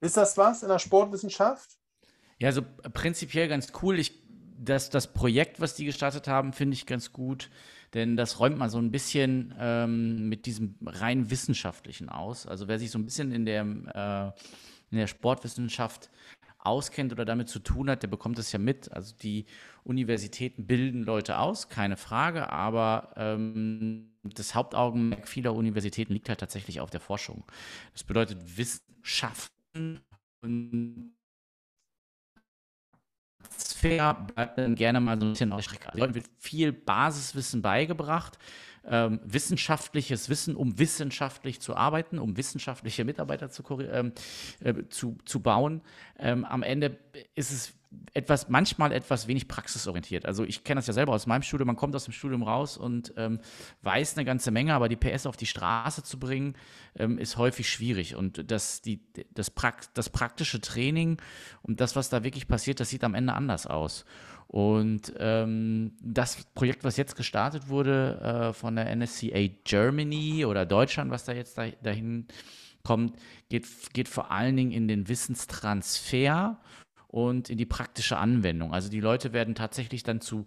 [0.00, 1.78] Ist das was in der Sportwissenschaft?
[2.38, 3.98] Ja, also prinzipiell ganz cool.
[3.98, 4.21] Ich
[4.62, 7.50] das, das Projekt, was die gestartet haben, finde ich ganz gut,
[7.94, 12.46] denn das räumt mal so ein bisschen ähm, mit diesem rein wissenschaftlichen aus.
[12.46, 14.40] Also wer sich so ein bisschen in der, äh,
[14.90, 16.10] in der Sportwissenschaft
[16.58, 18.92] auskennt oder damit zu tun hat, der bekommt es ja mit.
[18.92, 19.46] Also die
[19.82, 26.80] Universitäten bilden Leute aus, keine Frage, aber ähm, das Hauptaugenmerk vieler Universitäten liegt halt tatsächlich
[26.80, 27.44] auf der Forschung.
[27.92, 30.00] Das bedeutet Wissenschaften
[30.40, 31.12] und
[33.42, 35.92] Transfer bleibt dann gerne mal so ein bisschen auf Strecke.
[35.92, 38.38] Also wird viel Basiswissen beigebracht,
[38.84, 44.12] ähm, wissenschaftliches Wissen, um wissenschaftlich zu arbeiten, um wissenschaftliche Mitarbeiter zu, ähm,
[44.60, 45.82] äh, zu, zu bauen.
[46.18, 46.98] Ähm, am Ende
[47.34, 47.74] ist es
[48.14, 50.26] etwas, manchmal etwas wenig praxisorientiert.
[50.26, 52.76] Also ich kenne das ja selber aus meinem Studium, man kommt aus dem Studium raus
[52.76, 53.40] und ähm,
[53.82, 56.54] weiß eine ganze Menge, aber die PS auf die Straße zu bringen,
[56.96, 58.14] ähm, ist häufig schwierig.
[58.14, 59.00] Und das, die,
[59.34, 61.18] das, Prakt, das praktische Training
[61.62, 64.04] und das, was da wirklich passiert, das sieht am Ende anders aus.
[64.46, 71.10] Und ähm, das Projekt, was jetzt gestartet wurde äh, von der NSCA Germany oder Deutschland,
[71.10, 72.26] was da jetzt da, dahin
[72.82, 73.16] kommt,
[73.48, 76.60] geht, geht vor allen Dingen in den Wissenstransfer
[77.12, 78.72] und in die praktische Anwendung.
[78.72, 80.46] Also die Leute werden tatsächlich dann zu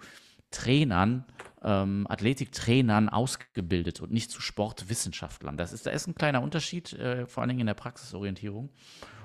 [0.49, 1.23] Trainern,
[1.63, 5.57] ähm, Athletiktrainern ausgebildet und nicht zu Sportwissenschaftlern.
[5.57, 8.69] Das ist, da ist ein kleiner Unterschied, äh, vor allen Dingen in der Praxisorientierung.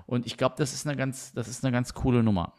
[0.06, 2.54] Und ich glaube, das ist eine ganz, das ist eine ganz coole Nummer.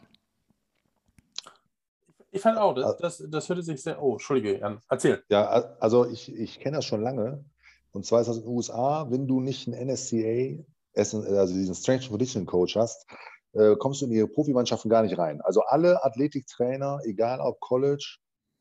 [2.32, 4.02] Ich fand auch, das, das, das hörte sich sehr.
[4.02, 5.22] Oh, Entschuldige, Jan, erzähl.
[5.28, 5.46] Ja,
[5.78, 7.44] also ich, ich kenne das schon lange.
[7.92, 10.64] Und zwar ist das in den USA, wenn du nicht einen NSCA,
[10.96, 13.06] also diesen Strength Conditioning Coach hast,
[13.52, 15.40] äh, kommst du in ihre Profimannschaften gar nicht rein.
[15.42, 18.18] Also alle Athletiktrainer, egal ob College,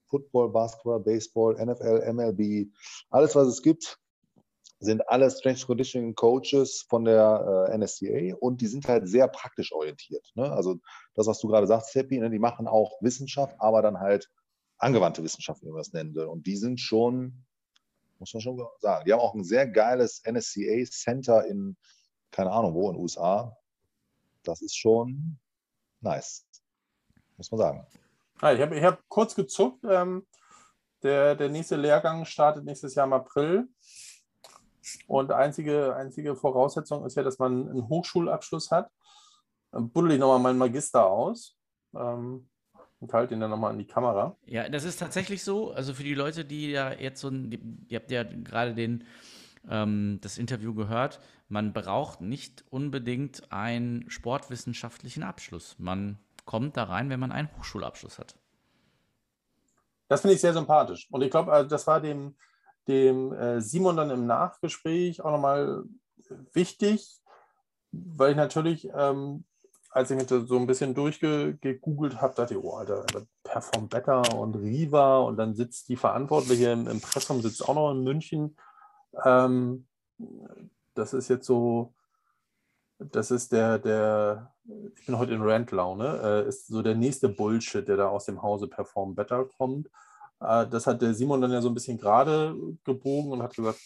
[0.07, 2.69] Football, Basketball, Baseball, NFL, MLB,
[3.09, 3.97] alles, was es gibt,
[4.79, 9.71] sind alle Strength Conditioning Coaches von der äh, NSCA und die sind halt sehr praktisch
[9.71, 10.31] orientiert.
[10.35, 10.51] Ne?
[10.51, 10.79] Also
[11.13, 14.29] das, was du gerade sagst, Seppi, ne, die machen auch Wissenschaft, aber dann halt
[14.79, 16.25] angewandte Wissenschaft, wie man das nennen will.
[16.25, 17.45] Und die sind schon,
[18.17, 21.77] muss man schon sagen, die haben auch ein sehr geiles NSCA Center in,
[22.31, 23.55] keine Ahnung wo, in den USA
[24.43, 25.39] das ist schon
[26.01, 26.47] nice,
[27.37, 27.87] muss man sagen.
[28.41, 29.83] Ja, ich habe ich hab kurz gezuckt.
[29.87, 30.25] Ähm,
[31.03, 33.67] der, der nächste Lehrgang startet nächstes Jahr im April.
[35.07, 38.89] Und einzige, einzige Voraussetzung ist ja, dass man einen Hochschulabschluss hat.
[39.71, 41.55] Dann buddel ich nochmal meinen Magister aus
[41.95, 42.49] ähm,
[42.99, 44.35] und halte ihn dann nochmal an die Kamera.
[44.45, 45.71] Ja, das ist tatsächlich so.
[45.71, 49.05] Also für die Leute, die ja jetzt so ein, ihr habt ja gerade den
[49.69, 51.19] ähm, das Interview gehört,
[51.49, 55.75] man braucht nicht unbedingt einen sportwissenschaftlichen Abschluss.
[55.77, 58.35] Man kommt da rein, wenn man einen Hochschulabschluss hat.
[60.07, 61.07] Das finde ich sehr sympathisch.
[61.11, 62.35] Und ich glaube, äh, das war dem,
[62.87, 65.83] dem äh, Simon dann im Nachgespräch auch nochmal
[66.53, 67.21] wichtig,
[67.91, 69.45] weil ich natürlich, ähm,
[69.89, 73.05] als ich mich so ein bisschen durchgegoogelt habe, dachte ich, oh, Alter,
[73.43, 78.03] Perform Better und Riva und dann sitzt die Verantwortliche im Impressum, sitzt auch noch in
[78.03, 78.55] München
[79.23, 79.87] ähm,
[80.93, 81.93] das ist jetzt so,
[82.99, 84.53] das ist der, der,
[84.95, 88.41] ich bin heute in Rant-Laune, äh, ist so der nächste Bullshit, der da aus dem
[88.41, 89.87] Hause Perform Better kommt.
[90.39, 93.79] Äh, das hat der Simon dann ja so ein bisschen gerade gebogen und hat gesagt,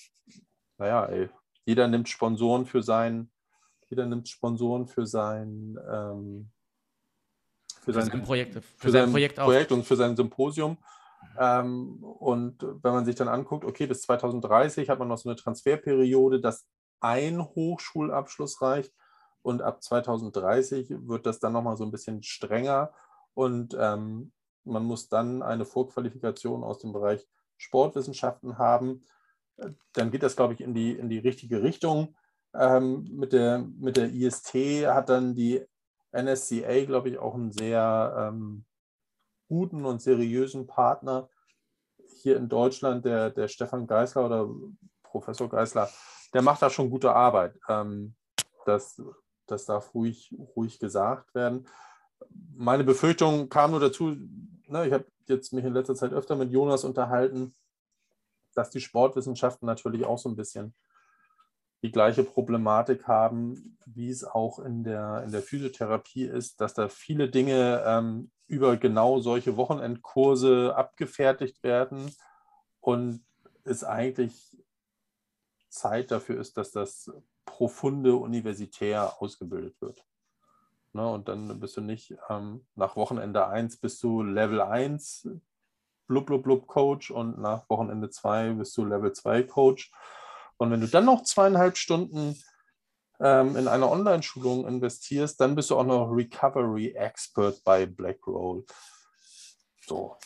[0.78, 1.30] naja, ey,
[1.66, 3.32] jeder nimmt Sponsoren für sein,
[3.90, 6.52] jeder nimmt Sponsoren für sein, ähm,
[7.82, 10.78] für, für sein, sein, Projekt, für, für sein, sein Projekt, Projekt und für sein Symposium.
[11.40, 15.36] Ähm, und wenn man sich dann anguckt, okay, bis 2030 hat man noch so eine
[15.36, 16.68] Transferperiode, dass
[17.00, 18.94] ein Hochschulabschluss reicht
[19.42, 22.94] und ab 2030 wird das dann nochmal so ein bisschen strenger
[23.34, 24.32] und ähm,
[24.64, 27.28] man muss dann eine Vorqualifikation aus dem Bereich
[27.58, 29.06] Sportwissenschaften haben.
[29.94, 32.16] Dann geht das, glaube ich, in die, in die richtige Richtung.
[32.54, 34.54] Ähm, mit, der, mit der IST
[34.88, 35.64] hat dann die
[36.12, 38.66] NSCA, glaube ich, auch einen sehr ähm,
[39.48, 41.30] guten und seriösen Partner
[42.22, 44.50] hier in Deutschland, der, der Stefan Geisler oder
[45.04, 45.90] Professor Geisler,
[46.34, 47.58] der macht da schon gute Arbeit.
[47.70, 48.16] Ähm,
[48.66, 49.02] das,
[49.46, 51.68] das darf ruhig, ruhig gesagt werden.
[52.56, 54.16] Meine Befürchtung kam nur dazu,
[54.68, 57.54] ne, ich habe jetzt mich in letzter Zeit öfter mit Jonas unterhalten,
[58.54, 60.74] dass die Sportwissenschaften natürlich auch so ein bisschen
[61.86, 66.90] die gleiche Problematik haben, wie es auch in der, in der Physiotherapie ist, dass da
[66.90, 72.12] viele Dinge ähm, über genau solche Wochenendkurse abgefertigt werden
[72.82, 73.24] und
[73.64, 74.58] es eigentlich
[75.70, 77.12] Zeit dafür ist, dass das
[77.46, 80.04] profunde universitär ausgebildet wird.
[80.94, 85.30] Ne, und dann bist du nicht ähm, nach Wochenende 1 bist du Level 1
[86.08, 89.92] blub, blub, blub Coach und nach Wochenende 2 bist du Level 2 Coach.
[90.58, 92.42] Und wenn du dann noch zweieinhalb Stunden
[93.20, 98.66] ähm, in eine Online-Schulung investierst, dann bist du auch noch Recovery Expert bei Blackroll.
[99.86, 100.18] So,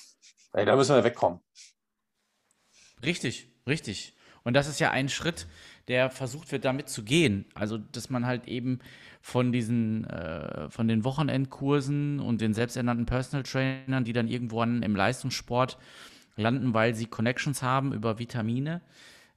[0.54, 1.40] Ey, da müssen wir wegkommen.
[3.04, 4.16] Richtig, richtig.
[4.44, 5.48] Und das ist ja ein Schritt,
[5.88, 7.46] der versucht wird, damit zu gehen.
[7.54, 8.80] Also, dass man halt eben
[9.22, 14.82] von diesen, äh, von den Wochenendkursen und den selbsternannten Personal Trainern, die dann irgendwo an,
[14.82, 15.78] im Leistungssport
[16.36, 18.82] landen, weil sie Connections haben über Vitamine,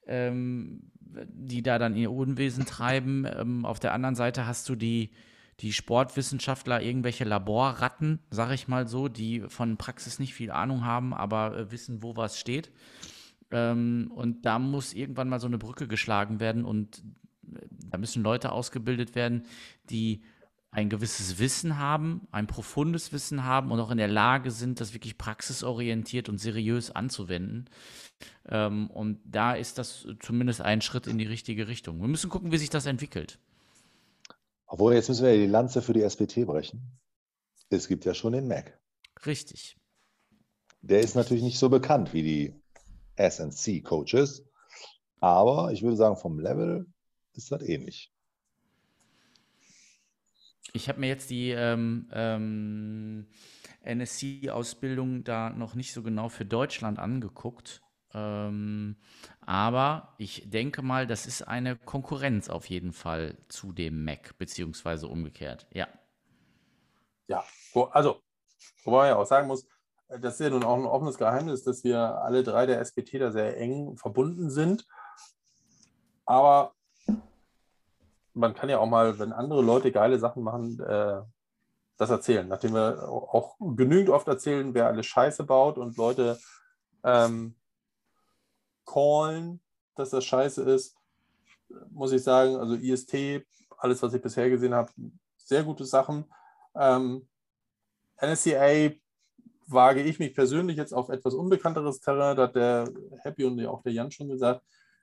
[0.06, 3.26] ähm, die da dann ihr Unwesen treiben.
[3.26, 5.10] Ähm, auf der anderen Seite hast du die,
[5.60, 11.14] die Sportwissenschaftler, irgendwelche Laborratten, sag ich mal so, die von Praxis nicht viel Ahnung haben,
[11.14, 12.70] aber äh, wissen, wo was steht.
[13.50, 17.02] Ähm, und da muss irgendwann mal so eine Brücke geschlagen werden und
[17.54, 17.58] äh,
[17.90, 19.44] da müssen Leute ausgebildet werden,
[19.90, 20.22] die
[20.72, 24.94] ein gewisses Wissen haben, ein profundes Wissen haben und auch in der Lage sind, das
[24.94, 27.68] wirklich praxisorientiert und seriös anzuwenden.
[28.48, 32.00] Ähm, und da ist das zumindest ein Schritt in die richtige Richtung.
[32.00, 33.38] Wir müssen gucken, wie sich das entwickelt.
[34.66, 36.98] Obwohl, jetzt müssen wir ja die Lanze für die SBT brechen.
[37.68, 38.80] Es gibt ja schon den Mac.
[39.26, 39.76] Richtig.
[40.80, 42.54] Der ist natürlich nicht so bekannt wie die
[43.18, 44.44] SNC-Coaches,
[45.20, 46.86] aber ich würde sagen, vom Level
[47.34, 48.11] ist das ähnlich.
[50.72, 53.26] Ich habe mir jetzt die ähm, ähm,
[53.82, 57.82] NSC-Ausbildung da noch nicht so genau für Deutschland angeguckt.
[58.14, 58.96] Ähm,
[59.40, 65.08] aber ich denke mal, das ist eine Konkurrenz auf jeden Fall zu dem Mac, beziehungsweise
[65.08, 65.66] umgekehrt.
[65.72, 65.88] Ja.
[67.28, 67.44] Ja,
[67.90, 68.22] also,
[68.84, 69.66] wobei man ja auch sagen muss,
[70.08, 73.30] das ist ja nun auch ein offenes Geheimnis, dass wir alle drei der SBT da
[73.30, 74.86] sehr eng verbunden sind.
[76.26, 76.74] Aber
[78.34, 81.20] man kann ja auch mal, wenn andere Leute geile Sachen machen, äh,
[81.96, 82.48] das erzählen.
[82.48, 86.38] Nachdem wir auch genügend oft erzählen, wer alles Scheiße baut und Leute
[87.04, 87.54] ähm,
[88.86, 89.60] callen,
[89.94, 90.96] dass das Scheiße ist,
[91.90, 93.44] muss ich sagen, also IST,
[93.78, 94.90] alles, was ich bisher gesehen habe,
[95.36, 96.24] sehr gute Sachen.
[96.74, 97.26] Ähm,
[98.20, 98.90] NSCA
[99.66, 102.88] wage ich mich persönlich jetzt auf etwas unbekannteres Terrain, da hat der
[103.22, 104.62] Happy und auch der Jan schon gesagt,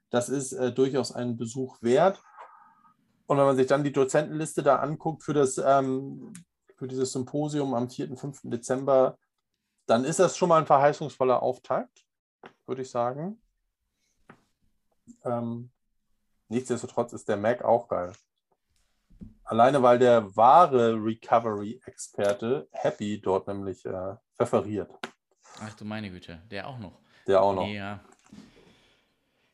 [0.10, 2.22] das ist äh, durchaus einen Besuch wert.
[3.30, 6.34] Und wenn man sich dann die Dozentenliste da anguckt für, das, ähm,
[6.76, 8.10] für dieses Symposium am 4.
[8.10, 8.41] und 5.
[8.45, 9.19] Dezember,
[9.85, 12.07] dann ist das schon mal ein verheißungsvoller Auftakt,
[12.65, 13.39] würde ich sagen.
[15.23, 15.69] Ähm,
[16.47, 18.14] nichtsdestotrotz ist der Mac auch geil.
[19.43, 24.91] Alleine weil der wahre Recovery-Experte Happy dort nämlich äh, präferiert.
[25.61, 26.97] Ach du meine Güte, der auch noch.
[27.27, 27.68] Der auch noch.
[27.68, 27.99] Ja.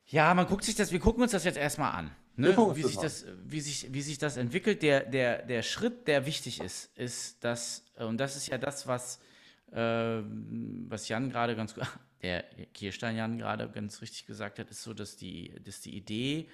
[0.05, 2.15] Ja, man guckt sich das, wir gucken uns das jetzt erstmal an.
[2.37, 2.55] Ne?
[2.75, 4.81] Wie, sich das, wie, sich, wie sich das entwickelt.
[4.83, 9.19] Der, der, der Schritt, der wichtig ist, ist, dass, und das ist ja das, was,
[9.71, 10.21] äh,
[10.89, 11.85] was Jan gerade ganz gut,
[12.21, 12.43] der
[12.73, 16.49] Kirstein Jan gerade ganz richtig gesagt hat, ist so, dass die, dass die Idee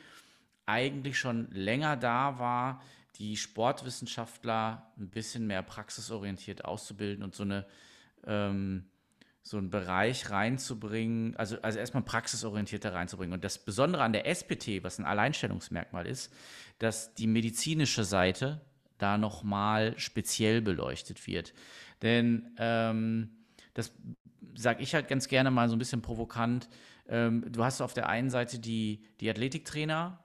[0.65, 2.83] eigentlich schon länger da war,
[3.15, 7.65] die Sportwissenschaftler ein bisschen mehr praxisorientiert auszubilden und so eine
[8.25, 8.85] ähm,
[9.43, 13.33] so einen Bereich reinzubringen, also, also erstmal praxisorientierter reinzubringen.
[13.33, 16.31] Und das Besondere an der SPT, was ein Alleinstellungsmerkmal ist,
[16.79, 18.61] dass die medizinische Seite
[18.97, 21.53] da nochmal speziell beleuchtet wird.
[22.03, 23.31] Denn ähm,
[23.73, 23.93] das
[24.55, 26.69] sage ich halt ganz gerne mal so ein bisschen provokant.
[27.07, 30.19] Ähm, du hast auf der einen Seite die, die Athletiktrainer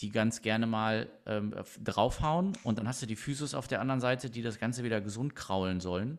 [0.00, 4.00] die ganz gerne mal ähm, draufhauen und dann hast du die Physios auf der anderen
[4.00, 6.18] Seite, die das Ganze wieder gesund kraulen sollen.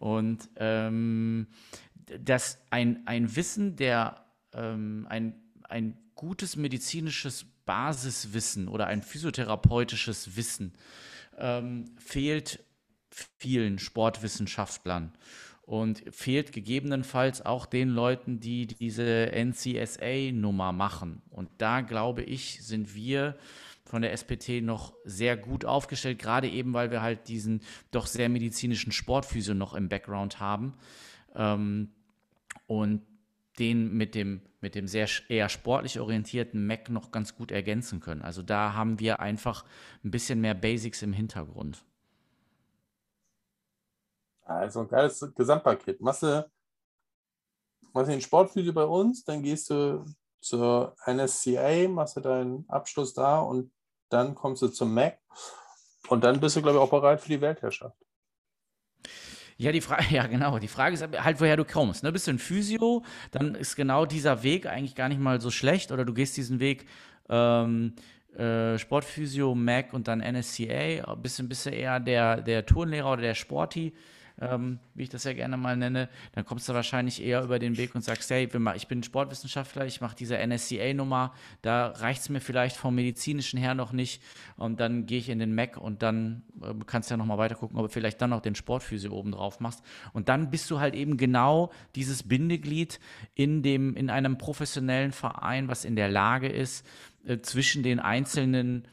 [0.00, 1.46] Und ähm,
[2.18, 4.24] dass ein, ein Wissen, der
[4.54, 5.34] ähm, ein,
[5.68, 10.72] ein gutes medizinisches Basiswissen oder ein physiotherapeutisches Wissen
[11.36, 12.64] ähm, fehlt
[13.36, 15.12] vielen Sportwissenschaftlern
[15.62, 21.20] und fehlt gegebenenfalls auch den Leuten, die diese NCSA-Nummer machen.
[21.28, 23.36] Und da glaube ich, sind wir
[23.90, 27.60] von der SPT noch sehr gut aufgestellt, gerade eben, weil wir halt diesen
[27.90, 30.74] doch sehr medizinischen Sportphysio noch im Background haben
[31.34, 31.90] ähm,
[32.68, 33.02] und
[33.58, 38.22] den mit dem, mit dem sehr eher sportlich orientierten Mac noch ganz gut ergänzen können.
[38.22, 39.64] Also da haben wir einfach
[40.04, 41.84] ein bisschen mehr Basics im Hintergrund.
[44.44, 46.00] Also ein geiles Gesamtpaket.
[46.00, 46.48] Machst du,
[47.92, 50.04] machst du den Sportphysio bei uns, dann gehst du
[50.40, 53.72] zur NSCA, machst du deinen Abschluss da und
[54.10, 55.18] dann kommst du zum Mac
[56.08, 57.96] und dann bist du, glaube ich, auch bereit für die Weltherrschaft.
[59.56, 60.58] Ja, die Frage, ja, genau.
[60.58, 62.02] Die Frage ist halt, woher du kommst.
[62.02, 62.12] Ne?
[62.12, 65.92] Bist du ein Physio, dann ist genau dieser Weg eigentlich gar nicht mal so schlecht
[65.92, 66.86] oder du gehst diesen Weg
[67.28, 67.94] ähm,
[68.36, 71.14] äh, Sportphysio, Mac und dann NSCA.
[71.16, 73.92] Bist du, bist du eher der, der Turnlehrer oder der Sporty?
[74.40, 77.76] Ähm, wie ich das ja gerne mal nenne, dann kommst du wahrscheinlich eher über den
[77.76, 82.40] Weg und sagst, hey, ich bin Sportwissenschaftler, ich mache diese NSCA-Nummer, da reicht es mir
[82.40, 84.22] vielleicht vom medizinischen her noch nicht
[84.56, 87.54] und dann gehe ich in den Mac und dann äh, kannst du ja nochmal weiter
[87.54, 89.82] gucken, ob du vielleicht dann noch den Sportphysio oben drauf machst.
[90.12, 93.00] Und dann bist du halt eben genau dieses Bindeglied
[93.34, 96.86] in, dem, in einem professionellen Verein, was in der Lage ist,
[97.26, 98.86] äh, zwischen den einzelnen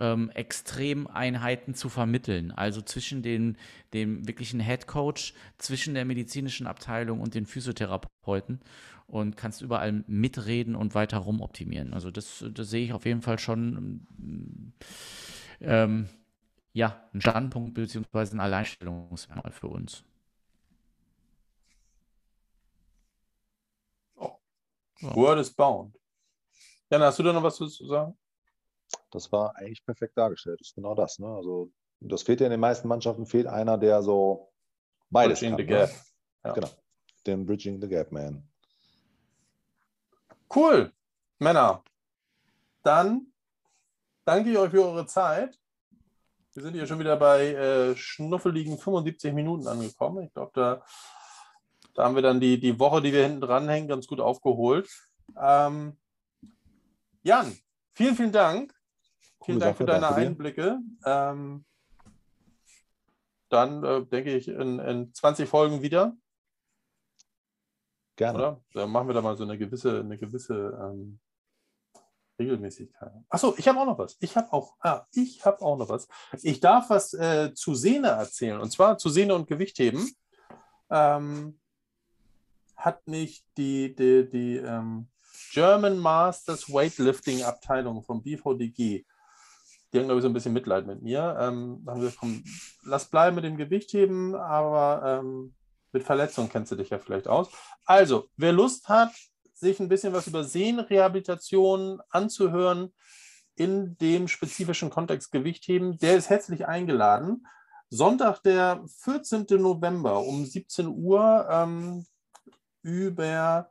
[0.00, 2.50] ähm, Extremeinheiten zu vermitteln.
[2.50, 3.56] Also zwischen den,
[3.92, 8.60] dem wirklichen Head Coach, zwischen der medizinischen Abteilung und den Physiotherapeuten
[9.06, 11.94] und kannst überall mitreden und weiter rumoptimieren.
[11.94, 13.96] Also das, das sehe ich auf jeden Fall schon
[15.60, 16.08] ähm,
[16.72, 18.36] ja, ein Standpunkt bzw.
[18.36, 20.04] ein Alleinstellungsmerkmal für uns.
[24.16, 24.38] Oh.
[25.00, 25.96] Word is bound.
[26.90, 28.16] Jan, hast du da noch was zu sagen?
[29.10, 30.60] Das war eigentlich perfekt dargestellt.
[30.60, 31.18] Das ist genau das.
[31.18, 31.28] Ne?
[31.28, 34.52] Also das fehlt ja in den meisten Mannschaften, fehlt einer, der so
[35.10, 35.66] beides Bridging kann.
[35.66, 35.78] the ne?
[35.78, 35.90] gap.
[36.44, 36.52] Ja.
[36.52, 36.70] Genau,
[37.26, 38.48] den Bridging the Gap Man.
[40.54, 40.92] Cool,
[41.38, 41.84] Männer.
[42.82, 43.26] Dann
[44.24, 45.58] danke ich euch für eure Zeit.
[46.52, 50.24] Wir sind hier schon wieder bei äh, schnuffeligen 75 Minuten angekommen.
[50.24, 50.84] Ich glaube, da,
[51.94, 54.88] da haben wir dann die, die Woche, die wir hinten dranhängen, ganz gut aufgeholt.
[55.40, 55.96] Ähm,
[57.22, 57.56] Jan,
[57.94, 58.74] vielen, vielen Dank.
[59.44, 60.08] Vielen Dank für deine.
[60.08, 60.78] Einblicke.
[61.04, 61.64] Ähm,
[63.48, 66.16] dann äh, denke ich in, in 20 Folgen wieder,
[68.16, 68.38] Gerne.
[68.38, 68.64] oder?
[68.74, 71.18] Dann machen wir da mal so eine gewisse, eine gewisse ähm,
[72.38, 73.12] Regelmäßigkeit.
[73.28, 74.16] Achso, ich habe auch noch was.
[74.20, 76.06] Ich habe auch, ah, ich habe auch noch was.
[76.42, 78.60] Ich darf was äh, zu Sehne erzählen.
[78.60, 80.10] Und zwar zu Sehne und Gewichtheben.
[80.90, 81.58] Ähm,
[82.76, 85.08] hat nicht die, die, die ähm,
[85.52, 89.04] German Masters Weightlifting Abteilung vom BVDG
[89.92, 91.36] die haben, glaube ich, so ein bisschen Mitleid mit mir.
[91.40, 92.44] Ähm, haben gesagt, komm,
[92.82, 95.54] lass bleiben mit dem Gewichtheben, aber ähm,
[95.92, 97.48] mit Verletzungen kennst du dich ja vielleicht aus.
[97.84, 99.12] Also, wer Lust hat,
[99.52, 102.92] sich ein bisschen was über Sehnenrehabilitation anzuhören,
[103.56, 107.46] in dem spezifischen Kontext Gewichtheben, der ist herzlich eingeladen.
[107.90, 109.46] Sonntag, der 14.
[109.60, 112.06] November um 17 Uhr ähm,
[112.82, 113.68] über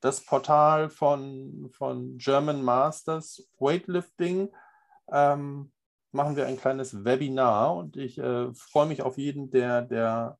[0.00, 4.50] das Portal von, von German Masters Weightlifting
[5.12, 5.70] ähm,
[6.12, 10.38] machen wir ein kleines Webinar und ich äh, freue mich auf jeden, der, der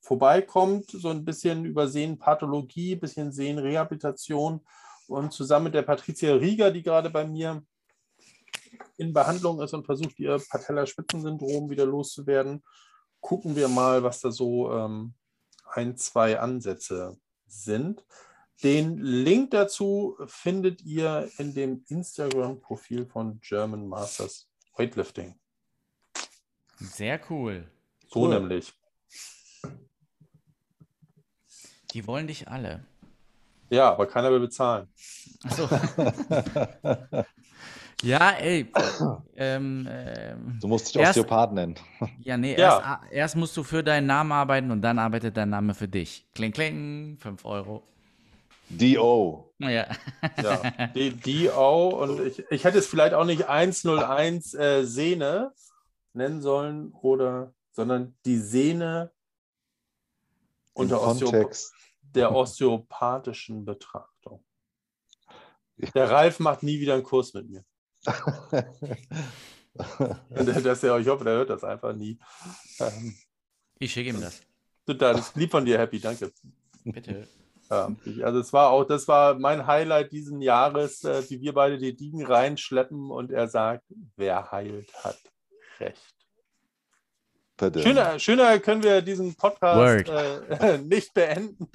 [0.00, 4.60] vorbeikommt, so ein bisschen über Sehnenpathologie, ein bisschen Sehnenrehabilitation
[5.08, 7.62] und zusammen mit der Patricia Rieger, die gerade bei mir
[8.96, 12.62] in Behandlung ist und versucht, ihr Patellaspitzensyndrom wieder loszuwerden,
[13.20, 15.14] gucken wir mal, was da so ähm,
[15.72, 17.16] ein, zwei Ansätze
[17.46, 18.04] sind.
[18.62, 25.34] Den Link dazu findet ihr in dem Instagram-Profil von German Masters Weightlifting.
[26.78, 27.66] Sehr cool.
[28.08, 28.34] So Cool.
[28.38, 28.72] nämlich.
[31.92, 32.84] Die wollen dich alle.
[33.70, 34.88] Ja, aber keiner will bezahlen.
[35.44, 35.68] Achso.
[38.02, 38.70] ja, ey.
[39.36, 41.74] Ähm, ähm, Du musst dich Erst- Osteopath nennen.
[42.20, 43.00] ja, nee, Ja.
[43.02, 46.26] Erst, erst musst du für deinen Namen arbeiten und dann arbeitet dein Name für dich.
[46.34, 47.84] Kling, kling, 5 Euro.
[48.70, 49.52] DO.
[49.58, 49.88] Ja.
[50.42, 50.62] Ja,
[51.54, 52.00] auch.
[52.00, 55.52] Und ich, ich hätte es vielleicht auch nicht 101 äh, Sehne
[56.12, 59.12] nennen sollen, oder, sondern die Sehne
[60.72, 61.54] unter Osteop
[62.14, 64.44] der osteopathischen Betrachtung.
[65.94, 67.64] Der Ralf macht nie wieder einen Kurs mit mir.
[70.34, 72.18] das ja, ich hoffe, der hört das einfach nie.
[72.80, 73.16] Ähm,
[73.78, 74.42] Ich schicke ihm das.
[74.86, 76.32] total, das ist lieb von dir, Happy, danke.
[76.84, 77.28] Bitte.
[77.70, 81.54] Ja, ich, also es war auch, das war mein Highlight diesen Jahres, äh, wie wir
[81.54, 83.84] beide die Diegen reinschleppen und er sagt,
[84.16, 85.18] wer heilt, hat
[85.78, 86.14] recht.
[87.56, 87.82] Bitte.
[87.82, 91.70] Schöner, schöner können wir diesen Podcast äh, nicht beenden.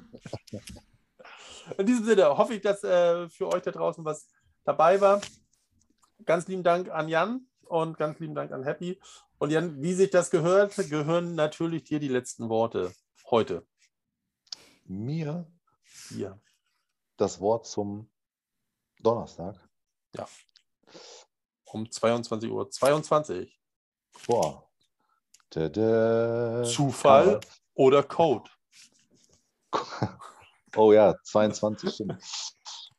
[1.78, 4.28] In diesem Sinne hoffe ich, dass äh, für euch da draußen was
[4.64, 5.20] dabei war.
[6.24, 9.00] Ganz lieben Dank an Jan und ganz lieben Dank an Happy.
[9.38, 12.92] Und Jan, wie sich das gehört, gehören natürlich dir die letzten Worte
[13.30, 13.64] heute.
[14.84, 15.46] Mir
[16.08, 16.40] Hier.
[17.16, 18.08] das Wort zum
[19.00, 19.56] Donnerstag.
[21.64, 22.70] Um 22.22 Uhr.
[22.70, 23.60] 22.
[24.26, 24.68] Boah.
[25.50, 26.64] Tada.
[26.64, 27.40] Zufall
[27.74, 28.50] oder Code?
[30.78, 32.22] Oh ja, 22 stimmt.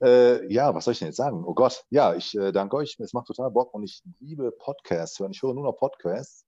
[0.01, 1.43] Äh, ja, was soll ich denn jetzt sagen?
[1.45, 2.99] Oh Gott, ja, ich äh, danke euch.
[2.99, 5.31] Es macht total Bock und ich liebe Podcasts hören.
[5.31, 6.47] Ich höre nur noch Podcasts.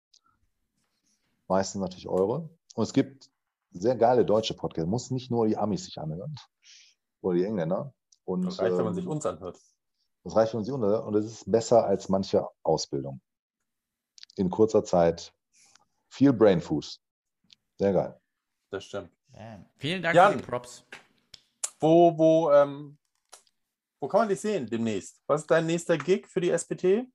[1.48, 2.49] Meistens natürlich eure.
[2.73, 3.30] Und es gibt
[3.72, 4.90] sehr geile deutsche Podcasts.
[4.90, 6.36] Muss nicht nur die Amis sich anhören
[7.22, 7.94] oder die Engländer.
[8.26, 9.60] Und, Das reicht, wenn man ähm, sich uns anhört.
[10.24, 13.22] Das reicht, wenn man sich unter und es ist besser als manche Ausbildung.
[14.36, 15.34] In kurzer Zeit
[16.10, 17.00] viel Brain Food.
[17.78, 18.20] Sehr geil.
[18.70, 19.10] Das stimmt.
[19.34, 19.64] Ja.
[19.78, 20.32] Vielen Dank Jan.
[20.34, 20.86] für die Props.
[21.80, 22.98] Wo, wo, ähm,
[24.00, 25.22] wo kann man dich sehen demnächst?
[25.28, 27.08] Was ist dein nächster Gig für die SPT?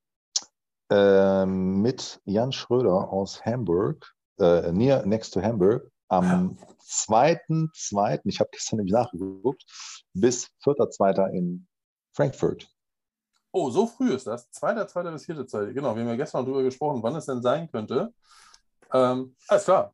[0.91, 8.51] Ähm, mit Jan Schröder aus Hamburg, äh, near next to Hamburg, am 2.2., ich habe
[8.53, 9.65] gestern nämlich nachgeguckt,
[10.13, 11.33] bis 4.2.
[11.33, 11.67] in
[12.13, 12.69] Frankfurt.
[13.53, 14.51] Oh, so früh ist das.
[14.51, 15.75] Zweiter, zweiter bis vierte Zeit.
[15.75, 18.13] Genau, wir haben ja gestern darüber gesprochen, wann es denn sein könnte.
[18.93, 19.93] Ähm, alles klar.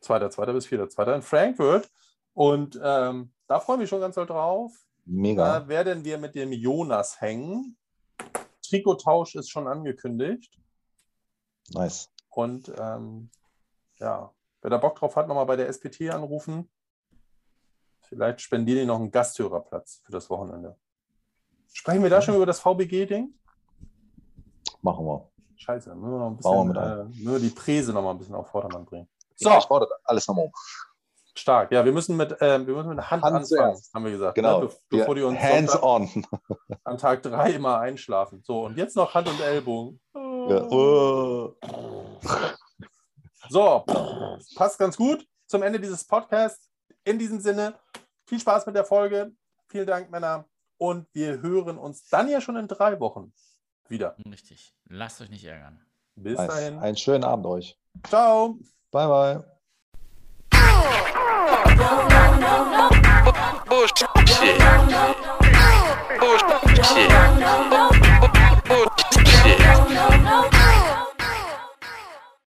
[0.00, 1.88] Zweiter, zweiter bis vierter, zweiter in Frankfurt.
[2.34, 4.72] Und ähm, da freue ich mich schon ganz doll drauf.
[5.04, 5.60] Mega.
[5.60, 7.76] Da werden wir mit dem Jonas hängen.
[8.62, 10.58] Trikottausch ist schon angekündigt.
[11.70, 12.10] Nice.
[12.28, 13.30] Und ähm,
[13.98, 16.70] ja, wer da Bock drauf hat, nochmal bei der SPT anrufen.
[18.02, 20.76] Vielleicht spendieren die noch einen Gasthörerplatz für das Wochenende.
[21.72, 23.32] Sprechen wir da schon über das VBG-Ding?
[24.82, 25.30] Machen wir.
[25.56, 28.18] Scheiße, müssen wir noch ein bisschen, wir äh, müssen wir die Präse noch mal ein
[28.18, 29.08] bisschen auf Vordermann bringen.
[29.36, 29.50] So.
[29.56, 30.52] Ich fordere alles nochmal um.
[31.34, 31.70] Stark.
[31.70, 33.94] Ja, wir müssen mit, ähm, wir müssen mit Hand, Hand anfangen, zuerst.
[33.94, 34.34] haben wir gesagt.
[34.34, 34.62] Genau.
[34.62, 34.66] Ne?
[34.66, 36.26] Be bevor die uns Hands Sonntag, on.
[36.84, 38.42] an Tag drei immer einschlafen.
[38.42, 40.00] So, und jetzt noch Hand und Ellbogen.
[40.14, 40.66] Ja.
[40.70, 41.54] Oh.
[43.50, 43.84] So,
[44.54, 46.70] passt ganz gut zum Ende dieses Podcasts.
[47.02, 47.74] In diesem Sinne,
[48.24, 49.32] viel Spaß mit der Folge.
[49.68, 50.44] Vielen Dank, Männer.
[50.78, 53.32] Und wir hören uns dann ja schon in drei Wochen
[53.88, 54.14] wieder.
[54.24, 54.72] Richtig.
[54.88, 55.84] Lasst euch nicht ärgern.
[56.14, 56.46] Bis nice.
[56.46, 56.78] dahin.
[56.78, 57.76] Einen schönen Abend euch.
[58.08, 58.56] Ciao.
[58.92, 59.44] Bye, bye.
[60.52, 60.60] No,
[61.74, 62.88] no, no, no.
[63.68, 64.08] Bullshit.
[66.20, 67.69] Bullshit.